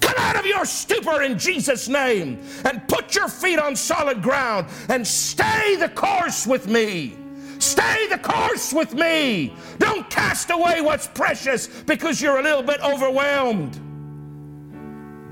Come 0.00 0.14
out 0.18 0.36
of 0.36 0.44
your 0.44 0.64
stupor 0.64 1.22
in 1.22 1.38
Jesus' 1.38 1.88
name 1.88 2.40
and 2.64 2.86
put 2.88 3.14
your 3.14 3.28
feet 3.28 3.58
on 3.58 3.76
solid 3.76 4.22
ground 4.22 4.66
and 4.88 5.06
stay 5.06 5.76
the 5.76 5.88
course 5.88 6.46
with 6.46 6.66
me. 6.66 7.16
Stay 7.60 8.08
the 8.08 8.18
course 8.18 8.72
with 8.72 8.94
me. 8.94 9.54
Don't 9.78 10.08
cast 10.08 10.50
away 10.50 10.80
what's 10.80 11.06
precious 11.06 11.66
because 11.66 12.20
you're 12.20 12.38
a 12.38 12.42
little 12.42 12.62
bit 12.62 12.80
overwhelmed. 12.80 13.78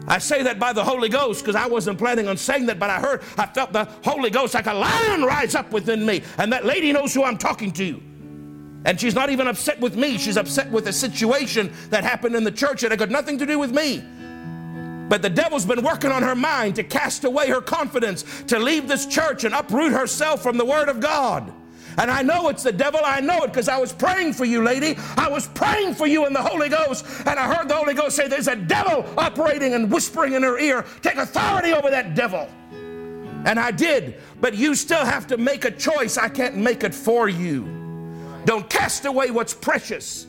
I 0.07 0.19
say 0.19 0.43
that 0.43 0.59
by 0.59 0.73
the 0.73 0.85
Holy 0.85 1.09
Ghost 1.09 1.43
because 1.43 1.55
I 1.55 1.67
wasn't 1.67 1.99
planning 1.99 2.29
on 2.29 2.37
saying 2.37 2.67
that, 2.67 2.79
but 2.79 2.91
I 2.91 3.01
heard, 3.01 3.23
I 3.37 3.47
felt 3.47 3.73
the 3.73 3.85
Holy 4.05 4.31
Ghost 4.31 4.55
like 4.55 4.67
a 4.67 4.75
lion 4.75 5.23
rise 5.23 5.55
up 5.55 5.73
within 5.73 6.05
me. 6.05 6.23
And 6.37 6.53
that 6.53 6.65
lady 6.65 6.93
knows 6.93 7.13
who 7.15 7.25
I'm 7.25 7.39
talking 7.39 7.73
to. 7.73 8.01
And 8.85 9.01
she's 9.01 9.15
not 9.15 9.31
even 9.31 9.49
upset 9.49 9.81
with 9.81 9.97
me. 9.97 10.19
She's 10.19 10.37
upset 10.37 10.71
with 10.71 10.87
a 10.89 10.93
situation 10.93 11.73
that 11.91 12.05
happened 12.05 12.37
in 12.37 12.45
the 12.45 12.53
church 12.53 12.83
that 12.83 12.91
had 12.91 12.99
got 12.99 13.11
nothing 13.11 13.39
to 13.39 13.47
do 13.47 13.59
with 13.59 13.73
me. 13.73 14.03
But 15.09 15.23
the 15.23 15.31
devil's 15.31 15.65
been 15.65 15.83
working 15.83 16.13
on 16.13 16.23
her 16.23 16.35
mind 16.35 16.77
to 16.77 16.85
cast 16.85 17.25
away 17.25 17.49
her 17.49 17.63
confidence, 17.63 18.25
to 18.49 18.59
leave 18.59 18.87
this 18.87 19.07
church 19.07 19.45
and 19.45 19.55
uproot 19.55 19.93
herself 19.93 20.43
from 20.43 20.59
the 20.59 20.65
Word 20.65 20.89
of 20.89 21.01
God. 21.01 21.53
And 21.99 22.11
I 22.11 22.23
know 22.23 22.49
it's 22.49 22.63
the 22.63 22.73
devil. 22.73 23.01
I 23.05 23.21
know 23.21 23.43
it 23.43 23.49
because 23.49 23.69
I 23.69 23.77
was 23.77 23.93
praying 23.93 24.33
for 24.33 24.45
you, 24.45 24.63
lady. 24.63 24.97
I 25.17 25.29
was 25.29 25.49
praying 25.49 25.95
for 25.95 26.07
you 26.07 26.27
in 26.27 26.33
the 26.33 26.43
Holy 26.43 26.69
Ghost. 26.69 27.05
And 27.27 27.39
I 27.39 27.53
heard 27.53 27.69
the 27.69 27.75
Holy 27.75 27.95
Ghost 27.95 28.15
say, 28.15 28.29
There's 28.29 28.47
a 28.47 28.57
devil 28.57 29.05
operating 29.19 29.75
and 29.75 29.91
whispering 29.91 30.35
in 30.35 30.43
her 30.45 30.59
ear. 30.59 30.85
Take 31.03 31.17
authority 31.17 31.73
over 31.73 31.91
that 31.91 32.15
devil. 32.15 32.49
And 33.45 33.59
I 33.59 33.73
did. 33.73 34.21
But 34.41 34.55
you 34.55 34.77
still 34.77 35.05
have 35.05 35.27
to 35.29 35.37
make 35.37 35.65
a 35.65 35.71
choice. 35.73 36.17
I 36.17 36.29
can't 36.29 36.57
make 36.57 36.85
it 36.85 36.95
for 36.95 37.29
you. 37.29 37.65
Don't 38.45 38.71
cast 38.71 39.05
away 39.05 39.31
what's 39.31 39.53
precious 39.53 40.27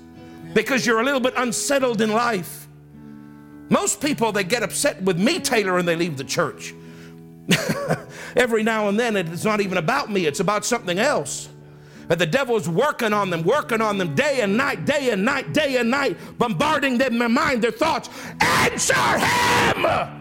because 0.53 0.85
you're 0.85 1.01
a 1.01 1.03
little 1.03 1.19
bit 1.19 1.33
unsettled 1.37 2.01
in 2.01 2.11
life. 2.11 2.67
Most 3.69 4.01
people, 4.01 4.31
they 4.31 4.43
get 4.43 4.63
upset 4.63 5.01
with 5.03 5.19
me, 5.19 5.39
Taylor, 5.39 5.77
and 5.77 5.87
they 5.87 5.95
leave 5.95 6.17
the 6.17 6.23
church. 6.23 6.73
Every 8.35 8.63
now 8.63 8.89
and 8.89 8.99
then, 8.99 9.15
it's 9.15 9.43
not 9.43 9.61
even 9.61 9.77
about 9.77 10.11
me, 10.11 10.25
it's 10.25 10.39
about 10.39 10.65
something 10.65 10.97
else. 10.97 11.49
But 12.09 12.17
the 12.17 12.25
devil's 12.25 12.67
working 12.67 13.13
on 13.13 13.29
them, 13.29 13.43
working 13.43 13.81
on 13.81 13.99
them 13.99 14.15
day 14.15 14.41
and 14.41 14.57
night, 14.57 14.83
day 14.83 15.11
and 15.11 15.23
night, 15.23 15.53
day 15.53 15.77
and 15.77 15.91
night, 15.91 16.17
bombarding 16.39 16.97
them, 16.97 17.19
their 17.19 17.29
mind, 17.29 17.61
their 17.61 17.71
thoughts. 17.71 18.09
Answer 18.41 19.19
him! 19.19 20.18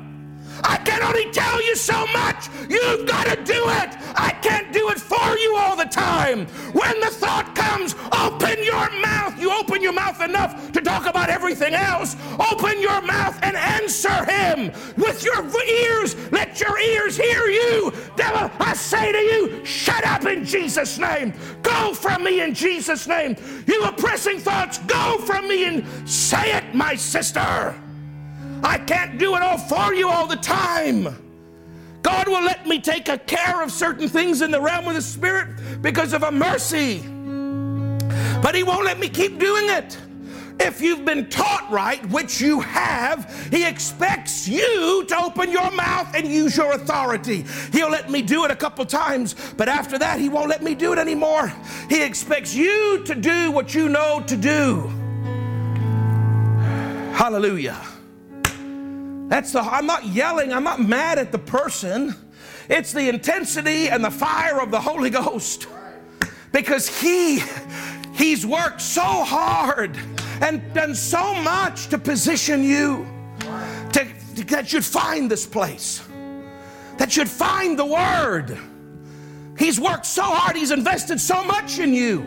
I 0.64 0.76
can 0.78 1.02
only 1.02 1.30
tell 1.32 1.62
you 1.62 1.76
so 1.76 2.06
much. 2.08 2.48
You've 2.68 3.06
got 3.06 3.24
to 3.26 3.36
do 3.44 3.60
it. 3.80 3.90
I 4.16 4.36
can't 4.42 4.72
do 4.72 4.90
it 4.90 4.98
for 4.98 5.36
you 5.38 5.56
all 5.56 5.76
the 5.76 5.84
time. 5.84 6.46
When 6.72 7.00
the 7.00 7.10
thought 7.10 7.54
comes, 7.54 7.94
open 8.12 8.62
your 8.62 8.90
mouth. 9.00 9.38
You 9.40 9.52
open 9.52 9.82
your 9.82 9.92
mouth 9.92 10.20
enough 10.20 10.72
to 10.72 10.80
talk 10.80 11.06
about 11.06 11.30
everything 11.30 11.74
else. 11.74 12.16
Open 12.52 12.80
your 12.80 13.00
mouth 13.02 13.38
and 13.42 13.56
answer 13.56 14.24
him 14.24 14.72
with 14.96 15.24
your 15.24 15.44
ears. 15.62 16.16
Let 16.32 16.60
your 16.60 16.78
ears 16.78 17.16
hear 17.16 17.46
you. 17.46 17.92
Devil, 18.16 18.50
I 18.60 18.74
say 18.74 19.12
to 19.12 19.18
you, 19.18 19.64
shut 19.64 20.04
up 20.06 20.26
in 20.26 20.44
Jesus' 20.44 20.98
name. 20.98 21.32
Go 21.62 21.94
from 21.94 22.24
me 22.24 22.40
in 22.40 22.54
Jesus' 22.54 23.06
name. 23.06 23.36
You 23.66 23.84
oppressing 23.84 24.38
thoughts, 24.38 24.78
go 24.78 25.18
from 25.18 25.48
me 25.48 25.64
and 25.64 26.08
say 26.08 26.56
it, 26.56 26.74
my 26.74 26.94
sister. 26.94 27.74
I 28.62 28.78
can't 28.78 29.18
do 29.18 29.34
it 29.36 29.42
all 29.42 29.58
for 29.58 29.94
you 29.94 30.08
all 30.08 30.26
the 30.26 30.36
time. 30.36 31.24
God 32.02 32.28
will 32.28 32.42
let 32.42 32.66
me 32.66 32.80
take 32.80 33.08
a 33.08 33.18
care 33.18 33.62
of 33.62 33.70
certain 33.70 34.08
things 34.08 34.40
in 34.40 34.50
the 34.50 34.60
realm 34.60 34.88
of 34.88 34.94
the 34.94 35.02
Spirit 35.02 35.48
because 35.82 36.12
of 36.12 36.22
a 36.22 36.30
mercy. 36.30 37.00
But 38.40 38.54
He 38.54 38.62
won't 38.62 38.84
let 38.84 38.98
me 38.98 39.08
keep 39.08 39.38
doing 39.38 39.68
it. 39.68 39.98
If 40.60 40.80
you've 40.80 41.04
been 41.04 41.28
taught 41.28 41.70
right, 41.70 42.04
which 42.10 42.40
you 42.40 42.60
have, 42.60 43.48
He 43.50 43.64
expects 43.64 44.48
you 44.48 45.04
to 45.04 45.16
open 45.18 45.50
your 45.50 45.70
mouth 45.70 46.14
and 46.14 46.26
use 46.26 46.56
your 46.56 46.72
authority. 46.72 47.44
He'll 47.72 47.90
let 47.90 48.10
me 48.10 48.22
do 48.22 48.44
it 48.44 48.50
a 48.50 48.56
couple 48.56 48.84
times, 48.84 49.34
but 49.56 49.68
after 49.68 49.98
that, 49.98 50.18
He 50.18 50.28
won't 50.28 50.48
let 50.48 50.62
me 50.62 50.74
do 50.74 50.92
it 50.92 50.98
anymore. 50.98 51.52
He 51.88 52.02
expects 52.02 52.54
you 52.54 53.04
to 53.04 53.14
do 53.14 53.52
what 53.52 53.74
you 53.74 53.88
know 53.88 54.22
to 54.26 54.36
do. 54.36 54.88
Hallelujah. 57.14 57.84
That's 59.28 59.52
the, 59.52 59.60
I'm 59.60 59.86
not 59.86 60.06
yelling, 60.06 60.52
I'm 60.52 60.64
not 60.64 60.80
mad 60.80 61.18
at 61.18 61.32
the 61.32 61.38
person. 61.38 62.14
It's 62.68 62.92
the 62.92 63.08
intensity 63.08 63.88
and 63.88 64.02
the 64.02 64.10
fire 64.10 64.60
of 64.60 64.70
the 64.70 64.80
Holy 64.80 65.10
Ghost. 65.10 65.66
Because 66.50 67.00
He, 67.00 67.42
He's 68.14 68.46
worked 68.46 68.80
so 68.80 69.02
hard 69.02 69.96
and 70.40 70.74
done 70.74 70.94
so 70.94 71.34
much 71.34 71.88
to 71.88 71.98
position 71.98 72.64
you 72.64 73.06
to, 73.92 74.08
that 74.46 74.72
you'd 74.72 74.84
find 74.84 75.30
this 75.30 75.46
place, 75.46 76.02
that 76.96 77.16
you'd 77.16 77.28
find 77.28 77.78
the 77.78 77.86
Word. 77.86 78.58
He's 79.58 79.78
worked 79.78 80.06
so 80.06 80.22
hard, 80.22 80.56
He's 80.56 80.70
invested 80.70 81.20
so 81.20 81.44
much 81.44 81.78
in 81.78 81.92
you. 81.92 82.22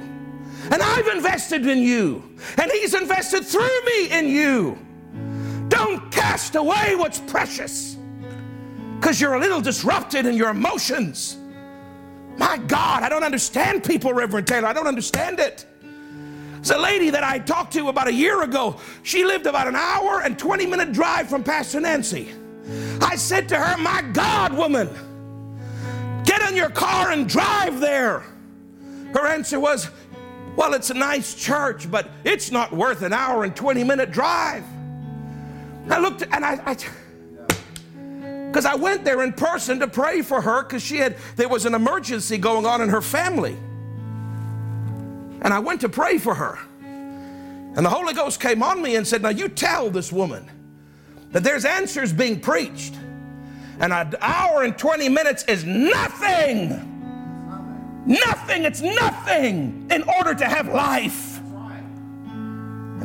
And 0.72 0.82
I've 0.82 1.08
invested 1.08 1.66
in 1.66 1.80
you. 1.80 2.24
And 2.58 2.72
He's 2.72 2.94
invested 2.94 3.44
through 3.44 3.86
me 3.86 4.12
in 4.12 4.28
you. 4.28 4.78
Don't 5.72 6.12
cast 6.12 6.56
away 6.56 6.96
what's 6.98 7.20
precious 7.20 7.96
because 9.00 9.22
you're 9.22 9.36
a 9.36 9.40
little 9.40 9.62
disrupted 9.62 10.26
in 10.26 10.36
your 10.36 10.50
emotions. 10.50 11.38
My 12.38 12.58
God, 12.58 13.04
I 13.04 13.10
don't 13.10 13.24
understand 13.24 13.86
people, 13.86 14.12
Reverend 14.14 14.48
Taylor. 14.48 14.68
I 14.68 14.74
don't 14.74 14.86
understand 14.86 15.40
it. 15.40 15.66
It's 16.58 16.72
a 16.72 16.78
lady 16.78 17.10
that 17.12 17.24
I 17.24 17.40
talked 17.40 17.72
to 17.74 17.88
about 17.88 18.10
a 18.10 18.14
year 18.14 18.44
ago. 18.44 18.82
She 19.04 19.24
lived 19.24 19.46
about 19.46 19.70
an 19.70 19.78
hour 19.78 20.22
and 20.24 20.38
20 20.38 20.66
minute 20.66 20.92
drive 20.92 21.30
from 21.30 21.42
Pastor 21.42 21.80
Nancy. 21.80 22.34
I 23.00 23.16
said 23.16 23.48
to 23.50 23.56
her, 23.56 23.78
My 23.78 24.02
God, 24.12 24.54
woman, 24.54 24.90
get 26.26 26.42
in 26.50 26.58
your 26.58 26.70
car 26.70 27.12
and 27.12 27.30
drive 27.30 27.80
there. 27.80 28.26
Her 29.14 29.26
answer 29.26 29.58
was, 29.58 29.90
Well, 30.58 30.74
it's 30.74 30.90
a 30.90 30.96
nice 30.96 31.34
church, 31.34 31.90
but 31.90 32.10
it's 32.26 32.52
not 32.52 32.74
worth 32.74 33.04
an 33.04 33.14
hour 33.14 33.46
and 33.46 33.56
20 33.56 33.86
minute 33.86 34.12
drive. 34.12 34.66
I 35.90 36.00
looked 36.00 36.24
and 36.24 36.46
I, 36.46 36.62
I 36.66 36.78
because 38.52 38.66
I 38.66 38.76
went 38.76 39.06
there 39.06 39.24
in 39.24 39.32
person 39.32 39.80
to 39.80 39.88
pray 39.88 40.22
for 40.22 40.42
her 40.42 40.64
because 40.64 40.84
she 40.84 40.98
had 40.98 41.16
there 41.38 41.48
was 41.48 41.66
an 41.66 41.74
emergency 41.74 42.38
going 42.38 42.66
on 42.66 42.82
in 42.82 42.90
her 42.90 43.02
family. 43.02 43.56
And 45.42 45.54
I 45.54 45.60
went 45.60 45.82
to 45.82 45.90
pray 45.90 46.18
for 46.18 46.36
her. 46.36 46.60
And 46.82 47.86
the 47.86 47.90
Holy 47.90 48.14
Ghost 48.14 48.42
came 48.42 48.62
on 48.62 48.82
me 48.82 48.98
and 48.98 49.08
said, 49.08 49.22
Now 49.22 49.30
you 49.30 49.48
tell 49.48 49.90
this 49.90 50.12
woman 50.12 50.52
that 51.32 51.46
there's 51.46 51.64
answers 51.64 52.12
being 52.12 52.42
preached. 52.42 52.96
And 53.80 53.94
an 53.94 54.16
hour 54.20 54.64
and 54.64 54.78
20 54.78 55.08
minutes 55.08 55.46
is 55.46 55.64
nothing. 55.64 56.90
Nothing, 58.06 58.64
it's 58.64 58.82
nothing 58.82 59.88
in 59.90 60.04
order 60.04 60.36
to 60.36 60.46
have 60.46 60.68
life. 60.68 61.40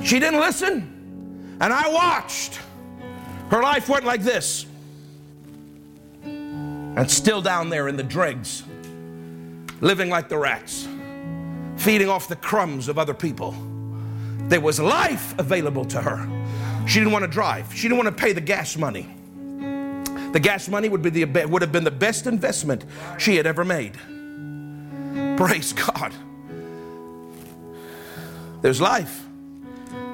She 0.03 0.19
didn't 0.19 0.41
listen. 0.41 0.96
And 1.61 1.73
I 1.73 1.89
watched. 1.89 2.61
Her 3.51 3.63
life 3.63 3.89
went 3.89 4.05
like 4.05 4.23
this. 4.23 4.67
And 6.25 7.11
still 7.11 7.43
down 7.43 7.69
there 7.69 7.89
in 7.89 7.97
the 7.97 8.03
dregs, 8.03 8.63
living 9.81 10.09
like 10.09 10.29
the 10.29 10.39
rats 10.39 10.89
feeding 11.77 12.09
off 12.09 12.29
the 12.29 12.37
crumbs 12.37 12.89
of 12.89 12.99
other 12.99 13.15
people. 13.15 13.55
There 14.49 14.61
was 14.61 14.81
life 14.81 15.39
available 15.39 15.85
to 15.87 16.01
her. 16.01 16.29
She 16.87 16.99
didn't 16.99 17.13
want 17.13 17.25
to 17.25 17.31
drive. 17.31 17.73
She 17.73 17.83
didn't 17.83 17.99
want 17.99 18.17
to 18.17 18.23
pay 18.23 18.33
the 18.33 18.41
gas 18.41 18.77
money. 18.77 19.09
The 20.33 20.41
gas 20.41 20.69
money 20.69 20.89
would, 20.89 21.03
be 21.03 21.11
the, 21.11 21.47
would 21.47 21.63
have 21.63 21.73
been 21.73 21.85
the 21.85 21.91
best 21.91 22.27
investment 22.27 22.85
she 23.19 23.37
had 23.37 23.47
ever 23.47 23.65
made. 23.65 23.95
Praise 25.37 25.73
God. 25.73 26.13
There's 28.63 28.81
life. 28.81 29.26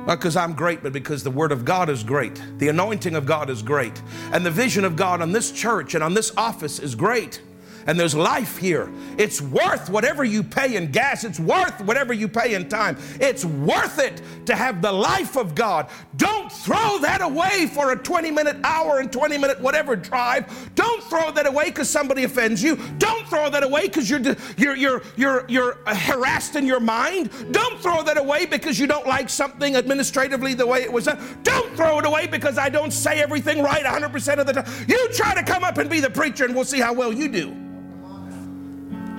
Not 0.06 0.18
because 0.18 0.36
I'm 0.36 0.54
great, 0.54 0.82
but 0.82 0.92
because 0.92 1.22
the 1.22 1.30
Word 1.30 1.52
of 1.52 1.64
God 1.64 1.88
is 1.88 2.02
great. 2.02 2.42
The 2.58 2.68
anointing 2.68 3.14
of 3.14 3.24
God 3.24 3.48
is 3.48 3.62
great. 3.62 4.02
And 4.32 4.44
the 4.44 4.50
vision 4.50 4.84
of 4.84 4.96
God 4.96 5.22
on 5.22 5.32
this 5.32 5.52
church 5.52 5.94
and 5.94 6.02
on 6.02 6.14
this 6.14 6.32
office 6.36 6.78
is 6.78 6.94
great 6.94 7.40
and 7.86 7.98
there's 7.98 8.14
life 8.14 8.56
here. 8.56 8.90
It's 9.18 9.40
worth 9.40 9.90
whatever 9.90 10.24
you 10.24 10.42
pay 10.42 10.76
in 10.76 10.90
gas, 10.90 11.24
it's 11.24 11.40
worth 11.40 11.80
whatever 11.82 12.12
you 12.12 12.28
pay 12.28 12.54
in 12.54 12.68
time. 12.68 12.96
It's 13.20 13.44
worth 13.44 13.98
it 13.98 14.22
to 14.46 14.54
have 14.54 14.82
the 14.82 14.92
life 14.92 15.36
of 15.36 15.54
God. 15.54 15.88
Don't 16.16 16.50
throw 16.50 16.98
that 17.00 17.20
away 17.22 17.66
for 17.66 17.92
a 17.92 17.96
20 17.96 18.30
minute, 18.30 18.56
hour, 18.64 19.00
and 19.00 19.12
20 19.12 19.38
minute 19.38 19.60
whatever 19.60 19.96
drive. 19.96 20.70
Don't 20.74 21.02
throw 21.04 21.30
that 21.32 21.46
away 21.46 21.66
because 21.66 21.88
somebody 21.88 22.24
offends 22.24 22.62
you. 22.62 22.76
Don't 22.98 23.26
throw 23.28 23.50
that 23.50 23.62
away 23.62 23.82
because 23.86 24.08
you're, 24.08 24.20
you're, 24.56 24.76
you're, 24.76 25.02
you're, 25.16 25.44
you're 25.48 25.78
harassed 25.86 26.56
in 26.56 26.66
your 26.66 26.80
mind. 26.80 27.30
Don't 27.52 27.80
throw 27.80 28.02
that 28.02 28.18
away 28.18 28.46
because 28.46 28.78
you 28.78 28.86
don't 28.86 29.06
like 29.06 29.28
something 29.28 29.76
administratively 29.76 30.54
the 30.54 30.66
way 30.66 30.82
it 30.82 30.92
was 30.92 31.06
done. 31.06 31.18
Don't 31.42 31.74
throw 31.76 31.98
it 31.98 32.06
away 32.06 32.26
because 32.26 32.58
I 32.58 32.68
don't 32.68 32.92
say 32.92 33.20
everything 33.20 33.62
right 33.62 33.84
100% 33.84 34.38
of 34.38 34.46
the 34.46 34.52
time. 34.52 34.86
You 34.88 35.08
try 35.12 35.34
to 35.34 35.42
come 35.42 35.64
up 35.64 35.78
and 35.78 35.88
be 35.88 36.00
the 36.00 36.10
preacher, 36.10 36.44
and 36.44 36.54
we'll 36.54 36.64
see 36.64 36.80
how 36.80 36.92
well 36.92 37.12
you 37.12 37.28
do. 37.28 37.71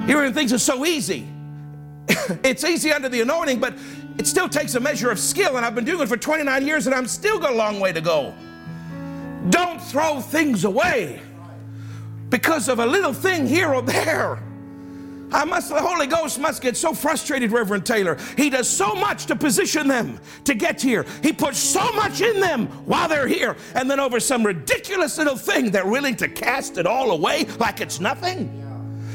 Hearing 0.05 0.33
things 0.33 0.51
is 0.51 0.61
so 0.61 0.85
easy. 0.85 1.27
it's 2.43 2.63
easy 2.63 2.91
under 2.91 3.07
the 3.07 3.21
anointing, 3.21 3.59
but 3.59 3.73
it 4.17 4.27
still 4.27 4.49
takes 4.49 4.75
a 4.75 4.79
measure 4.79 5.09
of 5.09 5.19
skill. 5.19 5.55
And 5.55 5.65
I've 5.65 5.75
been 5.75 5.85
doing 5.85 6.01
it 6.01 6.09
for 6.09 6.17
29 6.17 6.67
years 6.67 6.87
and 6.87 6.95
I'm 6.95 7.07
still 7.07 7.39
got 7.39 7.53
a 7.53 7.55
long 7.55 7.79
way 7.79 7.93
to 7.93 8.01
go. 8.01 8.33
Don't 9.49 9.81
throw 9.81 10.19
things 10.19 10.65
away 10.65 11.21
because 12.29 12.67
of 12.67 12.79
a 12.79 12.85
little 12.85 13.13
thing 13.13 13.47
here 13.47 13.73
or 13.73 13.81
there. 13.81 14.41
I 15.31 15.45
must, 15.45 15.69
the 15.69 15.81
Holy 15.81 16.05
Ghost 16.05 16.39
must 16.39 16.61
get 16.61 16.77
so 16.77 16.93
frustrated, 16.93 17.51
Reverend 17.51 17.85
Taylor. 17.85 18.17
He 18.37 18.51
does 18.51 18.69
so 18.69 18.93
much 18.93 19.25
to 19.27 19.35
position 19.35 19.87
them 19.87 20.19
to 20.43 20.53
get 20.53 20.79
here. 20.79 21.05
He 21.23 21.33
puts 21.33 21.57
so 21.57 21.91
much 21.93 22.21
in 22.21 22.39
them 22.39 22.67
while 22.85 23.07
they're 23.07 23.27
here. 23.27 23.55
And 23.73 23.89
then 23.89 23.99
over 23.99 24.19
some 24.19 24.45
ridiculous 24.45 25.17
little 25.17 25.35
thing, 25.35 25.71
they're 25.71 25.87
willing 25.87 26.15
to 26.17 26.27
cast 26.27 26.77
it 26.77 26.85
all 26.85 27.11
away 27.11 27.45
like 27.57 27.81
it's 27.81 27.99
nothing. 27.99 28.72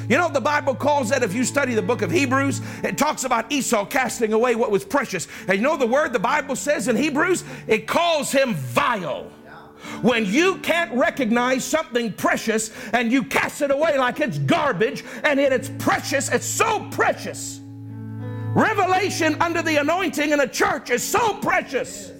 You 0.09 0.17
know, 0.17 0.31
the 0.31 0.41
Bible 0.41 0.75
calls 0.75 1.11
that, 1.11 1.23
if 1.23 1.35
you 1.35 1.45
study 1.45 1.75
the 1.75 1.83
book 1.83 2.01
of 2.01 2.11
Hebrews, 2.11 2.63
it 2.83 2.97
talks 2.97 3.25
about 3.25 3.53
Esau 3.53 3.85
casting 3.85 4.33
away 4.33 4.55
what 4.55 4.71
was 4.71 4.85
precious. 4.85 5.29
And 5.47 5.59
you 5.59 5.63
know 5.63 5.77
the 5.77 5.87
word 5.87 6.13
the 6.15 6.19
Bible 6.19 6.57
says 6.57 6.89
in 6.89 6.97
Hebrews? 6.97 7.45
It 7.67 7.87
calls 7.87 8.33
him 8.33 8.55
vile. 8.55 9.31
When 10.03 10.25
you 10.25 10.57
can't 10.59 10.93
recognize 10.93 11.65
something 11.65 12.13
precious 12.13 12.71
and 12.93 13.13
you 13.13 13.23
cast 13.23 13.63
it 13.63 13.71
away 13.71 13.99
like 13.99 14.21
it's 14.21 14.39
garbage 14.39 15.05
and 15.25 15.39
it, 15.39 15.53
it's 15.53 15.71
precious, 15.79 16.31
it's 16.31 16.47
so 16.47 16.89
precious. 16.91 17.61
Revelation 18.55 19.37
under 19.41 19.63
the 19.63 19.77
anointing 19.77 20.33
in 20.33 20.41
a 20.41 20.49
church 20.49 20.91
is 20.91 21.03
so 21.03 21.35
precious. 21.35 22.13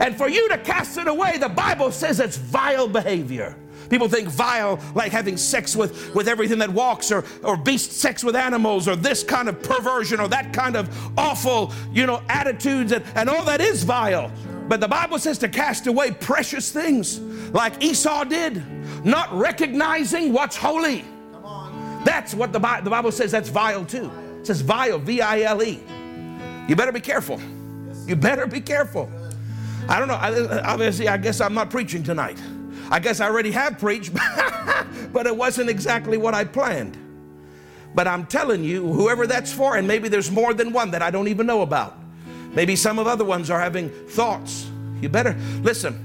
And 0.00 0.16
for 0.16 0.28
you 0.28 0.48
to 0.48 0.58
cast 0.58 0.98
it 0.98 1.06
away, 1.06 1.38
the 1.38 1.48
Bible 1.48 1.92
says 1.92 2.18
it's 2.18 2.36
vile 2.36 2.88
behavior. 2.88 3.56
People 3.88 4.08
think 4.08 4.28
vile, 4.28 4.80
like 4.94 5.12
having 5.12 5.36
sex 5.36 5.76
with, 5.76 6.14
with 6.14 6.28
everything 6.28 6.58
that 6.58 6.70
walks, 6.70 7.12
or, 7.12 7.24
or 7.42 7.56
beast 7.56 7.92
sex 7.92 8.24
with 8.24 8.36
animals, 8.36 8.88
or 8.88 8.96
this 8.96 9.22
kind 9.22 9.48
of 9.48 9.62
perversion, 9.62 10.20
or 10.20 10.28
that 10.28 10.52
kind 10.52 10.76
of 10.76 10.88
awful, 11.18 11.72
you 11.92 12.06
know, 12.06 12.22
attitudes, 12.28 12.92
and, 12.92 13.04
and 13.14 13.28
all 13.28 13.44
that 13.44 13.60
is 13.60 13.84
vile. 13.84 14.30
But 14.68 14.80
the 14.80 14.88
Bible 14.88 15.18
says 15.18 15.38
to 15.38 15.48
cast 15.48 15.86
away 15.86 16.10
precious 16.10 16.72
things, 16.72 17.20
like 17.52 17.82
Esau 17.82 18.24
did, 18.24 18.62
not 19.04 19.32
recognizing 19.32 20.32
what's 20.32 20.56
holy. 20.56 21.04
That's 22.04 22.34
what 22.34 22.52
the, 22.52 22.60
Bi- 22.60 22.80
the 22.80 22.90
Bible 22.90 23.12
says 23.12 23.30
that's 23.30 23.48
vile 23.48 23.84
too. 23.84 24.10
It 24.40 24.46
says 24.46 24.60
vile, 24.60 24.98
V 24.98 25.20
I 25.20 25.42
L 25.42 25.62
E. 25.62 25.80
You 26.68 26.74
better 26.74 26.92
be 26.92 27.00
careful. 27.00 27.40
You 28.06 28.16
better 28.16 28.46
be 28.46 28.60
careful. 28.60 29.10
I 29.88 29.98
don't 29.98 30.08
know. 30.08 30.18
Obviously, 30.64 31.08
I 31.08 31.16
guess 31.16 31.40
I'm 31.40 31.54
not 31.54 31.70
preaching 31.70 32.02
tonight. 32.02 32.40
I 32.90 32.98
guess 33.00 33.20
I 33.20 33.26
already 33.26 33.50
have 33.52 33.78
preached, 33.78 34.12
but 35.12 35.26
it 35.26 35.36
wasn't 35.36 35.70
exactly 35.70 36.16
what 36.16 36.34
I 36.34 36.44
planned. 36.44 36.96
But 37.94 38.06
I'm 38.06 38.26
telling 38.26 38.62
you, 38.62 38.92
whoever 38.92 39.26
that's 39.26 39.52
for, 39.52 39.76
and 39.76 39.88
maybe 39.88 40.08
there's 40.08 40.30
more 40.30 40.52
than 40.52 40.72
one 40.72 40.90
that 40.90 41.02
I 41.02 41.10
don't 41.10 41.28
even 41.28 41.46
know 41.46 41.62
about. 41.62 41.98
Maybe 42.52 42.76
some 42.76 42.98
of 42.98 43.06
other 43.06 43.24
ones 43.24 43.50
are 43.50 43.60
having 43.60 43.90
thoughts. 43.90 44.70
You 45.00 45.08
better 45.08 45.34
listen. 45.62 46.02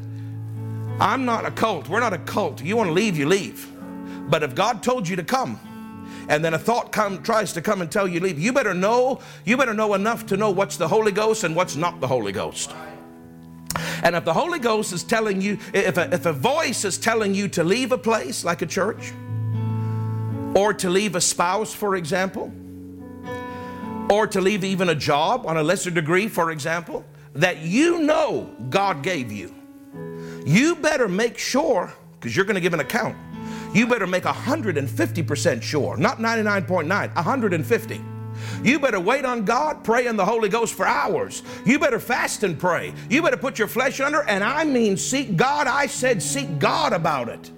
I'm 1.00 1.26
not 1.26 1.46
a 1.46 1.52
cult. 1.52 1.90
We're 1.90 2.00
not 2.00 2.14
a 2.14 2.18
cult. 2.20 2.62
You 2.62 2.78
want 2.78 2.88
to 2.88 2.94
leave, 2.94 3.18
you 3.18 3.28
leave. 3.28 3.72
But 4.30 4.44
if 4.44 4.56
God 4.56 4.84
told 4.84 5.08
you 5.08 5.16
to 5.16 5.24
come, 5.24 5.60
and 6.30 6.46
then 6.46 6.54
a 6.54 6.60
thought 6.60 6.92
come, 6.92 7.22
tries 7.24 7.54
to 7.54 7.62
come 7.62 7.82
and 7.82 7.92
tell 7.92 8.08
you 8.08 8.20
leave, 8.20 8.40
you 8.40 8.54
better 8.54 8.74
know. 8.74 9.20
You 9.44 9.58
better 9.58 9.74
know 9.74 9.94
enough 9.94 10.26
to 10.28 10.38
know 10.38 10.52
what's 10.52 10.78
the 10.78 10.88
Holy 10.88 11.12
Ghost 11.12 11.44
and 11.44 11.56
what's 11.56 11.76
not 11.76 12.00
the 12.00 12.08
Holy 12.08 12.32
Ghost. 12.32 12.74
And 14.04 14.16
if 14.16 14.26
the 14.26 14.34
Holy 14.34 14.60
Ghost 14.60 14.94
is 14.94 15.04
telling 15.04 15.42
you, 15.42 15.58
if 15.74 15.98
a, 15.98 16.14
if 16.14 16.26
a 16.26 16.34
voice 16.34 16.86
is 16.86 16.98
telling 16.98 17.34
you 17.34 17.48
to 17.50 17.64
leave 17.64 17.92
a 17.92 17.98
place 17.98 18.44
like 18.44 18.62
a 18.62 18.66
church, 18.66 19.14
or 20.56 20.74
to 20.74 20.90
leave 20.90 21.16
a 21.16 21.22
spouse, 21.22 21.74
for 21.74 21.96
example, 21.96 22.52
or 24.10 24.28
to 24.28 24.42
leave 24.42 24.64
even 24.64 24.90
a 24.90 24.96
job 24.96 25.46
on 25.46 25.58
a 25.58 25.64
lesser 25.64 25.90
degree, 25.90 26.28
for 26.28 26.52
example, 26.52 27.06
that 27.34 27.60
you 27.60 28.00
know 28.00 28.54
God 28.70 29.04
gave 29.04 29.32
you, 29.32 29.54
you 30.46 30.76
better 30.76 31.08
make 31.08 31.38
sure, 31.38 31.94
because 32.20 32.36
you're 32.36 32.46
going 32.46 32.56
to 32.56 32.62
give 32.62 32.74
an 32.74 32.82
account, 32.82 33.16
you 33.74 33.88
better 33.88 34.08
make 34.08 34.24
150% 34.24 35.62
sure, 35.62 35.96
not 35.96 36.18
99.9, 36.18 37.16
150 37.16 38.02
you 38.64 38.80
better 38.80 39.00
wait 39.00 39.26
on 39.26 39.46
God, 39.46 39.84
pray 39.84 40.08
in 40.08 40.16
the 40.16 40.26
Holy 40.26 40.50
Ghost 40.50 40.74
for 40.74 40.86
hours. 40.86 41.44
You 41.66 41.80
better 41.80 42.00
fast 42.00 42.44
and 42.44 42.60
pray. 42.60 42.94
You 43.10 43.22
better 43.22 43.38
put 43.38 43.58
your 43.58 43.68
flesh 43.68 44.00
under, 44.00 44.22
and 44.24 44.44
I 44.44 44.64
mean 44.64 44.98
seek 44.98 45.36
God. 45.36 45.68
I 45.68 45.88
said 45.88 46.22
seek 46.22 46.60
God 46.60 46.94
about 46.94 47.30
it. 47.30 47.52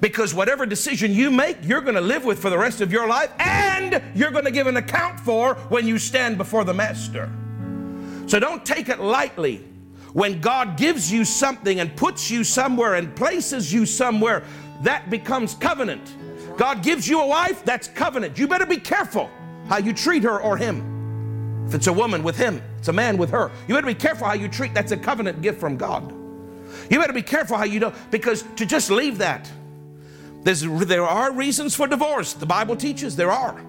Because 0.00 0.34
whatever 0.34 0.66
decision 0.66 1.12
you 1.12 1.30
make, 1.30 1.58
you're 1.62 1.82
going 1.82 1.94
to 1.94 2.00
live 2.00 2.24
with 2.24 2.40
for 2.40 2.50
the 2.50 2.58
rest 2.58 2.80
of 2.80 2.90
your 2.90 3.06
life, 3.06 3.30
and 3.38 4.02
you're 4.14 4.30
going 4.30 4.44
to 4.44 4.50
give 4.50 4.66
an 4.66 4.76
account 4.76 5.20
for 5.20 5.54
when 5.68 5.86
you 5.86 5.98
stand 5.98 6.38
before 6.38 6.64
the 6.64 6.74
Master. 6.74 7.30
So 8.26 8.38
don't 8.38 8.64
take 8.64 8.88
it 8.88 9.00
lightly 9.00 9.64
when 10.12 10.40
God 10.40 10.76
gives 10.76 11.12
you 11.12 11.24
something 11.24 11.80
and 11.80 11.94
puts 11.96 12.30
you 12.30 12.42
somewhere 12.42 12.94
and 12.94 13.14
places 13.14 13.72
you 13.72 13.86
somewhere, 13.86 14.42
that 14.82 15.10
becomes 15.10 15.54
covenant. 15.54 16.14
God 16.56 16.82
gives 16.82 17.06
you 17.06 17.20
a 17.20 17.26
wife, 17.26 17.64
that's 17.64 17.88
covenant. 17.88 18.38
You 18.38 18.48
better 18.48 18.66
be 18.66 18.78
careful 18.78 19.30
how 19.70 19.78
you 19.78 19.92
treat 19.92 20.24
her 20.24 20.42
or 20.42 20.56
him. 20.56 21.64
If 21.68 21.74
it's 21.74 21.86
a 21.86 21.92
woman 21.92 22.24
with 22.24 22.36
him, 22.36 22.60
it's 22.78 22.88
a 22.88 22.92
man 22.92 23.16
with 23.16 23.30
her. 23.30 23.52
You 23.68 23.74
better 23.74 23.86
be 23.86 23.94
careful 23.94 24.26
how 24.26 24.34
you 24.34 24.48
treat 24.48 24.74
that's 24.74 24.90
a 24.90 24.96
covenant 24.96 25.42
gift 25.42 25.60
from 25.60 25.76
God. 25.76 26.12
You 26.90 26.98
better 26.98 27.12
be 27.12 27.22
careful 27.22 27.56
how 27.56 27.62
you 27.62 27.78
do, 27.78 27.92
because 28.10 28.42
to 28.56 28.66
just 28.66 28.90
leave 28.90 29.18
that, 29.18 29.48
there's, 30.42 30.62
there 30.62 31.04
are 31.04 31.32
reasons 31.32 31.76
for 31.76 31.86
divorce. 31.86 32.32
The 32.32 32.46
Bible 32.46 32.74
teaches 32.74 33.14
there 33.14 33.30
are. 33.30 33.64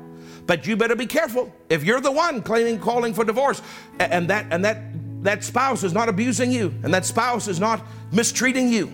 But 0.48 0.66
you 0.66 0.76
better 0.76 0.96
be 0.96 1.06
careful. 1.06 1.54
If 1.70 1.84
you're 1.84 2.02
the 2.02 2.12
one 2.12 2.42
claiming, 2.42 2.80
calling 2.80 3.14
for 3.14 3.24
divorce, 3.24 3.62
and 4.00 4.28
that, 4.32 4.48
and 4.50 4.66
that, 4.66 4.82
that 5.24 5.44
spouse 5.44 5.84
is 5.84 5.94
not 5.94 6.10
abusing 6.10 6.52
you, 6.52 6.74
and 6.82 6.92
that 6.96 7.06
spouse 7.06 7.48
is 7.48 7.60
not 7.60 7.86
mistreating 8.12 8.70
you, 8.70 8.92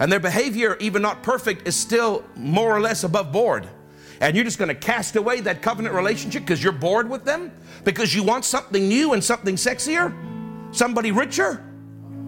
and 0.00 0.10
their 0.10 0.20
behavior, 0.20 0.78
even 0.80 1.02
not 1.02 1.22
perfect, 1.22 1.68
is 1.68 1.76
still 1.76 2.24
more 2.34 2.74
or 2.74 2.80
less 2.80 3.04
above 3.04 3.30
board, 3.30 3.68
and 4.22 4.36
you're 4.36 4.44
just 4.44 4.58
going 4.58 4.68
to 4.68 4.74
cast 4.74 5.16
away 5.16 5.40
that 5.40 5.62
covenant 5.62 5.96
relationship 5.96 6.44
because 6.44 6.62
you're 6.62 6.72
bored 6.72 7.10
with 7.10 7.24
them, 7.24 7.50
because 7.82 8.14
you 8.14 8.22
want 8.22 8.44
something 8.44 8.86
new 8.86 9.14
and 9.14 9.22
something 9.22 9.56
sexier, 9.56 10.14
somebody 10.74 11.10
richer, 11.10 11.64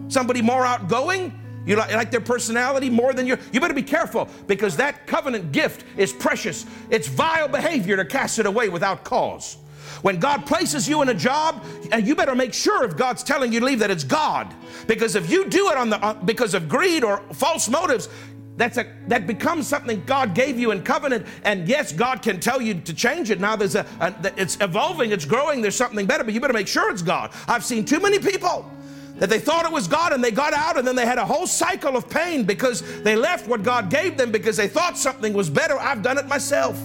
somebody 0.09 0.41
more 0.41 0.65
outgoing, 0.65 1.33
you 1.65 1.77
like, 1.77 2.11
their 2.11 2.21
personality 2.21 2.89
more 2.89 3.13
than 3.13 3.25
you. 3.25 3.37
You 3.53 3.61
better 3.61 3.73
be 3.73 3.81
careful 3.81 4.27
because 4.45 4.75
that 4.75 5.07
covenant 5.07 5.53
gift 5.53 5.85
is 5.97 6.11
precious. 6.11 6.65
It's 6.89 7.07
vile 7.07 7.47
behavior 7.47 7.95
to 7.95 8.05
cast 8.05 8.39
it 8.39 8.45
away 8.45 8.67
without 8.67 9.05
cause. 9.05 9.57
When 10.01 10.19
God 10.19 10.45
places 10.45 10.87
you 10.87 11.01
in 11.01 11.09
a 11.09 11.13
job, 11.13 11.63
you 12.03 12.15
better 12.15 12.35
make 12.35 12.53
sure 12.53 12.83
if 12.83 12.95
God's 12.95 13.23
telling 13.23 13.51
you 13.51 13.59
to 13.59 13.65
leave 13.65 13.79
that 13.79 13.89
it's 13.89 14.03
God. 14.03 14.53
Because 14.85 15.15
if 15.15 15.31
you 15.31 15.49
do 15.49 15.69
it 15.69 15.77
on 15.77 15.89
the 15.89 16.03
uh, 16.03 16.13
because 16.13 16.53
of 16.53 16.69
greed 16.69 17.03
or 17.03 17.23
false 17.33 17.67
motives, 17.69 18.09
that's 18.57 18.77
a 18.77 18.85
that 19.07 19.27
becomes 19.27 19.67
something 19.67 20.03
God 20.05 20.33
gave 20.33 20.57
you 20.57 20.71
in 20.71 20.81
covenant. 20.81 21.25
And 21.43 21.67
yes, 21.67 21.91
God 21.91 22.21
can 22.21 22.39
tell 22.39 22.61
you 22.61 22.75
to 22.75 22.93
change 22.93 23.29
it. 23.29 23.39
Now 23.39 23.55
there's 23.55 23.75
a, 23.75 23.85
a 23.99 24.33
it's 24.37 24.57
evolving, 24.61 25.11
it's 25.11 25.25
growing. 25.25 25.61
There's 25.61 25.75
something 25.75 26.05
better, 26.05 26.23
but 26.23 26.33
you 26.33 26.39
better 26.39 26.53
make 26.53 26.67
sure 26.67 26.89
it's 26.89 27.01
God. 27.01 27.31
I've 27.47 27.65
seen 27.65 27.85
too 27.85 27.99
many 27.99 28.19
people 28.19 28.71
that 29.17 29.29
they 29.29 29.39
thought 29.39 29.65
it 29.65 29.71
was 29.71 29.87
God 29.87 30.13
and 30.13 30.23
they 30.23 30.31
got 30.31 30.53
out 30.53 30.77
and 30.77 30.87
then 30.87 30.95
they 30.95 31.05
had 31.05 31.17
a 31.17 31.25
whole 31.25 31.47
cycle 31.47 31.95
of 31.95 32.09
pain 32.09 32.43
because 32.43 32.81
they 33.01 33.15
left 33.15 33.47
what 33.47 33.63
God 33.63 33.89
gave 33.89 34.17
them 34.17 34.31
because 34.31 34.57
they 34.57 34.67
thought 34.67 34.97
something 34.97 35.33
was 35.33 35.49
better. 35.49 35.79
I've 35.79 36.01
done 36.01 36.17
it 36.17 36.27
myself. 36.27 36.81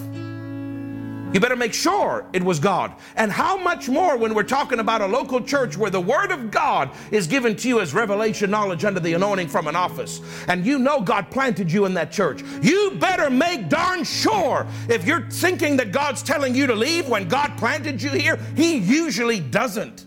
You 1.33 1.39
better 1.39 1.55
make 1.55 1.73
sure 1.73 2.25
it 2.33 2.43
was 2.43 2.59
God. 2.59 2.93
And 3.15 3.31
how 3.31 3.55
much 3.57 3.87
more 3.87 4.17
when 4.17 4.33
we're 4.33 4.43
talking 4.43 4.79
about 4.79 5.01
a 5.01 5.05
local 5.05 5.41
church 5.41 5.77
where 5.77 5.89
the 5.89 6.01
Word 6.01 6.29
of 6.29 6.51
God 6.51 6.89
is 7.09 7.25
given 7.25 7.55
to 7.57 7.69
you 7.69 7.79
as 7.79 7.93
revelation 7.93 8.51
knowledge 8.51 8.83
under 8.83 8.99
the 8.99 9.13
anointing 9.13 9.47
from 9.47 9.67
an 9.67 9.75
office. 9.75 10.19
And 10.49 10.65
you 10.65 10.77
know 10.77 10.99
God 10.99 11.31
planted 11.31 11.71
you 11.71 11.85
in 11.85 11.93
that 11.93 12.11
church. 12.11 12.43
You 12.61 12.97
better 12.99 13.29
make 13.29 13.69
darn 13.69 14.03
sure 14.03 14.67
if 14.89 15.05
you're 15.05 15.29
thinking 15.29 15.77
that 15.77 15.93
God's 15.93 16.21
telling 16.21 16.53
you 16.53 16.67
to 16.67 16.75
leave 16.75 17.07
when 17.07 17.29
God 17.29 17.57
planted 17.57 18.01
you 18.01 18.09
here, 18.09 18.37
He 18.57 18.75
usually 18.77 19.39
doesn't. 19.39 20.05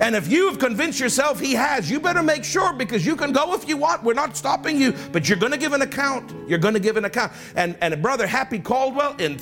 And 0.00 0.16
if 0.16 0.32
you 0.32 0.48
have 0.48 0.58
convinced 0.58 0.98
yourself 0.98 1.38
he 1.38 1.52
has, 1.52 1.90
you 1.90 2.00
better 2.00 2.22
make 2.22 2.42
sure 2.42 2.72
because 2.72 3.04
you 3.04 3.14
can 3.16 3.32
go 3.32 3.52
if 3.54 3.68
you 3.68 3.76
want. 3.76 4.02
We're 4.02 4.14
not 4.14 4.34
stopping 4.34 4.80
you, 4.80 4.94
but 5.12 5.28
you're 5.28 5.38
going 5.38 5.52
to 5.52 5.58
give 5.58 5.74
an 5.74 5.82
account. 5.82 6.32
You're 6.48 6.58
going 6.58 6.72
to 6.72 6.80
give 6.80 6.96
an 6.96 7.04
account. 7.04 7.32
And, 7.54 7.76
and 7.82 8.00
brother 8.00 8.26
Happy 8.26 8.58
Caldwell, 8.58 9.14
in 9.18 9.36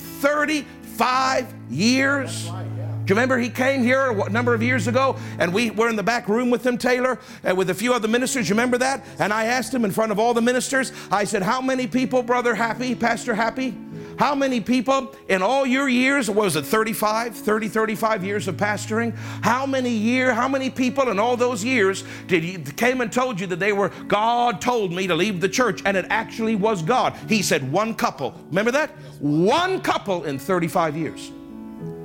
35 0.99 1.53
years, 1.69 2.43
do 2.43 2.51
you 2.51 3.15
remember 3.15 3.37
he 3.37 3.49
came 3.49 3.83
here 3.83 4.11
a 4.11 4.29
number 4.29 4.53
of 4.53 4.61
years 4.61 4.85
ago 4.85 5.15
and 5.39 5.53
we 5.53 5.71
were 5.71 5.87
in 5.87 5.95
the 5.95 6.03
back 6.03 6.27
room 6.27 6.49
with 6.49 6.65
him, 6.65 6.77
Taylor, 6.77 7.19
and 7.41 7.57
with 7.57 7.69
a 7.69 7.73
few 7.73 7.93
other 7.93 8.09
ministers? 8.09 8.49
You 8.49 8.53
remember 8.53 8.77
that? 8.79 9.05
And 9.17 9.31
I 9.31 9.45
asked 9.45 9.73
him 9.73 9.85
in 9.85 9.91
front 9.91 10.11
of 10.11 10.19
all 10.19 10.33
the 10.33 10.41
ministers, 10.41 10.91
I 11.09 11.23
said, 11.23 11.41
How 11.41 11.61
many 11.61 11.87
people, 11.87 12.21
Brother 12.21 12.53
Happy, 12.53 12.95
Pastor 12.95 13.33
Happy? 13.33 13.73
How 14.19 14.35
many 14.35 14.59
people 14.59 15.15
in 15.29 15.41
all 15.41 15.65
your 15.65 15.87
years, 15.87 16.29
was 16.29 16.57
it 16.57 16.65
35, 16.65 17.33
30, 17.33 17.69
35 17.69 18.25
years 18.25 18.49
of 18.49 18.57
pastoring? 18.57 19.15
How 19.41 19.65
many 19.65 19.91
year, 19.91 20.33
how 20.33 20.49
many 20.49 20.69
people 20.69 21.09
in 21.09 21.17
all 21.17 21.37
those 21.37 21.63
years 21.63 22.03
did 22.27 22.43
he 22.43 22.57
came 22.57 22.99
and 22.99 23.09
told 23.09 23.39
you 23.39 23.47
that 23.47 23.61
they 23.61 23.71
were, 23.71 23.87
God 24.09 24.59
told 24.59 24.91
me 24.91 25.07
to 25.07 25.15
leave 25.15 25.39
the 25.39 25.47
church 25.47 25.81
and 25.85 25.95
it 25.95 26.05
actually 26.09 26.57
was 26.57 26.83
God? 26.83 27.15
He 27.29 27.41
said 27.41 27.71
one 27.71 27.95
couple. 27.95 28.33
Remember 28.49 28.71
that? 28.71 28.89
One 29.21 29.79
couple 29.79 30.25
in 30.25 30.37
35 30.37 30.97
years. 30.97 31.31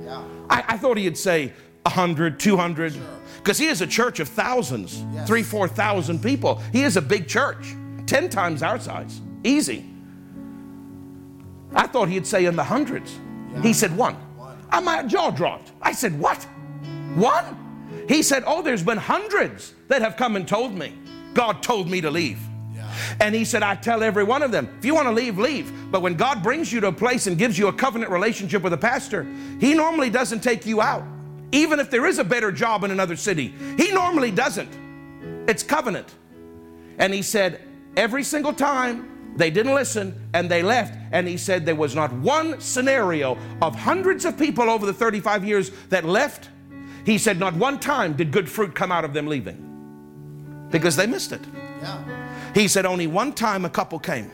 Yeah. 0.05 0.23
I, 0.49 0.63
I 0.69 0.77
thought 0.77 0.95
he'd 0.95 1.17
say 1.17 1.51
100, 1.81 2.39
200. 2.39 2.93
Because 3.39 3.57
he 3.57 3.65
is 3.65 3.81
a 3.81 3.87
church 3.87 4.21
of 4.21 4.29
thousands, 4.29 5.03
yes. 5.11 5.27
three, 5.27 5.43
4,000 5.43 6.23
people. 6.23 6.61
He 6.71 6.83
is 6.83 6.95
a 6.95 7.01
big 7.01 7.27
church, 7.27 7.75
10 8.05 8.29
times 8.29 8.63
our 8.63 8.79
size. 8.79 9.19
Easy. 9.43 9.94
I 11.75 11.87
thought 11.87 12.07
he'd 12.09 12.25
say 12.25 12.45
in 12.45 12.55
the 12.55 12.63
hundreds. 12.63 13.19
Yeah. 13.53 13.61
He 13.61 13.73
said 13.73 13.95
one. 13.95 14.15
one. 14.37 14.57
I, 14.69 14.79
my 14.79 15.03
jaw 15.03 15.29
dropped. 15.29 15.71
I 15.81 15.91
said, 15.91 16.17
What? 16.17 16.41
One? 17.15 18.05
He 18.07 18.23
said, 18.23 18.43
Oh, 18.47 18.61
there's 18.61 18.83
been 18.83 18.97
hundreds 18.97 19.73
that 19.89 20.01
have 20.01 20.15
come 20.15 20.35
and 20.35 20.47
told 20.47 20.73
me. 20.73 20.93
God 21.33 21.61
told 21.61 21.89
me 21.89 22.01
to 22.01 22.09
leave. 22.09 22.39
Yeah. 22.73 22.89
And 23.19 23.35
he 23.35 23.43
said, 23.43 23.61
I 23.61 23.75
tell 23.75 24.03
every 24.03 24.23
one 24.23 24.41
of 24.41 24.51
them, 24.51 24.73
if 24.79 24.85
you 24.85 24.95
want 24.95 25.07
to 25.07 25.11
leave, 25.11 25.37
leave. 25.37 25.71
But 25.91 26.01
when 26.01 26.15
God 26.15 26.41
brings 26.41 26.71
you 26.71 26.79
to 26.81 26.87
a 26.87 26.93
place 26.93 27.27
and 27.27 27.37
gives 27.37 27.57
you 27.57 27.67
a 27.67 27.73
covenant 27.73 28.11
relationship 28.11 28.63
with 28.63 28.73
a 28.73 28.77
pastor, 28.77 29.27
he 29.59 29.73
normally 29.73 30.09
doesn't 30.09 30.41
take 30.41 30.65
you 30.65 30.81
out. 30.81 31.03
Even 31.51 31.79
if 31.79 31.89
there 31.89 32.05
is 32.05 32.19
a 32.19 32.23
better 32.23 32.51
job 32.51 32.83
in 32.83 32.91
another 32.91 33.15
city, 33.15 33.53
he 33.77 33.91
normally 33.91 34.31
doesn't. 34.31 34.69
It's 35.47 35.63
covenant. 35.63 36.13
And 36.97 37.13
he 37.13 37.21
said, 37.21 37.61
every 37.97 38.23
single 38.23 38.53
time 38.53 39.14
they 39.35 39.51
didn't 39.51 39.75
listen 39.75 40.29
and 40.33 40.49
they 40.49 40.63
left. 40.63 40.97
And 41.11 41.27
he 41.27 41.37
said 41.37 41.65
there 41.65 41.75
was 41.75 41.95
not 41.95 42.11
one 42.13 42.59
scenario 42.59 43.37
of 43.61 43.75
hundreds 43.75 44.25
of 44.25 44.37
people 44.37 44.69
over 44.69 44.85
the 44.85 44.93
35 44.93 45.45
years 45.45 45.71
that 45.89 46.05
left. 46.05 46.49
He 47.05 47.17
said 47.17 47.39
not 47.39 47.53
one 47.53 47.79
time 47.79 48.13
did 48.13 48.31
good 48.31 48.49
fruit 48.49 48.73
come 48.73 48.91
out 48.91 49.05
of 49.05 49.13
them 49.13 49.27
leaving 49.27 50.67
because 50.71 50.95
they 50.95 51.05
missed 51.05 51.31
it. 51.31 51.41
Yeah. 51.81 52.03
He 52.53 52.67
said 52.67 52.85
only 52.85 53.07
one 53.07 53.33
time 53.33 53.65
a 53.65 53.69
couple 53.69 53.99
came 53.99 54.31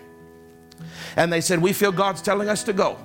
and 1.16 1.32
they 1.32 1.42
said, 1.42 1.62
We 1.62 1.74
feel 1.74 1.92
God's 1.92 2.22
telling 2.22 2.50
us 2.50 2.64
to 2.64 2.74
go. 2.74 2.98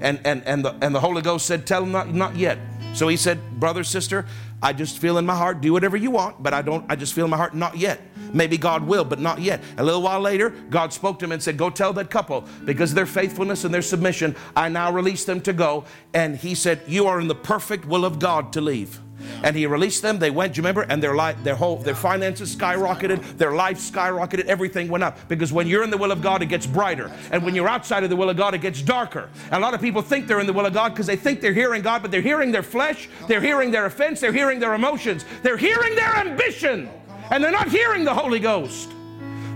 And, 0.00 0.20
and, 0.24 0.42
and, 0.46 0.64
the, 0.64 0.74
and 0.82 0.94
the 0.94 1.00
Holy 1.00 1.22
Ghost 1.22 1.46
said, 1.46 1.66
Tell 1.66 1.82
them 1.82 1.92
not, 1.92 2.12
not 2.12 2.36
yet. 2.36 2.58
So 2.94 3.08
he 3.08 3.16
said, 3.16 3.38
Brother, 3.60 3.84
sister, 3.84 4.26
I 4.62 4.72
just 4.72 4.98
feel 4.98 5.18
in 5.18 5.26
my 5.26 5.34
heart, 5.36 5.60
do 5.60 5.72
whatever 5.72 5.96
you 5.96 6.10
want, 6.10 6.42
but 6.42 6.54
I 6.54 6.62
don't, 6.62 6.86
I 6.88 6.96
just 6.96 7.14
feel 7.14 7.24
in 7.24 7.30
my 7.30 7.36
heart, 7.36 7.54
not 7.54 7.76
yet. 7.76 8.00
Maybe 8.32 8.56
God 8.56 8.84
will, 8.84 9.04
but 9.04 9.18
not 9.18 9.40
yet. 9.40 9.62
A 9.76 9.84
little 9.84 10.00
while 10.00 10.20
later, 10.20 10.50
God 10.70 10.92
spoke 10.92 11.18
to 11.18 11.24
him 11.24 11.32
and 11.32 11.42
said, 11.42 11.56
Go 11.56 11.68
tell 11.68 11.92
that 11.94 12.10
couple, 12.10 12.44
because 12.64 12.94
their 12.94 13.06
faithfulness 13.06 13.64
and 13.64 13.74
their 13.74 13.82
submission, 13.82 14.36
I 14.54 14.68
now 14.68 14.92
release 14.92 15.24
them 15.24 15.40
to 15.42 15.52
go. 15.52 15.84
And 16.14 16.36
he 16.36 16.54
said, 16.54 16.82
You 16.86 17.06
are 17.06 17.20
in 17.20 17.28
the 17.28 17.34
perfect 17.34 17.84
will 17.84 18.04
of 18.04 18.18
God 18.18 18.52
to 18.54 18.60
leave. 18.60 19.00
And 19.42 19.56
he 19.56 19.66
released 19.66 20.02
them. 20.02 20.18
They 20.18 20.30
went, 20.30 20.54
do 20.54 20.58
you 20.58 20.62
remember? 20.62 20.82
And 20.82 21.02
their 21.02 21.14
life, 21.14 21.36
their 21.42 21.54
whole, 21.54 21.76
their 21.76 21.94
finances 21.94 22.54
skyrocketed, 22.54 23.38
their 23.38 23.52
life 23.52 23.78
skyrocketed, 23.78 24.46
everything 24.46 24.88
went 24.88 25.04
up. 25.04 25.16
Because 25.28 25.52
when 25.52 25.66
you're 25.66 25.84
in 25.84 25.90
the 25.90 25.98
will 25.98 26.12
of 26.12 26.22
God, 26.22 26.42
it 26.42 26.46
gets 26.46 26.66
brighter. 26.66 27.10
And 27.30 27.44
when 27.44 27.54
you're 27.54 27.68
outside 27.68 28.04
of 28.04 28.10
the 28.10 28.16
will 28.16 28.30
of 28.30 28.36
God, 28.36 28.54
it 28.54 28.60
gets 28.60 28.82
darker. 28.82 29.28
And 29.44 29.54
a 29.54 29.60
lot 29.60 29.74
of 29.74 29.80
people 29.80 30.02
think 30.02 30.26
they're 30.26 30.40
in 30.40 30.46
the 30.46 30.52
will 30.52 30.66
of 30.66 30.74
God 30.74 30.90
because 30.90 31.06
they 31.06 31.16
think 31.16 31.40
they're 31.40 31.52
hearing 31.52 31.82
God, 31.82 32.02
but 32.02 32.10
they're 32.10 32.20
hearing 32.20 32.52
their 32.52 32.62
flesh, 32.62 33.08
they're 33.28 33.40
hearing 33.40 33.70
their 33.70 33.86
offense, 33.86 34.20
they're 34.20 34.32
hearing 34.32 34.60
their 34.60 34.74
emotions, 34.74 35.24
they're 35.42 35.56
hearing 35.56 35.94
their 35.94 36.14
ambition 36.16 36.88
and 37.30 37.42
they're 37.42 37.50
not 37.50 37.68
hearing 37.68 38.04
the 38.04 38.14
Holy 38.14 38.38
Ghost. 38.38 38.92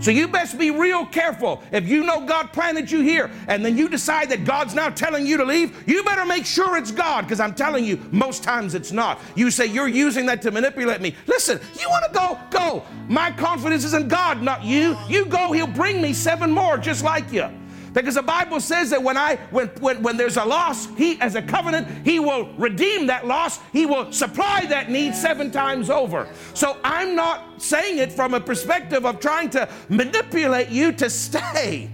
So 0.07 0.13
you 0.13 0.29
best 0.29 0.57
be 0.57 0.71
real 0.71 1.05
careful. 1.05 1.65
If 1.73 1.89
you 1.89 2.05
know 2.05 2.25
God 2.25 2.53
planted 2.53 2.89
you 2.89 3.01
here 3.01 3.29
and 3.49 3.65
then 3.65 3.77
you 3.77 3.89
decide 3.89 4.29
that 4.29 4.45
God's 4.45 4.73
now 4.73 4.89
telling 4.89 5.27
you 5.27 5.37
to 5.37 5.45
leave, 5.45 5.83
you 5.85 6.05
better 6.05 6.25
make 6.25 6.47
sure 6.47 6.77
it's 6.77 6.93
God 6.93 7.23
because 7.23 7.41
I'm 7.41 7.57
telling 7.57 7.85
you, 7.85 8.01
most 8.13 8.45
times 8.45 8.77
it's 8.77 8.93
not. 8.93 9.21
You 9.35 9.51
say 9.51 9.67
you're 9.67 9.89
using 9.89 10.25
that 10.27 10.43
to 10.43 10.53
manipulate 10.53 11.01
me. 11.01 11.17
Listen, 11.27 11.59
you 11.77 11.89
want 11.89 12.05
to 12.05 12.17
go? 12.17 12.39
Go. 12.51 12.85
My 13.09 13.33
confidence 13.33 13.83
is 13.83 13.95
in 13.95 14.07
God, 14.07 14.43
not 14.43 14.63
you. 14.63 14.97
You 15.09 15.27
go, 15.27 15.51
He'll 15.51 15.67
bring 15.67 16.01
me 16.01 16.13
seven 16.13 16.53
more 16.53 16.79
just 16.79 17.03
like 17.03 17.33
you. 17.33 17.51
Because 17.97 18.16
the 18.16 18.22
Bible 18.22 18.61
says 18.61 18.90
that 18.90 19.03
when 19.03 19.16
I 19.16 19.36
when, 19.51 19.68
when 19.80 20.03
when 20.03 20.18
there's 20.18 20.36
a 20.36 20.44
loss, 20.44 20.86
he 20.97 21.18
as 21.18 21.34
a 21.34 21.40
covenant, 21.40 21.88
he 22.07 22.20
will 22.20 22.53
redeem 22.59 23.07
that 23.07 23.26
loss, 23.26 23.59
he 23.72 23.86
will 23.86 24.12
supply 24.12 24.66
that 24.66 24.90
need 24.90 25.14
seven 25.14 25.51
times 25.51 25.88
over. 25.88 26.28
So 26.53 26.76
I'm 26.84 27.14
not 27.14 27.62
saying 27.62 27.97
it 27.97 28.12
from 28.12 28.34
a 28.34 28.40
perspective 28.40 29.07
of 29.07 29.18
trying 29.18 29.49
to 29.51 29.66
manipulate 29.88 30.68
you 30.68 30.92
to 30.92 31.09
stay. 31.09 31.90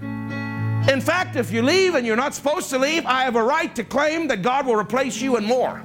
In 0.00 1.00
fact, 1.00 1.34
if 1.34 1.50
you 1.50 1.60
leave 1.60 1.96
and 1.96 2.06
you're 2.06 2.14
not 2.14 2.32
supposed 2.32 2.70
to 2.70 2.78
leave, 2.78 3.04
I 3.04 3.22
have 3.22 3.34
a 3.34 3.42
right 3.42 3.74
to 3.74 3.82
claim 3.82 4.28
that 4.28 4.42
God 4.42 4.64
will 4.64 4.76
replace 4.76 5.20
you 5.20 5.34
and 5.34 5.44
more. 5.44 5.82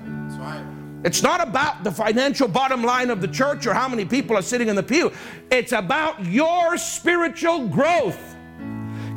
It's 1.04 1.24
not 1.24 1.42
about 1.42 1.84
the 1.84 1.92
financial 1.92 2.48
bottom 2.48 2.84
line 2.84 3.10
of 3.10 3.22
the 3.22 3.28
church 3.28 3.66
or 3.66 3.74
how 3.74 3.88
many 3.88 4.06
people 4.06 4.38
are 4.38 4.44
sitting 4.44 4.68
in 4.68 4.76
the 4.76 4.84
pew. 4.84 5.12
It's 5.50 5.72
about 5.72 6.24
your 6.26 6.78
spiritual 6.78 7.68
growth. 7.68 8.36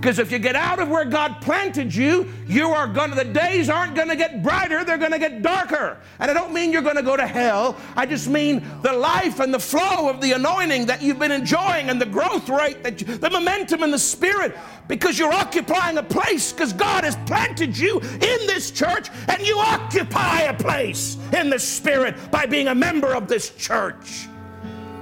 Because 0.05 0.19
if 0.19 0.31
you 0.31 0.39
get 0.39 0.55
out 0.55 0.81
of 0.81 0.91
where 0.91 1.07
God 1.07 1.41
planted 1.41 1.95
you, 1.95 2.31
you 2.47 2.69
are 2.69 2.87
going 2.87 3.09
to, 3.09 3.17
the 3.17 3.25
days 3.25 3.71
aren't 3.71 3.95
going 3.95 4.09
to 4.09 4.17
get 4.17 4.43
brighter, 4.43 4.85
they're 4.85 4.99
going 4.99 5.13
to 5.13 5.19
get 5.19 5.41
darker. 5.41 5.97
And 6.19 6.31
I 6.31 6.35
don't 6.35 6.53
mean 6.53 6.73
you're 6.73 6.83
going 6.83 6.97
to 6.97 7.03
go 7.03 7.17
to 7.17 7.27
hell. 7.27 7.81
I 7.97 8.05
just 8.05 8.29
mean 8.29 8.63
the 8.83 8.93
life 8.93 9.41
and 9.41 9.55
the 9.55 9.59
flow 9.59 10.11
of 10.11 10.21
the 10.21 10.33
anointing 10.33 10.85
that 10.89 11.01
you've 11.01 11.19
been 11.19 11.33
enjoying 11.33 11.89
and 11.89 11.99
the 11.99 12.05
growth 12.05 12.51
rate, 12.51 12.83
that 12.83 13.01
you, 13.01 13.17
the 13.17 13.31
momentum 13.31 13.83
in 13.83 13.91
the 13.91 13.99
spirit, 13.99 14.55
because 14.89 15.19
you're 15.19 15.33
occupying 15.33 15.97
a 15.97 16.03
place, 16.03 16.53
because 16.53 16.75
God 16.75 17.05
has 17.05 17.17
planted 17.25 17.75
you 17.75 17.99
in 17.99 18.47
this 18.47 18.71
church 18.71 19.09
and 19.29 19.41
you 19.41 19.57
occupy 19.57 20.43
a 20.43 20.53
place 20.53 21.17
in 21.33 21.49
the 21.49 21.59
spirit 21.59 22.15
by 22.31 22.45
being 22.45 22.69
a 22.69 22.75
member 22.75 23.15
of 23.15 23.27
this 23.27 23.55
church. 23.55 24.29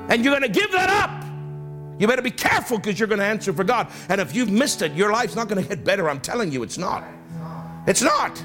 And 0.09 0.24
you're 0.24 0.38
going 0.38 0.53
to 0.53 0.61
give 0.61 0.70
that 0.70 0.90
up 0.90 1.32
You 1.99 2.07
better 2.07 2.22
be 2.22 2.30
careful 2.30 2.78
because 2.78 2.99
you're 2.99 3.09
going 3.09 3.20
to 3.20 3.24
answer 3.24 3.53
for 3.53 3.64
God. 3.64 3.88
And 4.09 4.20
if 4.20 4.34
you've 4.34 4.51
missed 4.51 4.82
it, 4.82 4.93
your 4.93 5.12
life's 5.12 5.36
not 5.36 5.49
going 5.49 5.62
to 5.62 5.68
get 5.68 5.84
better. 5.84 6.09
I'm 6.09 6.20
telling 6.20 6.51
you, 6.51 6.62
it's 6.62 6.78
not. 6.78 7.05
It's 7.86 8.03
not. 8.03 8.43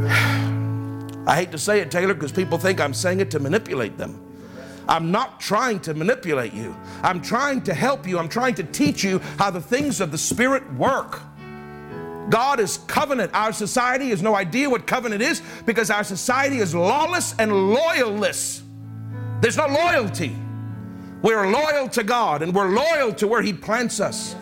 I 1.26 1.36
hate 1.36 1.52
to 1.52 1.58
say 1.58 1.80
it, 1.80 1.90
Taylor, 1.90 2.14
because 2.14 2.32
people 2.32 2.58
think 2.58 2.80
I'm 2.80 2.94
saying 2.94 3.20
it 3.20 3.30
to 3.32 3.38
manipulate 3.38 3.98
them. 3.98 4.26
I'm 4.88 5.12
not 5.12 5.38
trying 5.38 5.78
to 5.80 5.94
manipulate 5.94 6.52
you. 6.52 6.74
I'm 7.02 7.20
trying 7.20 7.62
to 7.62 7.74
help 7.74 8.06
you. 8.08 8.18
I'm 8.18 8.28
trying 8.28 8.54
to 8.56 8.64
teach 8.64 9.04
you 9.04 9.20
how 9.38 9.50
the 9.50 9.60
things 9.60 10.00
of 10.00 10.10
the 10.10 10.18
Spirit 10.18 10.72
work. 10.74 11.20
God 12.30 12.60
is 12.60 12.78
covenant. 12.86 13.32
Our 13.34 13.52
society 13.52 14.10
has 14.10 14.22
no 14.22 14.34
idea 14.34 14.70
what 14.70 14.86
covenant 14.86 15.22
is 15.22 15.42
because 15.66 15.90
our 15.90 16.04
society 16.04 16.58
is 16.58 16.74
lawless 16.74 17.34
and 17.38 17.50
loyalless. 17.50 18.62
There's 19.40 19.56
no 19.56 19.66
loyalty. 19.66 20.36
We're 21.22 21.50
loyal 21.50 21.88
to 21.90 22.02
God 22.02 22.42
and 22.42 22.54
we're 22.54 22.70
loyal 22.70 23.12
to 23.14 23.26
where 23.26 23.42
He 23.42 23.52
plants 23.52 24.00
us. 24.00 24.34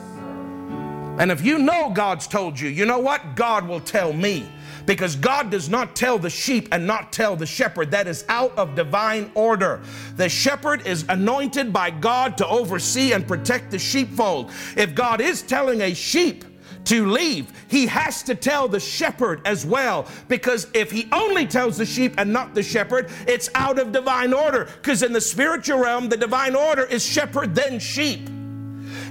And 1.18 1.33
if 1.33 1.45
you 1.45 1.59
know 1.59 1.91
God's 1.91 2.29
told 2.29 2.61
you, 2.61 2.68
you 2.68 2.85
know 2.85 3.01
what? 3.01 3.35
God 3.35 3.66
will 3.66 3.81
tell 3.81 4.12
me 4.12 4.49
because 4.87 5.16
God 5.16 5.51
does 5.51 5.68
not 5.68 5.97
tell 5.97 6.18
the 6.18 6.31
sheep 6.31 6.68
and 6.70 6.87
not 6.87 7.12
tell 7.12 7.35
the 7.35 7.45
shepherd. 7.45 7.91
That 7.91 8.07
is 8.07 8.24
out 8.29 8.57
of 8.57 8.76
divine 8.76 9.31
order. 9.35 9.83
The 10.16 10.29
shepherd 10.29 10.87
is 10.87 11.05
anointed 11.09 11.72
by 11.72 11.91
God 11.91 12.39
to 12.39 12.47
oversee 12.47 13.12
and 13.12 13.26
protect 13.26 13.72
the 13.72 13.79
sheepfold. 13.79 14.51
If 14.76 14.95
God 14.95 15.20
is 15.20 15.43
telling 15.43 15.83
a 15.83 15.93
sheep, 15.93 16.45
to 16.89 17.07
leave, 17.07 17.53
he 17.68 17.86
has 17.86 18.22
to 18.24 18.34
tell 18.34 18.66
the 18.66 18.80
shepherd 18.80 19.41
as 19.45 19.64
well. 19.64 20.07
Because 20.26 20.66
if 20.74 20.91
he 20.91 21.09
only 21.12 21.47
tells 21.47 21.76
the 21.76 21.86
sheep 21.86 22.14
and 22.18 22.32
not 22.32 22.55
the 22.55 22.62
shepherd, 22.62 23.11
it's 23.26 23.51
out 23.55 23.78
of 23.78 23.93
divine 23.93 24.32
order. 24.32 24.64
Because 24.64 25.03
in 25.03 25.12
the 25.12 25.20
spiritual 25.20 25.78
realm, 25.78 26.09
the 26.09 26.16
divine 26.16 26.55
order 26.55 26.84
is 26.84 27.05
shepherd, 27.05 27.55
then 27.55 27.78
sheep. 27.78 28.28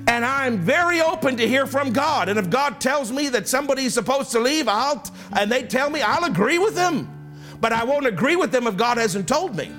And 0.08 0.26
I'm 0.26 0.60
very 0.60 1.02
open 1.02 1.38
to 1.38 1.48
hear 1.48 1.68
from 1.68 1.94
God. 1.94 2.30
And 2.30 2.40
if 2.40 2.50
God 2.50 2.82
tells 2.82 3.12
me 3.12 3.30
that 3.30 3.48
somebody's 3.48 3.94
supposed 3.94 4.32
to 4.32 4.40
leave, 4.40 4.68
I'll 4.68 5.04
and 5.34 5.52
they 5.52 5.64
tell 5.64 5.90
me, 5.90 6.02
I'll 6.02 6.24
agree 6.24 6.58
with 6.60 6.76
them. 6.76 7.14
But 7.60 7.74
I 7.74 7.84
won't 7.84 8.08
agree 8.08 8.36
with 8.36 8.52
them 8.52 8.68
if 8.68 8.78
God 8.78 8.98
hasn't 8.98 9.28
told 9.28 9.56
me. 9.56 9.72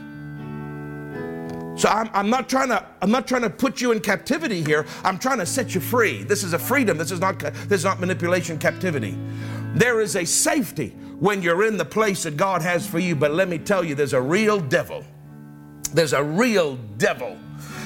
So 1.79 1.89
I'm, 1.89 2.11
I'm, 2.13 2.29
not 2.29 2.49
trying 2.49 2.71
to 2.71 2.85
I'm 3.01 3.13
not 3.13 3.29
trying 3.29 3.43
to 3.43 3.51
put 3.51 3.81
you 3.81 3.93
in 3.93 4.01
captivity 4.01 4.65
here. 4.65 4.85
I'm 5.05 5.17
trying 5.17 5.39
to 5.39 5.47
set 5.47 5.77
you 5.77 5.81
free. 5.81 6.25
This 6.25 6.43
is 6.43 6.53
a 6.53 6.59
freedom. 6.59 6.99
This 6.99 7.13
is 7.13 7.21
not 7.21 7.39
this 7.39 7.71
is 7.71 7.85
not 7.85 8.01
manipulation 8.01 8.59
captivity. 8.59 9.17
There 9.75 10.01
is 10.01 10.17
a 10.17 10.25
safety 10.25 10.89
when 11.21 11.41
you're 11.41 11.65
in 11.65 11.77
the 11.77 11.85
place 11.85 12.25
that 12.25 12.37
God 12.37 12.63
has 12.63 12.85
for 12.85 12.99
you. 12.99 13.15
But 13.15 13.31
let 13.31 13.49
me 13.49 13.59
tell 13.59 13.85
you, 13.85 13.95
there's 13.95 14.13
a 14.13 14.21
real 14.21 14.59
devil. 14.59 15.05
There's 15.93 16.15
a 16.15 16.23
real 16.23 16.77
devil 16.97 17.39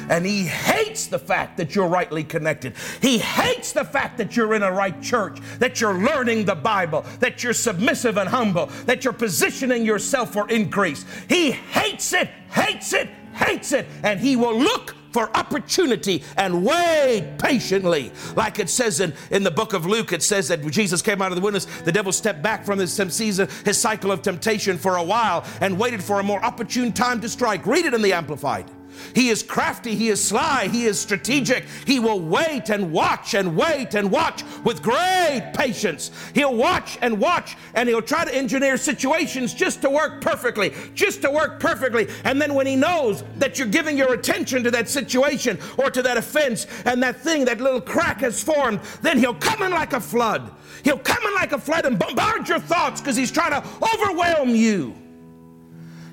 and 0.08 0.26
he 0.26 0.44
hates 0.44 1.06
the 1.06 1.18
fact 1.18 1.56
that 1.58 1.74
you're 1.74 1.86
rightly 1.86 2.24
connected. 2.24 2.74
He 3.00 3.18
hates 3.18 3.72
the 3.72 3.84
fact 3.84 4.18
that 4.18 4.36
you're 4.36 4.54
in 4.54 4.62
a 4.62 4.72
right 4.72 5.00
church, 5.00 5.38
that 5.58 5.80
you're 5.80 5.94
learning 5.94 6.44
the 6.44 6.56
Bible, 6.56 7.04
that 7.20 7.44
you're 7.44 7.52
submissive 7.52 8.16
and 8.18 8.28
humble, 8.28 8.66
that 8.86 9.04
you're 9.04 9.12
positioning 9.12 9.84
yourself 9.84 10.32
for 10.32 10.48
increase. 10.50 11.04
He 11.28 11.52
hates 11.52 12.12
it, 12.12 12.28
hates 12.50 12.92
it, 12.92 13.08
hates 13.34 13.72
it, 13.72 13.86
and 14.02 14.20
he 14.20 14.36
will 14.36 14.56
look 14.56 14.94
for 15.12 15.34
opportunity 15.36 16.24
and 16.36 16.64
wait 16.64 17.34
patiently. 17.38 18.10
Like 18.34 18.58
it 18.58 18.70
says 18.70 19.00
in, 19.00 19.12
in 19.30 19.42
the 19.42 19.50
book 19.50 19.74
of 19.74 19.86
Luke, 19.86 20.12
it 20.12 20.22
says 20.22 20.48
that 20.48 20.66
Jesus 20.70 21.02
came 21.02 21.20
out 21.22 21.30
of 21.30 21.36
the 21.36 21.42
wilderness, 21.42 21.66
the 21.82 21.92
devil 21.92 22.12
stepped 22.12 22.42
back 22.42 22.64
from 22.64 22.78
his 22.78 22.92
season, 22.92 23.48
his 23.64 23.78
cycle 23.78 24.10
of 24.10 24.22
temptation 24.22 24.78
for 24.78 24.96
a 24.96 25.02
while 25.02 25.44
and 25.60 25.78
waited 25.78 26.02
for 26.02 26.20
a 26.20 26.22
more 26.22 26.42
opportune 26.44 26.92
time 26.92 27.20
to 27.20 27.28
strike. 27.28 27.66
Read 27.66 27.84
it 27.84 27.94
in 27.94 28.02
the 28.02 28.12
Amplified. 28.12 28.70
He 29.14 29.28
is 29.28 29.42
crafty, 29.42 29.94
he 29.94 30.08
is 30.08 30.22
sly, 30.22 30.68
he 30.68 30.84
is 30.84 30.98
strategic. 30.98 31.64
He 31.86 32.00
will 32.00 32.20
wait 32.20 32.70
and 32.70 32.92
watch 32.92 33.34
and 33.34 33.56
wait 33.56 33.94
and 33.94 34.10
watch 34.10 34.42
with 34.64 34.82
great 34.82 35.52
patience. 35.54 36.10
He'll 36.34 36.54
watch 36.54 36.98
and 37.02 37.18
watch 37.20 37.56
and 37.74 37.88
he'll 37.88 38.02
try 38.02 38.24
to 38.24 38.34
engineer 38.34 38.76
situations 38.76 39.54
just 39.54 39.82
to 39.82 39.90
work 39.90 40.20
perfectly, 40.20 40.72
just 40.94 41.22
to 41.22 41.30
work 41.30 41.60
perfectly. 41.60 42.08
And 42.24 42.40
then 42.40 42.54
when 42.54 42.66
he 42.66 42.76
knows 42.76 43.24
that 43.38 43.58
you're 43.58 43.68
giving 43.68 43.96
your 43.96 44.14
attention 44.14 44.62
to 44.64 44.70
that 44.70 44.88
situation 44.88 45.58
or 45.78 45.90
to 45.90 46.02
that 46.02 46.16
offense 46.16 46.66
and 46.84 47.02
that 47.02 47.20
thing, 47.20 47.44
that 47.44 47.60
little 47.60 47.80
crack 47.80 48.20
has 48.20 48.42
formed, 48.42 48.80
then 49.02 49.18
he'll 49.18 49.34
come 49.34 49.62
in 49.62 49.72
like 49.72 49.92
a 49.92 50.00
flood. 50.00 50.50
He'll 50.84 50.98
come 50.98 51.24
in 51.26 51.34
like 51.34 51.52
a 51.52 51.58
flood 51.58 51.86
and 51.86 51.98
bombard 51.98 52.48
your 52.48 52.58
thoughts 52.58 53.00
because 53.00 53.16
he's 53.16 53.30
trying 53.30 53.52
to 53.52 53.68
overwhelm 53.94 54.50
you. 54.50 54.94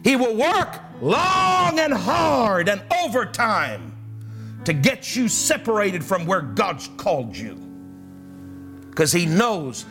He 0.04 0.16
will 0.16 0.36
work 0.36 0.80
long 1.02 1.80
and 1.80 1.94
hard 1.94 2.70
and 2.70 2.82
overtime 3.04 3.96
to 4.66 4.74
get 4.74 5.16
you 5.16 5.28
separated 5.28 6.04
from 6.04 6.26
where 6.26 6.42
God's 6.42 6.90
called 6.98 7.36
you. 7.36 7.56
Because 8.90 9.12
He 9.12 9.26
knows 9.26 9.86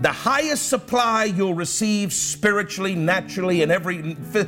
the 0.00 0.12
highest 0.12 0.68
supply 0.68 1.24
you'll 1.24 1.54
receive 1.54 2.12
spiritually, 2.12 2.94
naturally, 2.94 3.62
and 3.62 3.72
every 3.72 4.16
uh, 4.34 4.44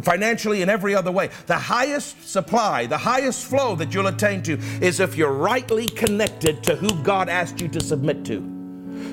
financially 0.00 0.60
and 0.60 0.70
every 0.70 0.94
other 0.94 1.10
way. 1.10 1.30
The 1.46 1.56
highest 1.56 2.28
supply, 2.28 2.86
the 2.86 2.98
highest 2.98 3.46
flow 3.46 3.74
that 3.76 3.94
you'll 3.94 4.08
attain 4.08 4.42
to 4.42 4.58
is 4.82 5.00
if 5.00 5.16
you're 5.16 5.32
rightly 5.32 5.86
connected 5.86 6.62
to 6.64 6.76
who 6.76 7.02
God 7.02 7.30
asked 7.30 7.60
you 7.60 7.68
to 7.68 7.80
submit 7.80 8.24
to. 8.26 8.61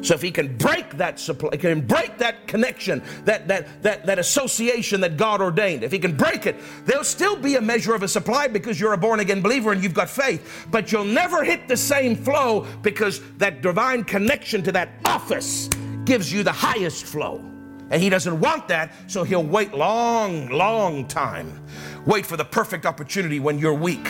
So 0.01 0.13
if 0.13 0.21
he 0.21 0.31
can 0.31 0.57
break 0.57 0.97
that 0.97 1.19
supply, 1.19 1.55
can 1.57 1.81
break 1.81 2.17
that 2.17 2.47
connection, 2.47 3.03
that, 3.25 3.47
that, 3.47 3.83
that, 3.83 4.05
that 4.05 4.19
association 4.19 5.01
that 5.01 5.17
God 5.17 5.41
ordained, 5.41 5.83
if 5.83 5.91
he 5.91 5.99
can 5.99 6.15
break 6.15 6.45
it, 6.45 6.55
there'll 6.85 7.03
still 7.03 7.35
be 7.35 7.55
a 7.55 7.61
measure 7.61 7.93
of 7.93 8.03
a 8.03 8.07
supply 8.07 8.47
because 8.47 8.79
you're 8.79 8.93
a 8.93 8.97
born 8.97 9.19
again 9.19 9.41
believer 9.41 9.71
and 9.71 9.83
you've 9.83 9.93
got 9.93 10.09
faith. 10.09 10.67
But 10.71 10.91
you'll 10.91 11.05
never 11.05 11.43
hit 11.43 11.67
the 11.67 11.77
same 11.77 12.15
flow 12.15 12.65
because 12.81 13.21
that 13.37 13.61
divine 13.61 14.03
connection 14.03 14.63
to 14.63 14.71
that 14.73 14.89
office 15.05 15.67
gives 16.05 16.31
you 16.31 16.43
the 16.43 16.51
highest 16.51 17.05
flow. 17.05 17.43
And 17.91 18.01
he 18.01 18.09
doesn't 18.09 18.39
want 18.39 18.67
that, 18.67 18.93
so 19.07 19.23
he'll 19.23 19.43
wait 19.43 19.73
long, 19.73 20.47
long 20.49 21.07
time. 21.07 21.65
Wait 22.05 22.25
for 22.25 22.37
the 22.37 22.45
perfect 22.45 22.85
opportunity 22.85 23.39
when 23.39 23.57
you're 23.57 23.73
weak, 23.73 24.07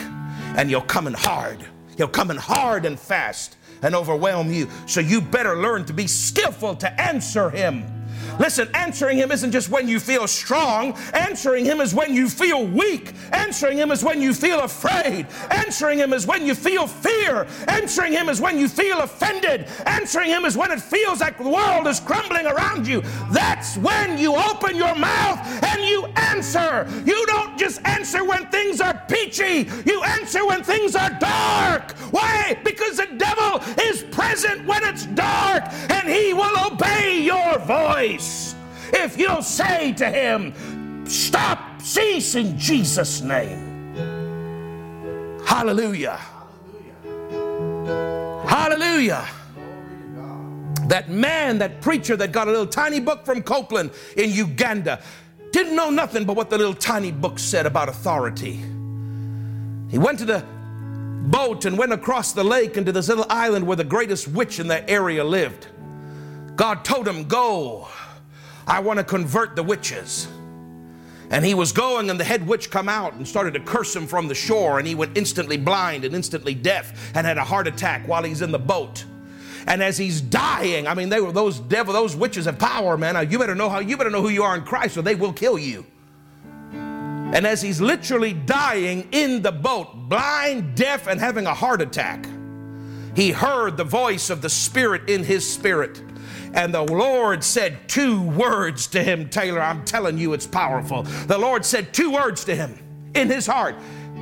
and 0.56 0.70
you'll 0.70 0.82
come 0.82 1.08
in 1.08 1.14
hard. 1.14 1.66
He'll 1.96 2.08
come 2.08 2.32
in 2.32 2.38
hard 2.38 2.86
and 2.86 3.00
fast 3.00 3.58
and 3.82 3.96
overwhelm 3.96 4.52
you. 4.52 4.70
So 4.86 5.00
you 5.00 5.22
better 5.22 5.56
learn 5.56 5.86
to 5.86 5.94
be 5.94 6.08
skillful 6.08 6.76
to 6.78 7.02
answer 7.02 7.50
him. 7.50 7.99
Listen, 8.40 8.70
answering 8.74 9.18
Him 9.18 9.32
isn't 9.32 9.52
just 9.52 9.70
when 9.70 9.88
you 9.88 10.00
feel 10.00 10.26
strong. 10.26 10.98
Answering 11.14 11.66
Him 11.66 11.82
is 11.82 11.94
when 11.94 12.14
you 12.14 12.30
feel 12.30 12.66
weak. 12.66 13.12
Answering 13.34 13.78
Him 13.78 13.92
is 13.92 14.04
when 14.04 14.22
you 14.22 14.34
feel 14.34 14.62
afraid. 14.62 15.28
Answering 15.52 16.00
Him 16.00 16.14
is 16.14 16.26
when 16.26 16.46
you 16.46 16.56
feel 16.56 16.88
fear. 16.88 17.46
Answering 17.68 18.14
Him 18.14 18.30
is 18.30 18.40
when 18.40 18.58
you 18.58 18.70
feel 18.70 19.02
offended. 19.02 19.68
Answering 19.86 20.30
Him 20.30 20.46
is 20.46 20.56
when 20.56 20.72
it 20.72 20.80
feels 20.82 21.20
like 21.20 21.38
the 21.38 21.50
world 21.50 21.86
is 21.88 22.00
crumbling 22.00 22.46
around 22.46 22.88
you. 22.88 23.02
That's 23.32 23.78
when 23.78 24.18
you 24.18 24.36
open 24.36 24.76
your 24.78 24.96
mouth 24.96 25.40
and 25.64 25.84
you 25.84 26.06
answer. 26.16 26.88
You 27.06 27.26
don't 27.26 27.60
just 27.60 27.86
answer 27.86 28.24
when 28.24 28.48
things 28.48 28.80
are 28.80 29.04
peachy, 29.10 29.70
you 29.86 30.02
answer 30.04 30.46
when 30.46 30.64
things 30.64 30.96
are 30.96 31.10
dark. 31.20 31.92
Why? 32.12 32.58
Because 32.64 32.98
the 32.98 33.08
devil 33.18 33.62
is 33.82 34.04
present 34.04 34.66
when 34.66 34.84
it's 34.86 35.06
dark 35.08 35.64
and 35.90 36.08
he 36.08 36.34
will 36.34 36.72
obey 36.72 37.22
your 37.22 37.60
voice 37.60 38.29
if 38.94 39.18
you'll 39.18 39.42
say 39.42 39.94
to 39.94 40.10
him, 40.10 40.54
Stop, 41.06 41.82
cease 41.82 42.36
in 42.36 42.58
Jesus' 42.58 43.22
name. 43.22 43.70
Hallelujah. 45.46 46.20
Hallelujah. 48.46 49.28
That 50.88 51.10
man, 51.10 51.58
that 51.60 51.82
preacher 51.82 52.16
that 52.18 52.32
got 52.32 52.48
a 52.48 52.52
little 52.52 52.68
tiny 52.68 53.00
book 53.00 53.26
from 53.26 53.42
Copeland 53.42 53.92
in 54.18 54.32
Uganda, 54.32 55.02
didn't 55.52 55.76
know 55.76 55.90
nothing 55.90 56.26
but 56.26 56.36
what 56.36 56.52
the 56.52 56.58
little 56.58 56.76
tiny 56.76 57.12
book 57.12 57.40
said 57.40 57.66
about 57.66 57.90
authority. 57.90 58.60
He 59.90 59.98
went 59.98 60.20
to 60.20 60.26
the 60.26 60.46
boat 61.30 61.66
and 61.66 61.78
went 61.78 61.94
across 61.94 62.34
the 62.34 62.44
lake 62.44 62.78
into 62.78 62.92
this 62.92 63.10
little 63.10 63.26
island 63.30 63.66
where 63.66 63.78
the 63.78 63.84
greatest 63.84 64.28
witch 64.28 64.60
in 64.60 64.68
that 64.68 64.90
area 64.90 65.24
lived. 65.24 65.68
God 66.56 66.86
told 66.86 67.08
him, 67.08 67.28
Go 67.28 67.88
I 68.70 68.80
want 68.80 69.00
to 69.00 69.04
convert 69.04 69.56
the 69.56 69.64
witches. 69.64 70.28
And 71.32 71.44
he 71.44 71.54
was 71.54 71.72
going, 71.72 72.10
and 72.10 72.20
the 72.20 72.24
head 72.24 72.48
witch 72.48 72.72
come 72.72 72.88
out 72.88 73.14
and 73.14 73.28
started 73.28 73.54
to 73.56 73.60
curse 73.60 73.96
him 73.96 74.08
from 74.08 74.28
the 74.28 74.36
shore, 74.36 74.80
and 74.80 74.88
he 74.88 74.96
went 74.96 75.18
instantly 75.18 75.58
blind 75.58 76.06
and 76.06 76.16
instantly 76.16 76.54
deaf 76.54 77.12
and 77.16 77.26
had 77.26 77.38
a 77.38 77.44
heart 77.44 77.68
attack 77.68 78.08
while 78.08 78.24
he's 78.24 78.42
in 78.42 78.52
the 78.52 78.60
boat. 78.60 79.06
And 79.68 79.84
as 79.84 79.98
he's 79.98 80.22
dying, 80.22 80.88
I 80.88 80.94
mean, 80.94 81.10
they 81.10 81.20
were 81.20 81.32
those 81.32 81.60
devil, 81.60 81.94
those 81.94 82.16
witches 82.16 82.46
have 82.46 82.58
power, 82.58 82.98
man. 82.98 83.30
You 83.30 83.38
better 83.38 83.56
know 83.56 83.70
how 83.70 83.80
you 83.80 83.98
better 83.98 84.10
know 84.10 84.22
who 84.22 84.30
you 84.30 84.44
are 84.44 84.56
in 84.56 84.64
Christ, 84.64 84.98
or 84.98 85.02
they 85.02 85.16
will 85.16 85.34
kill 85.34 85.60
you. 85.60 85.86
And 86.72 87.46
as 87.46 87.62
he's 87.62 87.80
literally 87.80 88.34
dying 88.34 89.08
in 89.12 89.44
the 89.44 89.52
boat, 89.52 90.10
blind, 90.10 90.76
deaf, 90.76 91.06
and 91.06 91.20
having 91.20 91.46
a 91.46 91.54
heart 91.54 91.82
attack, 91.82 92.28
he 93.16 93.32
heard 93.32 93.78
the 93.78 93.84
voice 93.84 94.32
of 94.32 94.42
the 94.42 94.50
Spirit 94.50 95.10
in 95.10 95.24
his 95.24 95.48
spirit. 95.48 96.02
And 96.54 96.74
the 96.74 96.84
Lord 96.84 97.43
said 97.43 97.88
two 97.88 98.22
words 98.22 98.88
to 98.88 99.04
him, 99.04 99.30
Taylor. 99.30 99.62
I'm 99.62 99.86
telling 99.86 100.18
you, 100.18 100.34
it's 100.34 100.47
powerful. 100.47 101.04
The 101.04 101.38
Lord 101.38 101.66
said 101.66 101.93
two 101.93 102.12
words 102.12 102.43
to 102.45 102.56
him 102.56 102.78
in 103.14 103.30
his 103.30 103.45
heart. 103.45 103.76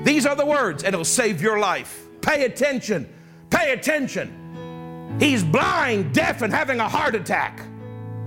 These 0.03 0.25
are 0.25 0.36
the 0.36 0.45
words, 0.45 0.84
and 0.84 0.93
it'll 0.93 1.05
save 1.05 1.41
your 1.41 1.59
life. 1.59 2.05
Pay 2.21 2.45
attention. 2.45 3.11
Pay 3.49 3.71
attention. 3.71 5.17
He's 5.19 5.43
blind, 5.43 6.13
deaf, 6.13 6.41
and 6.41 6.53
having 6.53 6.80
a 6.80 6.88
heart 6.88 7.15
attack. 7.15 7.59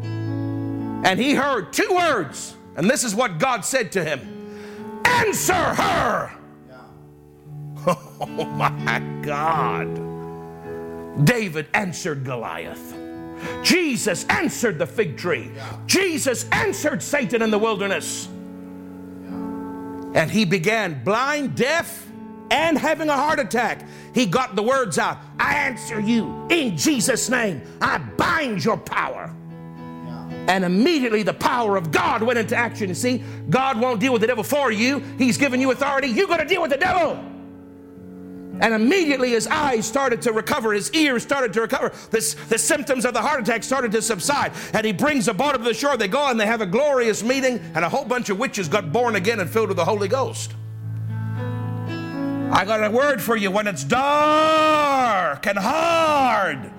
And 0.03 1.19
he 1.19 1.35
heard 1.35 1.73
two 1.73 1.89
words, 1.95 2.55
and 2.77 2.89
this 2.91 3.05
is 3.05 3.15
what 3.15 3.39
God 3.39 3.65
said 3.65 3.93
to 3.93 4.05
him 4.05 5.01
Answer 5.05 5.55
her. 5.55 6.33
Oh 8.23 8.45
my 8.45 8.99
God. 9.23 9.89
David 11.25 11.69
answered 11.73 12.23
Goliath. 12.25 13.00
Jesus 13.63 14.25
answered 14.27 14.79
the 14.79 14.87
fig 14.87 15.17
tree. 15.17 15.51
Jesus 15.87 16.47
answered 16.53 17.03
Satan 17.03 17.43
in 17.43 17.51
the 17.51 17.59
wilderness. 17.59 18.29
And 20.15 20.31
he 20.31 20.45
began 20.45 21.05
blind, 21.05 21.55
deaf, 21.55 22.07
and 22.51 22.77
having 22.77 23.09
a 23.09 23.17
heart 23.17 23.39
attack. 23.39 23.87
He 24.13 24.27
got 24.27 24.57
the 24.57 24.63
words 24.63 24.99
out 24.99 25.19
I 25.39 25.55
answer 25.55 26.01
you 26.01 26.47
in 26.51 26.77
Jesus' 26.77 27.29
name. 27.29 27.63
I 27.81 27.99
bind 27.99 28.65
your 28.65 28.77
power. 28.77 29.35
And 30.49 30.65
immediately 30.65 31.23
the 31.23 31.35
power 31.35 31.77
of 31.77 31.93
God 31.93 32.23
went 32.23 32.39
into 32.39 32.57
action. 32.57 32.89
You 32.89 32.95
see, 32.95 33.23
God 33.51 33.81
won't 33.81 34.01
deal 34.01 34.13
with 34.13 34.21
the 34.21 34.27
devil 34.27 34.43
for 34.43 34.73
you, 34.73 34.99
He's 35.17 35.39
given 35.39 35.61
you 35.61 35.71
authority. 35.71 36.09
You're 36.09 36.27
going 36.27 36.41
to 36.41 36.45
deal 36.45 36.63
with 36.63 36.73
the 36.73 36.77
devil. 36.77 37.30
And 38.61 38.75
immediately 38.75 39.31
his 39.31 39.47
eyes 39.47 39.87
started 39.87 40.23
to 40.23 40.33
recover, 40.33 40.73
his 40.73 40.93
ears 40.93 41.23
started 41.23 41.53
to 41.55 41.63
recover, 41.63 41.93
this, 42.11 42.35
the 42.35 42.59
symptoms 42.59 43.05
of 43.05 43.15
the 43.15 43.23
heart 43.23 43.41
attack 43.41 43.65
started 43.65 43.91
to 43.93 44.03
subside. 44.03 44.53
And 44.75 44.85
he 44.85 44.93
brings 44.93 45.27
the 45.27 45.35
boat 45.35 45.53
to 45.53 45.59
the 45.59 45.75
shore. 45.75 45.97
They 45.97 46.09
go 46.09 46.29
and 46.29 46.39
they 46.39 46.47
have 46.47 46.61
a 46.61 46.67
glorious 46.67 47.23
meeting, 47.23 47.59
and 47.75 47.85
a 47.85 47.89
whole 47.89 48.05
bunch 48.05 48.31
of 48.31 48.39
witches 48.39 48.69
got 48.69 48.93
born 48.93 49.17
again 49.17 49.41
and 49.41 49.49
filled 49.49 49.69
with 49.69 49.77
the 49.77 49.85
Holy 49.85 50.09
Ghost. 50.09 50.55
I 52.53 52.65
got 52.65 52.85
a 52.85 52.91
word 52.91 53.23
for 53.23 53.37
you 53.37 53.51
when 53.51 53.67
it's 53.67 53.85
dark 53.85 55.47
and 55.47 55.59
hard. 55.59 56.71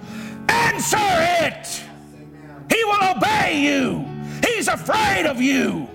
Answer 0.50 0.98
it. 1.00 1.84
He 2.70 2.84
will 2.84 3.16
obey 3.16 3.62
you. 3.62 4.06
He's 4.46 4.68
afraid 4.68 5.26
of 5.26 5.42
you. 5.42 5.88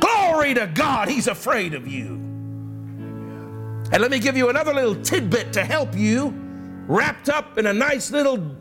Glory 0.00 0.54
to 0.54 0.66
God, 0.66 1.08
He's 1.08 1.28
afraid 1.28 1.74
of 1.74 1.86
you. 1.86 2.29
And 3.92 4.00
let 4.00 4.10
me 4.10 4.18
give 4.18 4.36
you 4.36 4.48
another 4.50 4.72
little 4.72 4.94
tidbit 4.94 5.52
to 5.54 5.64
help 5.64 5.96
you, 5.96 6.32
wrapped 6.86 7.28
up 7.28 7.58
in 7.58 7.66
a 7.66 7.72
nice 7.72 8.10
little, 8.10 8.54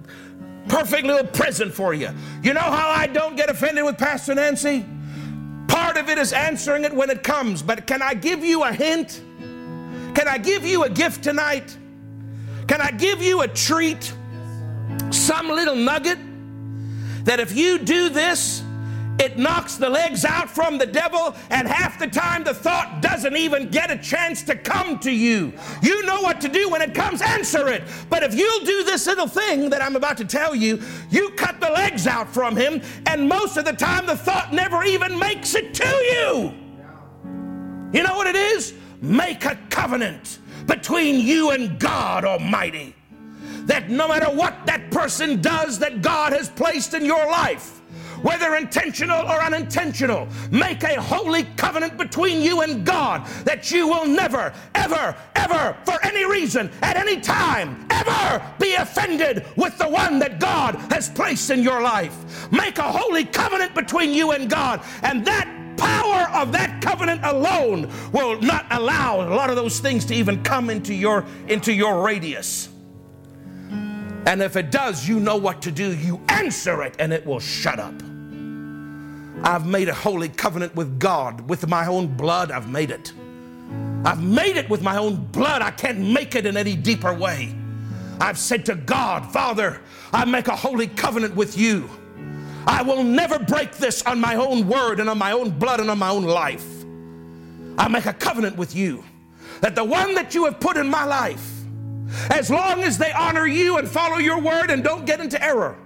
perfect 0.67 1.05
little 1.05 1.27
present 1.27 1.73
for 1.73 1.93
you. 1.93 2.09
You 2.41 2.53
know 2.53 2.61
how 2.61 2.89
I 2.89 3.05
don't 3.07 3.35
get 3.35 3.49
offended 3.49 3.85
with 3.85 3.97
Pastor 3.97 4.33
Nancy? 4.33 4.85
Part 5.67 5.97
of 5.97 6.09
it 6.09 6.17
is 6.17 6.33
answering 6.33 6.83
it 6.83 6.93
when 6.93 7.11
it 7.11 7.21
comes, 7.21 7.61
but 7.61 7.85
can 7.85 8.01
I 8.01 8.15
give 8.15 8.43
you 8.43 8.63
a 8.63 8.73
hint? 8.73 9.21
Can 10.15 10.27
I 10.27 10.39
give 10.39 10.65
you 10.65 10.83
a 10.83 10.89
gift 10.89 11.23
tonight? 11.23 11.77
Can 12.67 12.81
I 12.81 12.91
give 12.91 13.21
you 13.21 13.41
a 13.41 13.47
treat? 13.47 14.13
Some 15.11 15.47
little 15.47 15.75
nugget 15.75 16.17
that 17.25 17.39
if 17.39 17.55
you 17.55 17.77
do 17.77 18.09
this, 18.09 18.63
it 19.19 19.37
knocks 19.37 19.75
the 19.75 19.89
legs 19.89 20.23
out 20.25 20.49
from 20.49 20.77
the 20.77 20.85
devil, 20.85 21.35
and 21.49 21.67
half 21.67 21.99
the 21.99 22.07
time 22.07 22.43
the 22.43 22.53
thought 22.53 23.01
doesn't 23.01 23.35
even 23.35 23.69
get 23.69 23.91
a 23.91 23.97
chance 23.97 24.41
to 24.43 24.55
come 24.55 24.97
to 24.99 25.11
you. 25.11 25.53
You 25.81 26.05
know 26.05 26.21
what 26.21 26.39
to 26.41 26.47
do 26.47 26.69
when 26.69 26.81
it 26.81 26.95
comes, 26.95 27.21
answer 27.21 27.67
it. 27.67 27.83
But 28.09 28.23
if 28.23 28.33
you'll 28.33 28.65
do 28.65 28.83
this 28.83 29.07
little 29.07 29.27
thing 29.27 29.69
that 29.69 29.81
I'm 29.81 29.95
about 29.95 30.17
to 30.17 30.25
tell 30.25 30.55
you, 30.55 30.81
you 31.09 31.31
cut 31.31 31.59
the 31.59 31.69
legs 31.69 32.07
out 32.07 32.29
from 32.33 32.55
him, 32.55 32.81
and 33.05 33.27
most 33.27 33.57
of 33.57 33.65
the 33.65 33.73
time 33.73 34.05
the 34.05 34.15
thought 34.15 34.53
never 34.53 34.83
even 34.83 35.19
makes 35.19 35.55
it 35.55 35.73
to 35.75 35.87
you. 35.87 36.53
You 37.91 38.03
know 38.03 38.15
what 38.15 38.27
it 38.27 38.35
is? 38.35 38.73
Make 39.01 39.45
a 39.45 39.57
covenant 39.69 40.39
between 40.65 41.19
you 41.19 41.51
and 41.51 41.79
God 41.79 42.23
Almighty. 42.23 42.95
That 43.65 43.89
no 43.89 44.07
matter 44.07 44.27
what 44.27 44.65
that 44.65 44.91
person 44.91 45.41
does 45.41 45.79
that 45.79 46.01
God 46.01 46.33
has 46.33 46.49
placed 46.49 46.93
in 46.93 47.05
your 47.05 47.25
life, 47.25 47.78
whether 48.21 48.55
intentional 48.55 49.21
or 49.27 49.41
unintentional. 49.41 50.27
Make 50.51 50.83
a 50.83 51.01
holy 51.01 51.43
covenant 51.57 51.97
between 51.97 52.41
you 52.41 52.61
and 52.61 52.85
God 52.85 53.25
that 53.45 53.71
you 53.71 53.87
will 53.87 54.05
never, 54.05 54.53
ever, 54.75 55.15
ever, 55.35 55.77
for 55.85 56.03
any 56.05 56.25
reason, 56.25 56.71
at 56.81 56.97
any 56.97 57.19
time, 57.19 57.85
ever 57.89 58.43
be 58.59 58.75
offended 58.75 59.45
with 59.55 59.77
the 59.77 59.87
one 59.87 60.19
that 60.19 60.39
God 60.39 60.75
has 60.91 61.09
placed 61.09 61.49
in 61.49 61.63
your 61.63 61.81
life. 61.81 62.51
Make 62.51 62.77
a 62.77 62.91
holy 62.91 63.25
covenant 63.25 63.73
between 63.75 64.13
you 64.13 64.31
and 64.31 64.49
God, 64.49 64.81
and 65.03 65.25
that 65.25 65.47
power 65.77 66.29
of 66.35 66.51
that 66.51 66.81
covenant 66.81 67.21
alone 67.23 67.89
will 68.11 68.39
not 68.41 68.65
allow 68.71 69.21
a 69.21 69.33
lot 69.33 69.49
of 69.49 69.55
those 69.55 69.79
things 69.79 70.05
to 70.05 70.13
even 70.13 70.43
come 70.43 70.69
into 70.69 70.93
your 70.93 71.25
into 71.47 71.73
your 71.73 72.03
radius. 72.03 72.69
And 74.25 74.41
if 74.41 74.55
it 74.55 74.71
does, 74.71 75.07
you 75.07 75.19
know 75.19 75.37
what 75.37 75.61
to 75.63 75.71
do. 75.71 75.95
You 75.95 76.21
answer 76.27 76.83
it 76.83 76.95
and 76.99 77.13
it 77.13 77.25
will 77.25 77.39
shut 77.39 77.79
up. 77.79 78.08
I've 79.43 79.65
made 79.65 79.89
a 79.89 79.93
holy 79.93 80.29
covenant 80.29 80.75
with 80.75 80.99
God. 80.99 81.49
With 81.49 81.67
my 81.67 81.87
own 81.87 82.07
blood, 82.07 82.51
I've 82.51 82.69
made 82.69 82.91
it. 82.91 83.13
I've 84.05 84.21
made 84.21 84.57
it 84.57 84.69
with 84.69 84.81
my 84.81 84.97
own 84.97 85.25
blood. 85.27 85.61
I 85.61 85.71
can't 85.71 85.99
make 85.99 86.35
it 86.35 86.45
in 86.45 86.57
any 86.57 86.75
deeper 86.75 87.13
way. 87.13 87.55
I've 88.19 88.37
said 88.37 88.65
to 88.65 88.75
God, 88.75 89.31
Father, 89.31 89.81
I 90.11 90.25
make 90.25 90.47
a 90.47 90.55
holy 90.55 90.87
covenant 90.87 91.35
with 91.35 91.57
you. 91.57 91.89
I 92.67 92.81
will 92.81 93.03
never 93.03 93.39
break 93.39 93.73
this 93.73 94.03
on 94.03 94.19
my 94.19 94.35
own 94.35 94.67
word 94.67 94.99
and 94.99 95.09
on 95.09 95.17
my 95.17 95.31
own 95.31 95.51
blood 95.51 95.79
and 95.79 95.89
on 95.89 95.97
my 95.97 96.09
own 96.09 96.23
life. 96.23 96.65
I 97.77 97.87
make 97.87 98.05
a 98.05 98.13
covenant 98.13 98.57
with 98.57 98.75
you 98.75 99.03
that 99.61 99.75
the 99.75 99.83
one 99.83 100.13
that 100.15 100.35
you 100.35 100.45
have 100.45 100.59
put 100.59 100.75
in 100.77 100.87
my 100.87 101.05
life, 101.05 101.61
as 102.29 102.49
long 102.49 102.83
as 102.83 102.97
they 102.97 103.11
honor 103.13 103.47
you 103.47 103.77
and 103.77 103.87
follow 103.87 104.17
your 104.17 104.39
word 104.39 104.69
and 104.69 104.83
don't 104.83 105.05
get 105.05 105.19
into 105.19 105.41
error, 105.43 105.77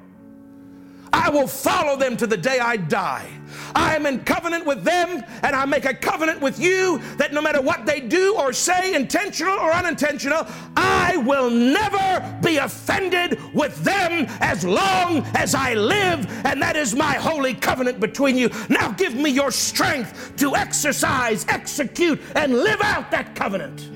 I 1.14 1.30
will 1.30 1.48
follow 1.48 1.96
them 1.96 2.18
to 2.18 2.28
the 2.28 2.36
day 2.36 2.60
I 2.60 2.76
die. 2.76 3.30
I 3.76 3.96
am 3.96 4.06
in 4.06 4.24
covenant 4.24 4.66
with 4.66 4.84
them, 4.84 5.24
and 5.44 5.56
I 5.56 5.66
make 5.66 5.86
a 5.86 5.94
covenant 5.94 6.42
with 6.42 6.60
you 6.60 7.00
that 7.18 7.34
no 7.34 7.42
matter 7.42 7.62
what 7.62 7.86
they 7.86 8.00
do 8.00 8.36
or 8.36 8.52
say, 8.52 8.96
intentional 8.96 9.58
or 9.58 9.72
unintentional, 9.72 10.48
I 10.76 11.18
will 11.18 11.50
never 11.50 12.40
be 12.42 12.58
offended 12.58 13.40
with 13.54 13.76
them 13.84 14.26
as 14.42 14.66
long 14.66 15.24
as 15.36 15.54
I 15.54 15.76
live, 15.76 16.28
and 16.46 16.62
that 16.62 16.76
is 16.76 16.96
my 16.96 17.14
holy 17.14 17.54
covenant 17.54 18.00
between 18.00 18.36
you. 18.36 18.50
Now 18.70 18.92
give 18.92 19.14
me 19.14 19.30
your 19.30 19.52
strength 19.52 20.36
to 20.38 20.56
exercise, 20.56 21.46
execute, 21.48 22.20
and 22.36 22.54
live 22.54 22.82
out 22.82 23.12
that 23.12 23.36
covenant. 23.36 23.90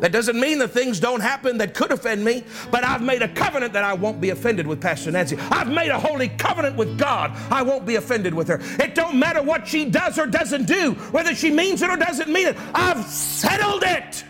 That 0.00 0.12
doesn't 0.12 0.38
mean 0.38 0.58
that 0.58 0.68
things 0.68 0.98
don't 0.98 1.20
happen 1.20 1.58
that 1.58 1.74
could 1.74 1.92
offend 1.92 2.24
me, 2.24 2.44
but 2.70 2.84
I've 2.84 3.02
made 3.02 3.22
a 3.22 3.28
covenant 3.28 3.72
that 3.74 3.84
I 3.84 3.92
won't 3.92 4.20
be 4.20 4.30
offended 4.30 4.66
with 4.66 4.80
Pastor 4.80 5.10
Nancy. 5.10 5.36
I've 5.50 5.68
made 5.68 5.90
a 5.90 5.98
holy 5.98 6.28
covenant 6.28 6.76
with 6.76 6.98
God. 6.98 7.32
I 7.50 7.62
won't 7.62 7.86
be 7.86 7.96
offended 7.96 8.34
with 8.34 8.48
her. 8.48 8.60
It 8.82 8.94
don't 8.94 9.16
matter 9.16 9.42
what 9.42 9.68
she 9.68 9.84
does 9.84 10.18
or 10.18 10.26
doesn't 10.26 10.64
do, 10.64 10.92
whether 11.12 11.34
she 11.34 11.50
means 11.50 11.82
it 11.82 11.90
or 11.90 11.96
doesn't 11.96 12.30
mean 12.30 12.48
it. 12.48 12.56
I've 12.74 13.04
settled 13.06 13.82
it. 13.84 14.24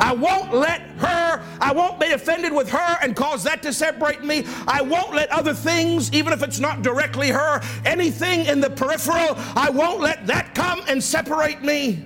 I 0.00 0.12
won't 0.12 0.52
let 0.52 0.80
her, 0.98 1.42
I 1.60 1.72
won't 1.72 2.00
be 2.00 2.10
offended 2.10 2.52
with 2.52 2.68
her 2.70 2.98
and 3.00 3.14
cause 3.14 3.44
that 3.44 3.62
to 3.62 3.72
separate 3.72 4.24
me. 4.24 4.44
I 4.66 4.82
won't 4.82 5.14
let 5.14 5.30
other 5.30 5.54
things, 5.54 6.12
even 6.12 6.32
if 6.32 6.42
it's 6.42 6.58
not 6.58 6.82
directly 6.82 7.30
her, 7.30 7.60
anything 7.84 8.46
in 8.46 8.60
the 8.60 8.70
peripheral, 8.70 9.36
I 9.54 9.70
won't 9.70 10.00
let 10.00 10.26
that 10.26 10.54
come 10.54 10.82
and 10.88 11.02
separate 11.02 11.62
me. 11.62 12.04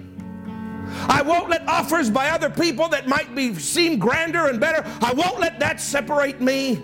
I 1.09 1.22
won't 1.22 1.49
let 1.49 1.66
offers 1.68 2.11
by 2.11 2.30
other 2.30 2.51
people 2.51 2.88
that 2.88 3.07
might 3.07 3.34
be 3.34 3.55
seem 3.55 3.99
grander 3.99 4.46
and 4.46 4.61
better. 4.61 4.82
I 5.01 5.12
won't 5.12 5.38
let 5.40 5.61
that 5.61 5.80
separate 5.80 6.40
me. 6.40 6.82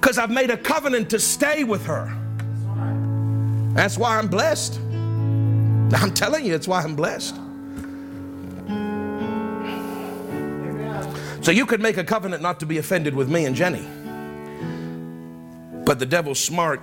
Because 0.00 0.18
I've 0.18 0.30
made 0.30 0.50
a 0.50 0.56
covenant 0.56 1.10
to 1.10 1.18
stay 1.18 1.64
with 1.64 1.84
her. 1.86 2.12
That's 3.74 3.98
why 3.98 4.18
I'm 4.18 4.28
blessed. 4.28 4.78
I'm 4.80 6.12
telling 6.14 6.44
you, 6.44 6.54
it's 6.54 6.68
why 6.68 6.82
I'm 6.82 6.94
blessed. 6.96 7.36
So 11.44 11.52
you 11.52 11.64
could 11.64 11.80
make 11.80 11.96
a 11.96 12.04
covenant 12.04 12.42
not 12.42 12.60
to 12.60 12.66
be 12.66 12.78
offended 12.78 13.14
with 13.14 13.30
me 13.30 13.46
and 13.46 13.56
Jenny. 13.56 13.86
But 15.84 15.98
the 15.98 16.06
devil's 16.06 16.40
smart. 16.40 16.82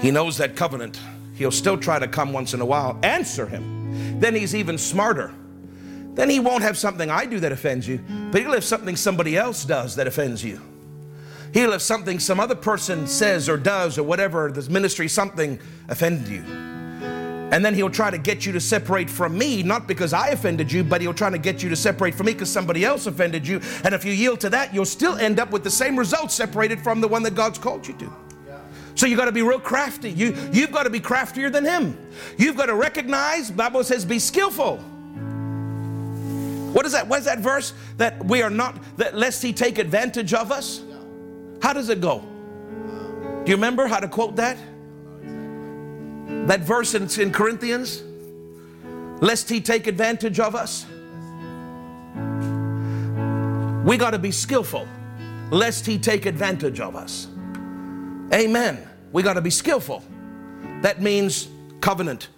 He 0.00 0.10
knows 0.10 0.36
that 0.38 0.56
covenant 0.56 1.00
He'll 1.34 1.50
still 1.50 1.76
try 1.76 1.98
to 1.98 2.08
come 2.08 2.32
once 2.32 2.54
in 2.54 2.60
a 2.60 2.64
while, 2.64 2.98
answer 3.02 3.46
him. 3.46 4.20
Then 4.20 4.34
he's 4.34 4.54
even 4.54 4.78
smarter. 4.78 5.32
Then 6.14 6.30
he 6.30 6.38
won't 6.38 6.62
have 6.62 6.78
something 6.78 7.10
I 7.10 7.26
do 7.26 7.40
that 7.40 7.50
offends 7.50 7.88
you, 7.88 7.98
but 8.30 8.40
he'll 8.40 8.52
have 8.52 8.64
something 8.64 8.94
somebody 8.94 9.36
else 9.36 9.64
does 9.64 9.96
that 9.96 10.06
offends 10.06 10.44
you. 10.44 10.60
He'll 11.52 11.72
have 11.72 11.82
something 11.82 12.18
some 12.18 12.40
other 12.40 12.54
person 12.54 13.06
says 13.06 13.48
or 13.48 13.56
does 13.56 13.98
or 13.98 14.02
whatever, 14.02 14.50
this 14.50 14.68
ministry, 14.68 15.08
something 15.08 15.60
offend 15.88 16.26
you. 16.28 16.42
And 17.52 17.64
then 17.64 17.74
he'll 17.74 17.90
try 17.90 18.10
to 18.10 18.18
get 18.18 18.46
you 18.46 18.52
to 18.52 18.60
separate 18.60 19.08
from 19.08 19.38
me, 19.38 19.62
not 19.62 19.86
because 19.86 20.12
I 20.12 20.28
offended 20.28 20.72
you, 20.72 20.82
but 20.82 21.00
he'll 21.00 21.14
try 21.14 21.30
to 21.30 21.38
get 21.38 21.62
you 21.62 21.68
to 21.68 21.76
separate 21.76 22.14
from 22.14 22.26
me 22.26 22.32
because 22.32 22.50
somebody 22.50 22.84
else 22.84 23.06
offended 23.06 23.46
you. 23.46 23.60
And 23.84 23.94
if 23.94 24.04
you 24.04 24.12
yield 24.12 24.40
to 24.40 24.50
that, 24.50 24.74
you'll 24.74 24.84
still 24.84 25.16
end 25.16 25.38
up 25.38 25.52
with 25.52 25.62
the 25.62 25.70
same 25.70 25.96
result 25.96 26.32
separated 26.32 26.80
from 26.80 27.00
the 27.00 27.06
one 27.06 27.22
that 27.22 27.36
God's 27.36 27.58
called 27.58 27.86
you 27.86 27.94
to. 27.94 28.12
So 28.94 29.06
you 29.06 29.16
got 29.16 29.24
to 29.24 29.32
be 29.32 29.42
real 29.42 29.60
crafty. 29.60 30.10
You, 30.10 30.36
you've 30.52 30.70
got 30.70 30.84
to 30.84 30.90
be 30.90 31.00
craftier 31.00 31.50
than 31.50 31.64
him. 31.64 31.98
You've 32.38 32.56
got 32.56 32.66
to 32.66 32.74
recognize, 32.74 33.50
Bible 33.50 33.82
says, 33.82 34.04
be 34.04 34.18
skillful. 34.18 34.78
What 36.72 36.86
is 36.86 36.92
that? 36.92 37.06
What 37.06 37.20
is 37.20 37.24
that 37.24 37.38
verse? 37.38 37.72
That 37.98 38.24
we 38.24 38.42
are 38.42 38.50
not, 38.50 38.76
that 38.96 39.16
lest 39.16 39.42
he 39.42 39.52
take 39.52 39.78
advantage 39.78 40.34
of 40.34 40.50
us? 40.50 40.82
How 41.62 41.72
does 41.72 41.88
it 41.88 42.00
go? 42.00 42.18
Do 42.18 43.50
you 43.50 43.56
remember 43.56 43.86
how 43.86 44.00
to 44.00 44.08
quote 44.08 44.36
that? 44.36 44.56
That 46.48 46.60
verse 46.60 46.94
in, 46.94 47.08
in 47.20 47.32
Corinthians? 47.32 48.02
Lest 49.20 49.48
he 49.48 49.60
take 49.60 49.86
advantage 49.86 50.40
of 50.40 50.54
us? 50.54 50.86
We 53.84 53.96
got 53.96 54.10
to 54.10 54.18
be 54.18 54.30
skillful, 54.30 54.88
lest 55.50 55.86
he 55.86 55.98
take 55.98 56.26
advantage 56.26 56.80
of 56.80 56.96
us. 56.96 57.28
Amen. 58.34 58.88
We 59.12 59.22
got 59.22 59.34
to 59.34 59.40
be 59.40 59.50
skillful. 59.50 60.02
That 60.82 61.00
means 61.00 61.48
covenant. 61.80 62.28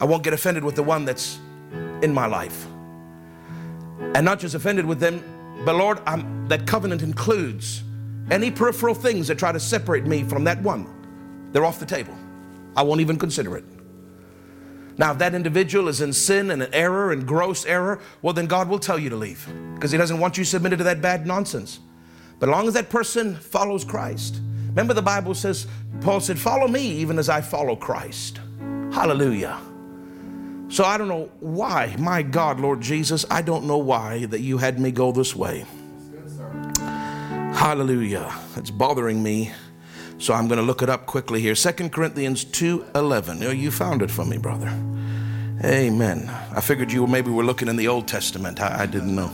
I 0.00 0.04
won't 0.04 0.22
get 0.22 0.32
offended 0.32 0.62
with 0.62 0.76
the 0.76 0.82
one 0.82 1.04
that's 1.04 1.38
in 2.00 2.14
my 2.14 2.26
life. 2.26 2.66
And 4.14 4.24
not 4.24 4.38
just 4.38 4.54
offended 4.54 4.86
with 4.86 5.00
them, 5.00 5.22
but 5.64 5.74
Lord, 5.74 6.00
I'm, 6.06 6.46
that 6.48 6.66
covenant 6.66 7.02
includes 7.02 7.82
any 8.30 8.50
peripheral 8.50 8.94
things 8.94 9.26
that 9.28 9.38
try 9.38 9.50
to 9.50 9.60
separate 9.60 10.04
me 10.04 10.22
from 10.22 10.44
that 10.44 10.62
one. 10.62 10.86
They're 11.52 11.64
off 11.64 11.80
the 11.80 11.86
table. 11.86 12.14
I 12.76 12.82
won't 12.82 13.00
even 13.00 13.18
consider 13.18 13.56
it. 13.56 13.64
Now, 14.98 15.12
if 15.12 15.18
that 15.18 15.34
individual 15.34 15.88
is 15.88 16.00
in 16.00 16.12
sin 16.12 16.50
and 16.50 16.62
an 16.62 16.72
error 16.72 17.12
and 17.12 17.26
gross 17.26 17.66
error, 17.66 18.00
well, 18.22 18.32
then 18.32 18.46
God 18.46 18.68
will 18.68 18.78
tell 18.78 18.98
you 18.98 19.10
to 19.10 19.16
leave 19.16 19.46
because 19.74 19.90
He 19.90 19.98
doesn't 19.98 20.18
want 20.18 20.38
you 20.38 20.44
submitted 20.44 20.78
to 20.78 20.84
that 20.84 21.02
bad 21.02 21.26
nonsense. 21.26 21.80
But 22.38 22.48
as 22.48 22.52
long 22.52 22.68
as 22.68 22.74
that 22.74 22.90
person 22.90 23.34
follows 23.34 23.84
Christ, 23.84 24.40
remember 24.76 24.92
the 24.92 25.02
Bible 25.02 25.34
says, 25.34 25.66
Paul 26.02 26.20
said, 26.20 26.38
Follow 26.38 26.68
me 26.68 26.82
even 26.82 27.18
as 27.18 27.30
I 27.30 27.40
follow 27.40 27.74
Christ. 27.74 28.40
Hallelujah. 28.92 29.58
So 30.68 30.84
I 30.84 30.98
don't 30.98 31.08
know 31.08 31.30
why, 31.40 31.96
my 31.98 32.22
God, 32.22 32.60
Lord 32.60 32.82
Jesus, 32.82 33.24
I 33.30 33.40
don't 33.40 33.64
know 33.64 33.78
why 33.78 34.26
that 34.26 34.40
you 34.40 34.58
had 34.58 34.78
me 34.78 34.90
go 34.90 35.12
this 35.12 35.34
way. 35.34 35.64
Hallelujah. 36.78 38.32
It's 38.56 38.70
bothering 38.70 39.22
me. 39.22 39.52
So 40.18 40.34
I'm 40.34 40.48
going 40.48 40.58
to 40.58 40.64
look 40.64 40.82
it 40.82 40.90
up 40.90 41.06
quickly 41.06 41.40
here. 41.40 41.54
Second 41.54 41.90
Corinthians 41.92 42.44
2:11. 42.44 43.44
Oh, 43.44 43.50
you 43.50 43.70
found 43.70 44.02
it 44.02 44.10
for 44.10 44.24
me, 44.24 44.36
brother. 44.38 44.68
Amen. 45.64 46.28
I 46.54 46.60
figured 46.60 46.92
you 46.92 47.06
maybe 47.06 47.30
were 47.30 47.44
looking 47.44 47.68
in 47.68 47.76
the 47.76 47.88
Old 47.88 48.06
Testament. 48.06 48.60
I, 48.60 48.82
I 48.82 48.86
didn't 48.86 49.14
know. 49.14 49.30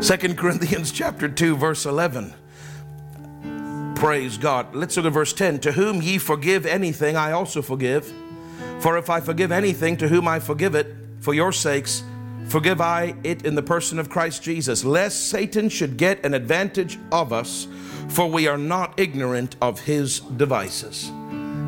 Second 0.00 0.38
Corinthians 0.38 0.92
chapter 0.92 1.28
2 1.28 1.56
verse 1.56 1.84
11. 1.84 2.32
Praise 3.98 4.38
God. 4.38 4.76
Let's 4.76 4.96
look 4.96 5.06
at 5.06 5.12
verse 5.12 5.32
10. 5.32 5.58
To 5.58 5.72
whom 5.72 6.00
ye 6.00 6.18
forgive 6.18 6.66
anything, 6.66 7.16
I 7.16 7.32
also 7.32 7.60
forgive. 7.60 8.12
For 8.78 8.96
if 8.96 9.10
I 9.10 9.18
forgive 9.18 9.50
anything 9.50 9.96
to 9.96 10.06
whom 10.06 10.28
I 10.28 10.38
forgive 10.38 10.76
it, 10.76 10.94
for 11.18 11.34
your 11.34 11.50
sakes, 11.50 12.04
forgive 12.46 12.80
I 12.80 13.16
it 13.24 13.44
in 13.44 13.56
the 13.56 13.62
person 13.62 13.98
of 13.98 14.08
Christ 14.08 14.40
Jesus, 14.44 14.84
lest 14.84 15.30
Satan 15.30 15.68
should 15.68 15.96
get 15.96 16.24
an 16.24 16.34
advantage 16.34 16.96
of 17.10 17.32
us, 17.32 17.66
for 18.08 18.30
we 18.30 18.46
are 18.46 18.56
not 18.56 18.94
ignorant 19.00 19.56
of 19.60 19.80
his 19.80 20.20
devices. 20.20 21.10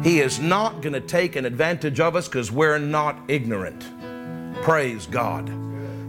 He 0.04 0.20
is 0.20 0.38
not 0.38 0.82
going 0.82 0.92
to 0.92 1.00
take 1.00 1.34
an 1.34 1.46
advantage 1.46 1.98
of 1.98 2.14
us 2.14 2.28
because 2.28 2.52
we're 2.52 2.78
not 2.78 3.18
ignorant. 3.26 3.84
Praise 4.62 5.08
God. 5.08 5.50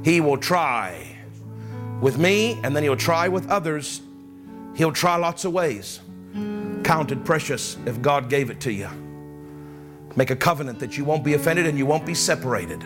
He 0.05 0.21
will 0.21 0.37
try 0.37 1.17
with 1.99 2.19
me, 2.19 2.59
and 2.63 2.75
then 2.75 2.83
he'll 2.83 2.95
try 2.95 3.27
with 3.27 3.49
others. 3.49 4.01
He'll 4.75 4.93
try 4.93 5.15
lots 5.15 5.45
of 5.45 5.51
ways. 5.51 5.99
Count 6.91 7.13
it 7.13 7.23
precious 7.23 7.77
if 7.85 8.01
God 8.01 8.29
gave 8.29 8.49
it 8.49 8.59
to 8.59 8.73
you. 8.73 8.89
Make 10.17 10.29
a 10.29 10.35
covenant 10.35 10.77
that 10.79 10.97
you 10.97 11.05
won't 11.05 11.23
be 11.23 11.35
offended 11.35 11.65
and 11.65 11.77
you 11.77 11.85
won't 11.85 12.05
be 12.05 12.13
separated. 12.13 12.83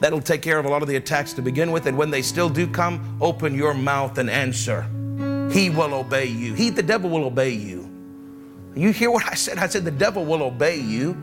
That'll 0.00 0.22
take 0.22 0.40
care 0.40 0.58
of 0.58 0.64
a 0.64 0.70
lot 0.70 0.80
of 0.80 0.88
the 0.88 0.96
attacks 0.96 1.34
to 1.34 1.42
begin 1.42 1.70
with. 1.70 1.84
And 1.84 1.98
when 1.98 2.10
they 2.10 2.22
still 2.22 2.48
do 2.48 2.66
come, 2.66 3.18
open 3.20 3.54
your 3.54 3.74
mouth 3.74 4.16
and 4.16 4.30
answer. 4.30 4.86
He 5.52 5.68
will 5.68 5.92
obey 5.92 6.24
you. 6.24 6.54
He, 6.54 6.70
the 6.70 6.82
devil, 6.82 7.10
will 7.10 7.24
obey 7.24 7.50
you. 7.50 7.90
You 8.74 8.90
hear 8.90 9.10
what 9.10 9.30
I 9.30 9.34
said? 9.34 9.58
I 9.58 9.66
said 9.66 9.84
the 9.84 9.90
devil 9.90 10.24
will 10.24 10.42
obey 10.42 10.78
you. 10.80 11.14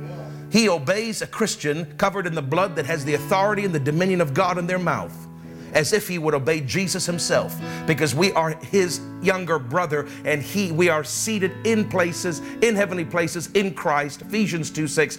He 0.52 0.70
obeys 0.70 1.24
a 1.24 1.28
Christian 1.28 1.86
covered 1.98 2.28
in 2.28 2.36
the 2.36 2.44
blood 2.44 2.76
that 2.76 2.86
has 2.86 3.04
the 3.04 3.16
authority 3.16 3.66
and 3.66 3.74
the 3.74 3.80
dominion 3.80 4.22
of 4.22 4.36
God 4.36 4.60
in 4.60 4.68
their 4.68 4.78
mouth 4.78 5.29
as 5.74 5.94
if 5.94 6.08
he 6.08 6.18
would 6.18 6.34
obey 6.34 6.62
Jesus 6.62 7.06
himself 7.06 7.60
because 7.86 8.16
we 8.16 8.32
are 8.34 8.52
his 8.56 9.02
younger 9.22 9.60
brother 9.60 10.08
and 10.26 10.42
he 10.42 10.72
we 10.72 10.90
are 10.90 11.04
seated 11.04 11.52
in 11.66 11.88
places 11.90 12.40
in 12.62 12.76
heavenly 12.76 13.06
places 13.06 13.48
in 13.54 13.74
Christ 13.74 14.22
Ephesians 14.22 14.70
2 14.70 14.88
6 14.88 15.18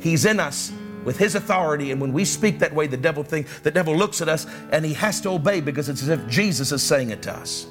he's 0.00 0.24
in 0.24 0.40
us 0.40 0.72
with 1.04 1.18
his 1.18 1.34
authority 1.34 1.90
and 1.90 2.00
when 2.00 2.12
we 2.12 2.24
speak 2.24 2.58
that 2.58 2.74
way 2.74 2.86
the 2.86 2.96
devil 2.96 3.22
think 3.22 3.46
the 3.62 3.70
devil 3.70 3.96
looks 3.96 4.20
at 4.20 4.28
us 4.28 4.46
and 4.72 4.84
he 4.84 4.94
has 4.94 5.20
to 5.20 5.30
obey 5.30 5.60
because 5.60 5.88
it's 5.88 6.02
as 6.02 6.08
if 6.08 6.26
Jesus 6.28 6.72
is 6.72 6.82
saying 6.82 7.10
it 7.10 7.22
to 7.22 7.32
us 7.32 7.66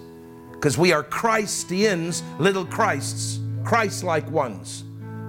because 0.51 0.77
we 0.77 0.91
are 0.91 1.03
Christians 1.03 2.23
little 2.39 2.65
Christs 2.65 3.39
Christ-like 3.63 4.29
ones 4.31 4.83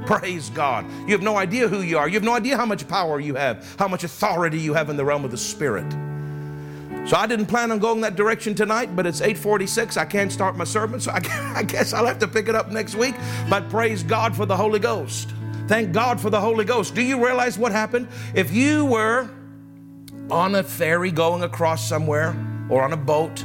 Praise 0.07 0.51
God. 0.51 0.87
You 1.07 1.13
have 1.13 1.23
no 1.23 1.37
idea 1.37 1.69
who 1.69 1.83
you 1.83 1.99
are. 1.99 2.09
You 2.09 2.15
have 2.15 2.25
no 2.25 2.35
idea 2.35 2.57
how 2.57 2.67
much 2.67 2.89
power 2.89 3.21
you 3.21 3.35
have, 3.35 3.77
how 3.79 3.89
much 3.89 4.05
authority 4.05 4.59
you 4.59 4.75
have 4.75 4.91
in 4.91 4.97
the 4.97 5.05
realm 5.05 5.25
of 5.25 5.31
the 5.31 5.37
Spirit. 5.37 5.87
So 7.07 7.17
I 7.17 7.27
didn't 7.27 7.47
plan 7.47 7.73
on 7.73 7.79
going 7.79 8.03
that 8.03 8.15
direction 8.15 8.55
tonight, 8.55 8.95
but 8.95 9.07
it's 9.07 9.21
8:46. 9.21 9.97
I 9.97 10.05
can't 10.05 10.31
start 10.31 10.57
my 10.57 10.65
sermon, 10.65 11.01
so 11.01 11.11
I, 11.15 11.63
guess 11.63 11.93
I'll 11.93 12.07
have 12.07 12.19
to 12.21 12.29
pick 12.29 12.49
it 12.49 12.55
up 12.55 12.71
next 12.71 12.95
week. 12.95 13.15
But 13.49 13.69
praise 13.69 14.03
God 14.03 14.37
for 14.37 14.47
the 14.47 14.57
Holy 14.57 14.79
Ghost. 14.79 15.31
Thank 15.67 15.93
God 15.93 16.21
for 16.21 16.31
the 16.31 16.41
Holy 16.41 16.65
Ghost. 16.65 16.95
Do 16.95 17.03
you 17.03 17.25
realize 17.25 17.59
what 17.59 17.73
happened? 17.73 18.09
If 18.35 18.53
you 18.53 18.85
were 18.85 19.29
on 20.31 20.55
a 20.55 20.63
ferry 20.63 21.11
going 21.11 21.43
across 21.43 21.89
somewhere 21.89 22.37
or 22.69 22.83
on 22.83 22.93
a 22.93 22.97
boat, 22.97 23.45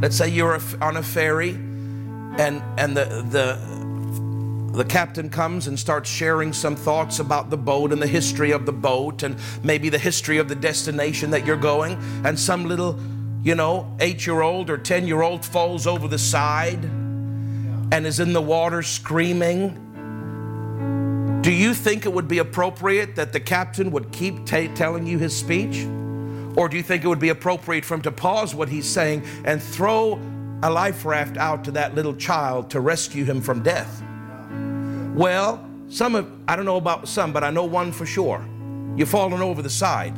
let's 0.00 0.16
say 0.16 0.28
you're 0.28 0.58
on 0.80 0.96
a 0.96 1.02
ferry 1.02 1.50
and 1.50 2.62
and 2.76 2.96
the 2.96 3.04
the 3.30 3.85
the 4.76 4.84
captain 4.84 5.30
comes 5.30 5.68
and 5.68 5.78
starts 5.78 6.10
sharing 6.10 6.52
some 6.52 6.76
thoughts 6.76 7.18
about 7.18 7.48
the 7.48 7.56
boat 7.56 7.92
and 7.92 8.02
the 8.02 8.06
history 8.06 8.50
of 8.50 8.66
the 8.66 8.72
boat 8.72 9.22
and 9.22 9.36
maybe 9.62 9.88
the 9.88 9.98
history 9.98 10.36
of 10.36 10.48
the 10.48 10.54
destination 10.54 11.30
that 11.30 11.46
you're 11.46 11.56
going. 11.56 11.94
And 12.24 12.38
some 12.38 12.66
little, 12.66 13.00
you 13.42 13.54
know, 13.54 13.90
eight 14.00 14.26
year 14.26 14.42
old 14.42 14.68
or 14.68 14.76
10 14.76 15.06
year 15.06 15.22
old 15.22 15.46
falls 15.46 15.86
over 15.86 16.08
the 16.08 16.18
side 16.18 16.84
and 16.84 18.06
is 18.06 18.20
in 18.20 18.34
the 18.34 18.42
water 18.42 18.82
screaming. 18.82 19.82
Do 21.42 21.50
you 21.50 21.72
think 21.72 22.04
it 22.04 22.12
would 22.12 22.28
be 22.28 22.38
appropriate 22.38 23.16
that 23.16 23.32
the 23.32 23.40
captain 23.40 23.90
would 23.92 24.12
keep 24.12 24.44
t- 24.44 24.68
telling 24.68 25.06
you 25.06 25.16
his 25.16 25.34
speech? 25.34 25.86
Or 26.54 26.68
do 26.68 26.76
you 26.76 26.82
think 26.82 27.02
it 27.02 27.08
would 27.08 27.18
be 27.18 27.30
appropriate 27.30 27.86
for 27.86 27.94
him 27.94 28.02
to 28.02 28.12
pause 28.12 28.54
what 28.54 28.68
he's 28.68 28.86
saying 28.86 29.24
and 29.46 29.62
throw 29.62 30.20
a 30.62 30.70
life 30.70 31.06
raft 31.06 31.38
out 31.38 31.64
to 31.64 31.70
that 31.70 31.94
little 31.94 32.14
child 32.14 32.68
to 32.70 32.80
rescue 32.80 33.24
him 33.24 33.40
from 33.40 33.62
death? 33.62 34.02
Well, 35.16 35.66
some 35.88 36.14
of, 36.14 36.30
I 36.46 36.56
don't 36.56 36.66
know 36.66 36.76
about 36.76 37.08
some, 37.08 37.32
but 37.32 37.42
I 37.42 37.48
know 37.48 37.64
one 37.64 37.90
for 37.90 38.04
sure. 38.04 38.46
You're 38.98 39.06
falling 39.06 39.40
over 39.40 39.62
the 39.62 39.70
side. 39.70 40.12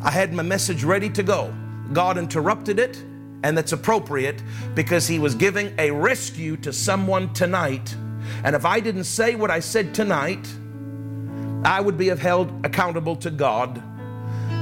I 0.00 0.10
had 0.10 0.32
my 0.32 0.42
message 0.42 0.82
ready 0.82 1.10
to 1.10 1.22
go. 1.22 1.54
God 1.92 2.16
interrupted 2.16 2.78
it, 2.78 2.96
and 3.42 3.54
that's 3.54 3.72
appropriate 3.72 4.42
because 4.74 5.06
He 5.06 5.18
was 5.18 5.34
giving 5.34 5.74
a 5.78 5.90
rescue 5.90 6.56
to 6.56 6.72
someone 6.72 7.34
tonight. 7.34 7.94
And 8.42 8.56
if 8.56 8.64
I 8.64 8.80
didn't 8.80 9.04
say 9.04 9.34
what 9.34 9.50
I 9.50 9.60
said 9.60 9.94
tonight, 9.94 10.48
I 11.62 11.82
would 11.82 11.98
be 11.98 12.08
held 12.08 12.64
accountable 12.64 13.16
to 13.16 13.30
God 13.30 13.82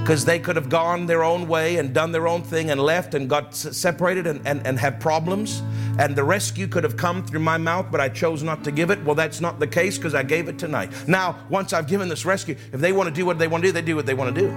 because 0.00 0.24
they 0.24 0.38
could 0.38 0.56
have 0.56 0.68
gone 0.68 1.06
their 1.06 1.22
own 1.22 1.46
way 1.48 1.76
and 1.76 1.92
done 1.92 2.12
their 2.12 2.26
own 2.26 2.42
thing 2.42 2.70
and 2.70 2.80
left 2.80 3.14
and 3.14 3.28
got 3.28 3.54
separated 3.54 4.26
and, 4.26 4.40
and, 4.46 4.66
and 4.66 4.78
have 4.78 4.98
problems. 4.98 5.62
And 5.98 6.16
the 6.16 6.24
rescue 6.24 6.66
could 6.66 6.84
have 6.84 6.96
come 6.96 7.24
through 7.24 7.40
my 7.40 7.58
mouth, 7.58 7.86
but 7.90 8.00
I 8.00 8.08
chose 8.08 8.42
not 8.42 8.64
to 8.64 8.70
give 8.70 8.90
it. 8.90 9.04
Well, 9.04 9.14
that's 9.14 9.40
not 9.40 9.58
the 9.58 9.66
case 9.66 9.98
because 9.98 10.14
I 10.14 10.22
gave 10.22 10.48
it 10.48 10.58
tonight. 10.58 10.90
Now, 11.06 11.38
once 11.50 11.72
I've 11.72 11.86
given 11.86 12.08
this 12.08 12.24
rescue, 12.24 12.56
if 12.72 12.80
they 12.80 12.92
want 12.92 13.08
to 13.08 13.14
do 13.14 13.26
what 13.26 13.38
they 13.38 13.48
want 13.48 13.64
to 13.64 13.68
do, 13.68 13.72
they 13.72 13.82
do 13.82 13.96
what 13.96 14.06
they 14.06 14.14
want 14.14 14.34
to 14.34 14.40
do. 14.40 14.48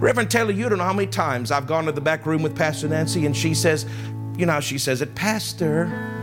Reverend 0.00 0.30
Taylor, 0.30 0.50
you 0.50 0.68
don't 0.68 0.78
know 0.78 0.84
how 0.84 0.92
many 0.92 1.06
times 1.06 1.50
I've 1.50 1.66
gone 1.66 1.86
to 1.86 1.92
the 1.92 2.00
back 2.00 2.26
room 2.26 2.42
with 2.42 2.54
Pastor 2.56 2.88
Nancy 2.88 3.24
and 3.26 3.36
she 3.36 3.54
says, 3.54 3.86
you 4.36 4.44
know, 4.44 4.60
she 4.60 4.76
says 4.76 5.00
it, 5.00 5.14
Pastor, 5.14 6.13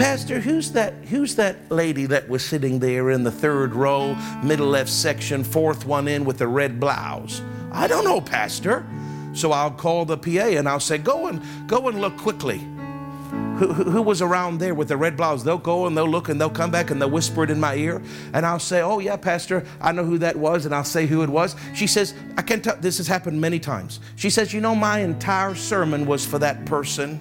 Pastor, 0.00 0.40
who's 0.40 0.72
that 0.72 0.94
who's 1.10 1.34
that 1.34 1.70
lady 1.70 2.06
that 2.06 2.26
was 2.26 2.42
sitting 2.42 2.78
there 2.78 3.10
in 3.10 3.22
the 3.22 3.30
third 3.30 3.74
row, 3.74 4.14
middle 4.42 4.68
left 4.68 4.88
section, 4.88 5.44
fourth 5.44 5.84
one 5.84 6.08
in 6.08 6.24
with 6.24 6.38
the 6.38 6.48
red 6.48 6.80
blouse? 6.80 7.42
I 7.70 7.86
don't 7.86 8.04
know, 8.04 8.18
Pastor. 8.18 8.86
So 9.34 9.52
I'll 9.52 9.70
call 9.70 10.06
the 10.06 10.16
PA 10.16 10.56
and 10.56 10.66
I'll 10.66 10.80
say, 10.80 10.96
go 10.96 11.26
and 11.26 11.42
go 11.68 11.88
and 11.88 12.00
look 12.00 12.16
quickly. 12.16 12.60
Who, 13.58 13.74
who, 13.74 14.00
was 14.00 14.22
around 14.22 14.56
there 14.56 14.74
with 14.74 14.88
the 14.88 14.96
red 14.96 15.18
blouse? 15.18 15.44
They'll 15.44 15.58
go 15.58 15.86
and 15.86 15.94
they'll 15.94 16.08
look 16.08 16.30
and 16.30 16.40
they'll 16.40 16.48
come 16.48 16.70
back 16.70 16.90
and 16.90 17.00
they'll 17.00 17.10
whisper 17.10 17.44
it 17.44 17.50
in 17.50 17.60
my 17.60 17.74
ear. 17.74 18.00
And 18.32 18.46
I'll 18.46 18.58
say, 18.58 18.80
Oh, 18.80 19.00
yeah, 19.00 19.16
Pastor, 19.16 19.66
I 19.82 19.92
know 19.92 20.06
who 20.06 20.16
that 20.16 20.34
was. 20.34 20.64
And 20.64 20.74
I'll 20.74 20.82
say 20.82 21.06
who 21.06 21.22
it 21.22 21.28
was. 21.28 21.54
She 21.74 21.86
says, 21.86 22.14
I 22.38 22.42
can't 22.42 22.64
tell, 22.64 22.76
this 22.76 22.96
has 22.96 23.06
happened 23.06 23.38
many 23.38 23.60
times. 23.60 24.00
She 24.16 24.30
says, 24.30 24.54
You 24.54 24.62
know, 24.62 24.74
my 24.74 25.00
entire 25.00 25.54
sermon 25.54 26.06
was 26.06 26.24
for 26.24 26.38
that 26.38 26.64
person. 26.64 27.20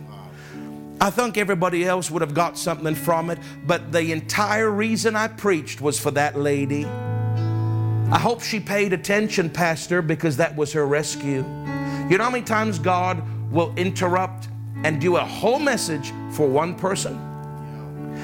I 1.01 1.09
think 1.09 1.37
everybody 1.37 1.85
else 1.85 2.11
would 2.11 2.21
have 2.21 2.33
got 2.33 2.57
something 2.57 2.93
from 2.93 3.29
it, 3.29 3.39
but 3.65 3.91
the 3.93 4.11
entire 4.11 4.69
reason 4.69 5.15
I 5.15 5.29
preached 5.29 5.79
was 5.79 5.97
for 5.97 6.11
that 6.11 6.37
lady. 6.37 6.85
I 6.85 8.19
hope 8.19 8.41
she 8.41 8.59
paid 8.59 8.91
attention, 8.91 9.49
Pastor, 9.49 10.01
because 10.01 10.35
that 10.37 10.55
was 10.55 10.73
her 10.73 10.85
rescue. 10.85 11.45
You 12.09 12.17
know 12.17 12.23
how 12.23 12.29
many 12.29 12.43
times 12.43 12.79
God 12.79 13.23
will 13.51 13.73
interrupt 13.75 14.49
and 14.83 14.99
do 14.99 15.15
a 15.15 15.23
whole 15.23 15.59
message 15.59 16.11
for 16.33 16.47
one 16.47 16.75
person? 16.75 17.17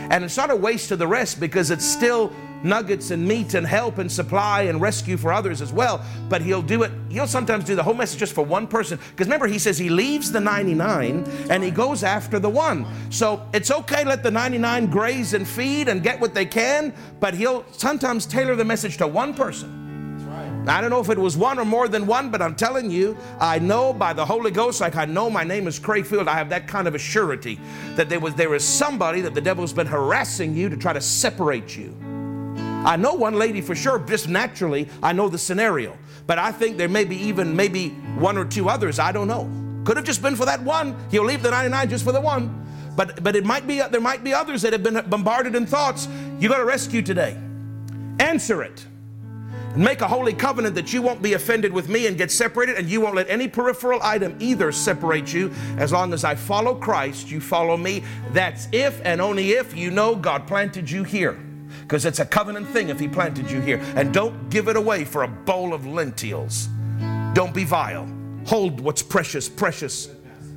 And 0.10 0.24
it's 0.24 0.38
not 0.38 0.52
a 0.52 0.56
waste 0.56 0.92
of 0.92 1.00
the 1.00 1.08
rest 1.08 1.40
because 1.40 1.72
it's 1.72 1.86
still 1.86 2.34
nuggets 2.66 3.11
and 3.11 3.26
meat 3.26 3.53
and 3.53 3.66
help 3.66 3.97
and 3.99 4.11
supply 4.11 4.63
and 4.63 4.82
rescue 4.82 5.16
for 5.16 5.32
others 5.32 5.61
as 5.61 5.72
well. 5.72 6.03
But 6.28 6.41
he'll 6.41 6.61
do 6.61 6.84
it, 6.84 6.91
he'll 7.09 7.28
sometimes 7.28 7.63
do 7.63 7.76
the 7.76 7.84
whole 7.84 7.93
message 7.93 8.20
just 8.20 8.34
for 8.34 8.43
one 8.43 8.68
person. 8.68 8.99
Because 9.11 9.28
remember, 9.28 9.47
he 9.47 9.59
says 9.59 9.78
he 9.78 9.89
leaves 9.89 10.32
the 10.32 10.39
99 10.39 11.26
and 11.49 11.63
he 11.63 11.72
goes 11.72 12.03
after 12.03 12.39
the 12.39 12.49
one. 12.49 12.86
So 13.09 13.47
it's 13.53 13.72
okay, 13.72 14.03
let 14.03 14.24
the 14.24 14.32
99 14.32 14.88
graze 14.88 15.34
and 15.34 15.47
feed 15.47 15.88
and 15.88 16.03
get 16.03 16.20
what 16.20 16.34
they 16.34 16.45
can, 16.45 16.93
but 17.20 17.34
he'll 17.34 17.63
sometimes 17.72 18.26
tailor 18.26 18.55
the 18.55 18.66
message 18.66 18.97
to 18.97 19.07
one 19.07 19.34
person. 19.34 19.84
I 20.68 20.82
don't 20.82 20.89
know 20.89 20.99
if 20.99 21.09
it 21.09 21.18
was 21.18 21.38
one 21.38 21.59
or 21.59 21.66
more 21.66 21.88
than 21.88 22.07
one, 22.07 22.32
but 22.32 22.41
I'm 22.41 22.55
telling 22.55 22.89
you, 22.89 23.16
I 23.39 23.59
know 23.59 23.93
by 23.93 24.13
the 24.13 24.26
Holy 24.26 24.49
Ghost, 24.49 24.82
like 24.82 24.95
I 24.95 25.05
know 25.05 25.30
my 25.30 25.43
name 25.43 25.68
is 25.68 25.80
Crayfield, 25.80 26.28
I 26.28 26.36
have 26.36 26.49
that 26.49 26.68
kind 26.68 26.88
of 26.88 26.95
a 26.95 26.97
surety 26.97 27.59
that 27.95 28.09
there 28.09 28.20
was 28.20 28.34
there 28.34 28.55
is 28.55 28.63
somebody 28.63 29.22
that 29.22 29.36
the 29.36 29.41
devil's 29.41 29.74
been 29.74 29.88
harassing 29.88 30.55
you 30.55 30.70
to 30.70 30.78
try 30.78 30.93
to 30.93 31.01
separate 31.01 31.78
you. 31.78 31.95
I 32.86 32.98
know 32.98 33.16
one 33.16 33.36
lady 33.36 33.62
for 33.62 33.76
sure, 33.76 34.00
just 34.00 34.30
naturally, 34.30 34.88
I 35.02 35.12
know 35.12 35.28
the 35.28 35.40
scenario. 35.40 35.98
But 36.28 36.38
I 36.38 36.52
think 36.52 36.78
there 36.78 36.88
may 36.88 37.04
be 37.04 37.16
even 37.18 37.56
maybe 37.56 37.90
one 38.20 38.38
or 38.38 38.46
two 38.46 38.70
others, 38.70 39.00
I 39.00 39.12
don't 39.12 39.28
know. 39.28 39.50
Could 39.86 39.98
have 39.98 40.06
just 40.06 40.22
been 40.22 40.36
for 40.36 40.46
that 40.46 40.62
one. 40.62 40.96
He'll 41.12 41.26
leave 41.26 41.44
the 41.44 41.52
99 41.52 41.90
just 41.90 42.04
for 42.04 42.12
the 42.12 42.22
one. 42.22 42.62
But 42.96 43.24
but 43.24 43.36
it 43.36 43.44
might 43.46 43.68
be 43.68 43.82
there 43.82 44.02
might 44.02 44.24
be 44.24 44.34
others 44.34 44.62
that 44.62 44.72
have 44.72 44.84
been 44.84 45.04
bombarded 45.10 45.56
in 45.56 45.66
thoughts. 45.66 46.08
You 46.40 46.48
got 46.48 46.58
to 46.58 46.66
rescue 46.66 47.02
today. 47.02 47.38
Answer 48.20 48.64
it. 48.64 48.86
And 49.74 49.84
make 49.84 50.02
a 50.02 50.08
holy 50.08 50.34
covenant 50.34 50.76
that 50.76 50.94
you 50.94 51.02
won't 51.02 51.22
be 51.22 51.34
offended 51.34 51.74
with 51.74 51.90
me 51.90 52.08
and 52.08 52.18
get 52.18 52.32
separated, 52.32 52.78
and 52.78 52.90
you 52.90 53.02
won't 53.02 53.16
let 53.16 53.30
any 53.30 53.50
peripheral 53.50 54.00
item 54.02 54.38
either 54.40 54.72
separate 54.72 55.34
you. 55.34 55.52
As 55.78 55.92
long 55.92 56.14
as 56.14 56.24
I 56.24 56.36
follow 56.36 56.74
Christ, 56.74 57.30
you 57.30 57.42
follow 57.42 57.76
me. 57.76 58.04
That's 58.32 58.70
if 58.72 59.02
and 59.04 59.20
only 59.20 59.52
if 59.52 59.76
you 59.76 59.92
know 59.92 60.16
God 60.16 60.48
planted 60.48 60.90
you 60.90 61.04
here 61.04 61.38
because 61.86 62.06
it's 62.06 62.20
a 62.20 62.26
covenant 62.26 62.68
thing 62.68 62.90
if 62.90 63.00
He 63.00 63.08
planted 63.08 63.50
you 63.50 63.62
here. 63.62 63.80
And 63.96 64.14
don't 64.14 64.50
give 64.50 64.68
it 64.68 64.76
away 64.76 65.06
for 65.06 65.24
a 65.24 65.28
bowl 65.28 65.74
of 65.74 65.86
lentils. 65.86 66.68
Don't 67.34 67.54
be 67.54 67.64
vile. 67.64 68.10
Hold 68.48 68.80
what's 68.80 69.04
precious, 69.04 69.48
precious 69.48 70.10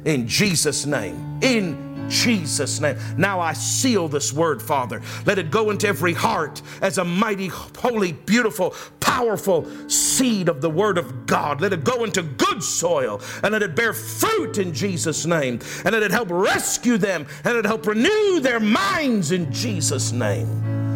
in 0.04 0.26
Jesus' 0.26 0.86
name. 0.86 1.38
In 1.42 2.08
Jesus' 2.08 2.80
name. 2.80 2.96
Now 3.18 3.40
I 3.40 3.52
seal 3.52 4.08
this 4.08 4.32
word, 4.32 4.62
Father. 4.62 5.02
Let 5.26 5.38
it 5.38 5.50
go 5.50 5.68
into 5.68 5.86
every 5.86 6.14
heart 6.14 6.62
as 6.80 6.96
a 6.96 7.04
mighty, 7.04 7.48
holy, 7.48 8.12
beautiful, 8.12 8.74
powerful 9.00 9.66
seed 9.90 10.48
of 10.48 10.62
the 10.62 10.70
word 10.70 10.96
of 10.96 11.26
God. 11.26 11.60
Let 11.60 11.74
it 11.74 11.84
go 11.84 12.04
into 12.04 12.22
good 12.22 12.62
soil 12.62 13.20
and 13.42 13.52
let 13.52 13.62
it 13.62 13.74
bear 13.74 13.92
fruit 13.92 14.56
in 14.56 14.72
Jesus' 14.72 15.26
name. 15.26 15.60
And 15.84 15.92
let 15.92 16.02
it 16.02 16.10
help 16.10 16.28
rescue 16.30 16.96
them 16.96 17.26
and 17.44 17.54
let 17.54 17.56
it 17.56 17.66
help 17.66 17.86
renew 17.86 18.40
their 18.40 18.60
minds 18.60 19.32
in 19.32 19.52
Jesus' 19.52 20.12
name. 20.12 20.87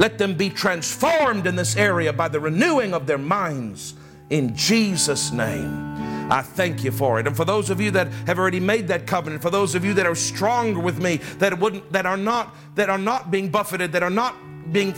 Let 0.00 0.16
them 0.16 0.32
be 0.32 0.48
transformed 0.48 1.46
in 1.46 1.56
this 1.56 1.76
area 1.76 2.10
by 2.10 2.28
the 2.28 2.40
renewing 2.40 2.94
of 2.94 3.06
their 3.06 3.18
minds 3.18 3.92
in 4.30 4.56
Jesus' 4.56 5.30
name. 5.30 6.32
I 6.32 6.40
thank 6.40 6.82
you 6.82 6.90
for 6.90 7.20
it. 7.20 7.26
And 7.26 7.36
for 7.36 7.44
those 7.44 7.68
of 7.68 7.82
you 7.82 7.90
that 7.90 8.08
have 8.26 8.38
already 8.38 8.60
made 8.60 8.88
that 8.88 9.06
covenant, 9.06 9.42
for 9.42 9.50
those 9.50 9.74
of 9.74 9.84
you 9.84 9.92
that 9.92 10.06
are 10.06 10.14
stronger 10.14 10.80
with 10.80 11.02
me, 11.02 11.18
that 11.36 11.58
wouldn't 11.58 11.92
that 11.92 12.06
are 12.06 12.16
not 12.16 12.56
that 12.76 12.88
are 12.88 12.96
not 12.96 13.30
being 13.30 13.50
buffeted, 13.50 13.92
that 13.92 14.02
are 14.02 14.08
not 14.08 14.36
being 14.72 14.94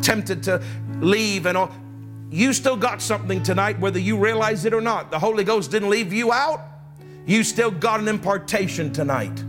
tempted 0.00 0.42
to 0.44 0.62
leave 1.00 1.44
and 1.44 1.58
all, 1.58 1.70
you 2.30 2.54
still 2.54 2.76
got 2.76 3.02
something 3.02 3.42
tonight, 3.42 3.78
whether 3.78 3.98
you 3.98 4.16
realize 4.16 4.64
it 4.64 4.72
or 4.72 4.80
not. 4.80 5.10
The 5.10 5.18
Holy 5.18 5.44
Ghost 5.44 5.70
didn't 5.70 5.90
leave 5.90 6.10
you 6.10 6.32
out. 6.32 6.62
You 7.26 7.44
still 7.44 7.70
got 7.70 8.00
an 8.00 8.08
impartation 8.08 8.94
tonight. 8.94 9.44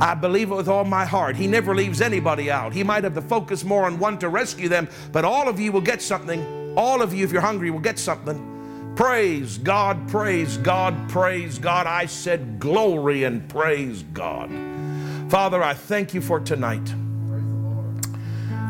I 0.00 0.14
believe 0.14 0.50
it 0.50 0.54
with 0.54 0.68
all 0.68 0.86
my 0.86 1.04
heart. 1.04 1.36
He 1.36 1.46
never 1.46 1.74
leaves 1.74 2.00
anybody 2.00 2.50
out. 2.50 2.72
He 2.72 2.82
might 2.82 3.04
have 3.04 3.14
to 3.16 3.20
focus 3.20 3.64
more 3.64 3.84
on 3.84 3.98
one 3.98 4.18
to 4.20 4.30
rescue 4.30 4.66
them, 4.66 4.88
but 5.12 5.26
all 5.26 5.46
of 5.46 5.60
you 5.60 5.72
will 5.72 5.82
get 5.82 6.00
something. 6.00 6.74
All 6.74 7.02
of 7.02 7.12
you, 7.12 7.22
if 7.22 7.32
you're 7.32 7.42
hungry, 7.42 7.70
will 7.70 7.80
get 7.80 7.98
something. 7.98 8.94
Praise 8.96 9.58
God, 9.58 10.08
praise 10.08 10.56
God, 10.56 11.10
praise 11.10 11.58
God. 11.58 11.86
I 11.86 12.06
said 12.06 12.58
glory 12.58 13.24
and 13.24 13.46
praise 13.46 14.02
God. 14.14 14.50
Father, 15.30 15.62
I 15.62 15.74
thank 15.74 16.14
you 16.14 16.22
for 16.22 16.40
tonight. 16.40 16.94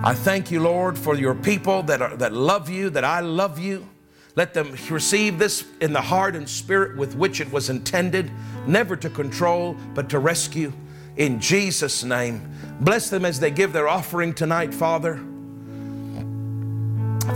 I 0.02 0.14
thank 0.14 0.50
you, 0.50 0.60
Lord, 0.60 0.98
for 0.98 1.14
your 1.14 1.36
people 1.36 1.84
that, 1.84 2.02
are, 2.02 2.16
that 2.16 2.32
love 2.32 2.68
you, 2.68 2.90
that 2.90 3.04
I 3.04 3.20
love 3.20 3.56
you. 3.56 3.88
Let 4.34 4.52
them 4.52 4.76
receive 4.90 5.38
this 5.38 5.64
in 5.80 5.92
the 5.92 6.00
heart 6.00 6.34
and 6.34 6.48
spirit 6.48 6.96
with 6.96 7.14
which 7.14 7.40
it 7.40 7.52
was 7.52 7.70
intended, 7.70 8.32
never 8.66 8.96
to 8.96 9.08
control, 9.08 9.76
but 9.94 10.08
to 10.08 10.18
rescue 10.18 10.72
in 11.20 11.38
Jesus' 11.38 12.02
name. 12.02 12.50
Bless 12.80 13.10
them 13.10 13.26
as 13.26 13.38
they 13.38 13.50
give 13.50 13.74
their 13.74 13.88
offering 13.88 14.32
tonight, 14.32 14.72
Father. 14.72 15.16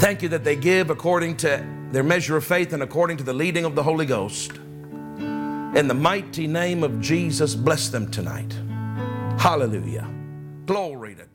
Thank 0.00 0.22
you 0.22 0.30
that 0.30 0.42
they 0.42 0.56
give 0.56 0.88
according 0.88 1.36
to 1.38 1.62
their 1.92 2.02
measure 2.02 2.34
of 2.38 2.44
faith 2.46 2.72
and 2.72 2.82
according 2.82 3.18
to 3.18 3.24
the 3.24 3.34
leading 3.34 3.66
of 3.66 3.74
the 3.74 3.82
Holy 3.82 4.06
Ghost. 4.06 4.52
In 5.18 5.86
the 5.86 5.94
mighty 5.94 6.46
name 6.46 6.82
of 6.82 6.98
Jesus, 7.02 7.54
bless 7.54 7.90
them 7.90 8.10
tonight. 8.10 8.54
Hallelujah. 9.38 10.10
Glory 10.64 11.14
to 11.16 11.26
God. 11.26 11.33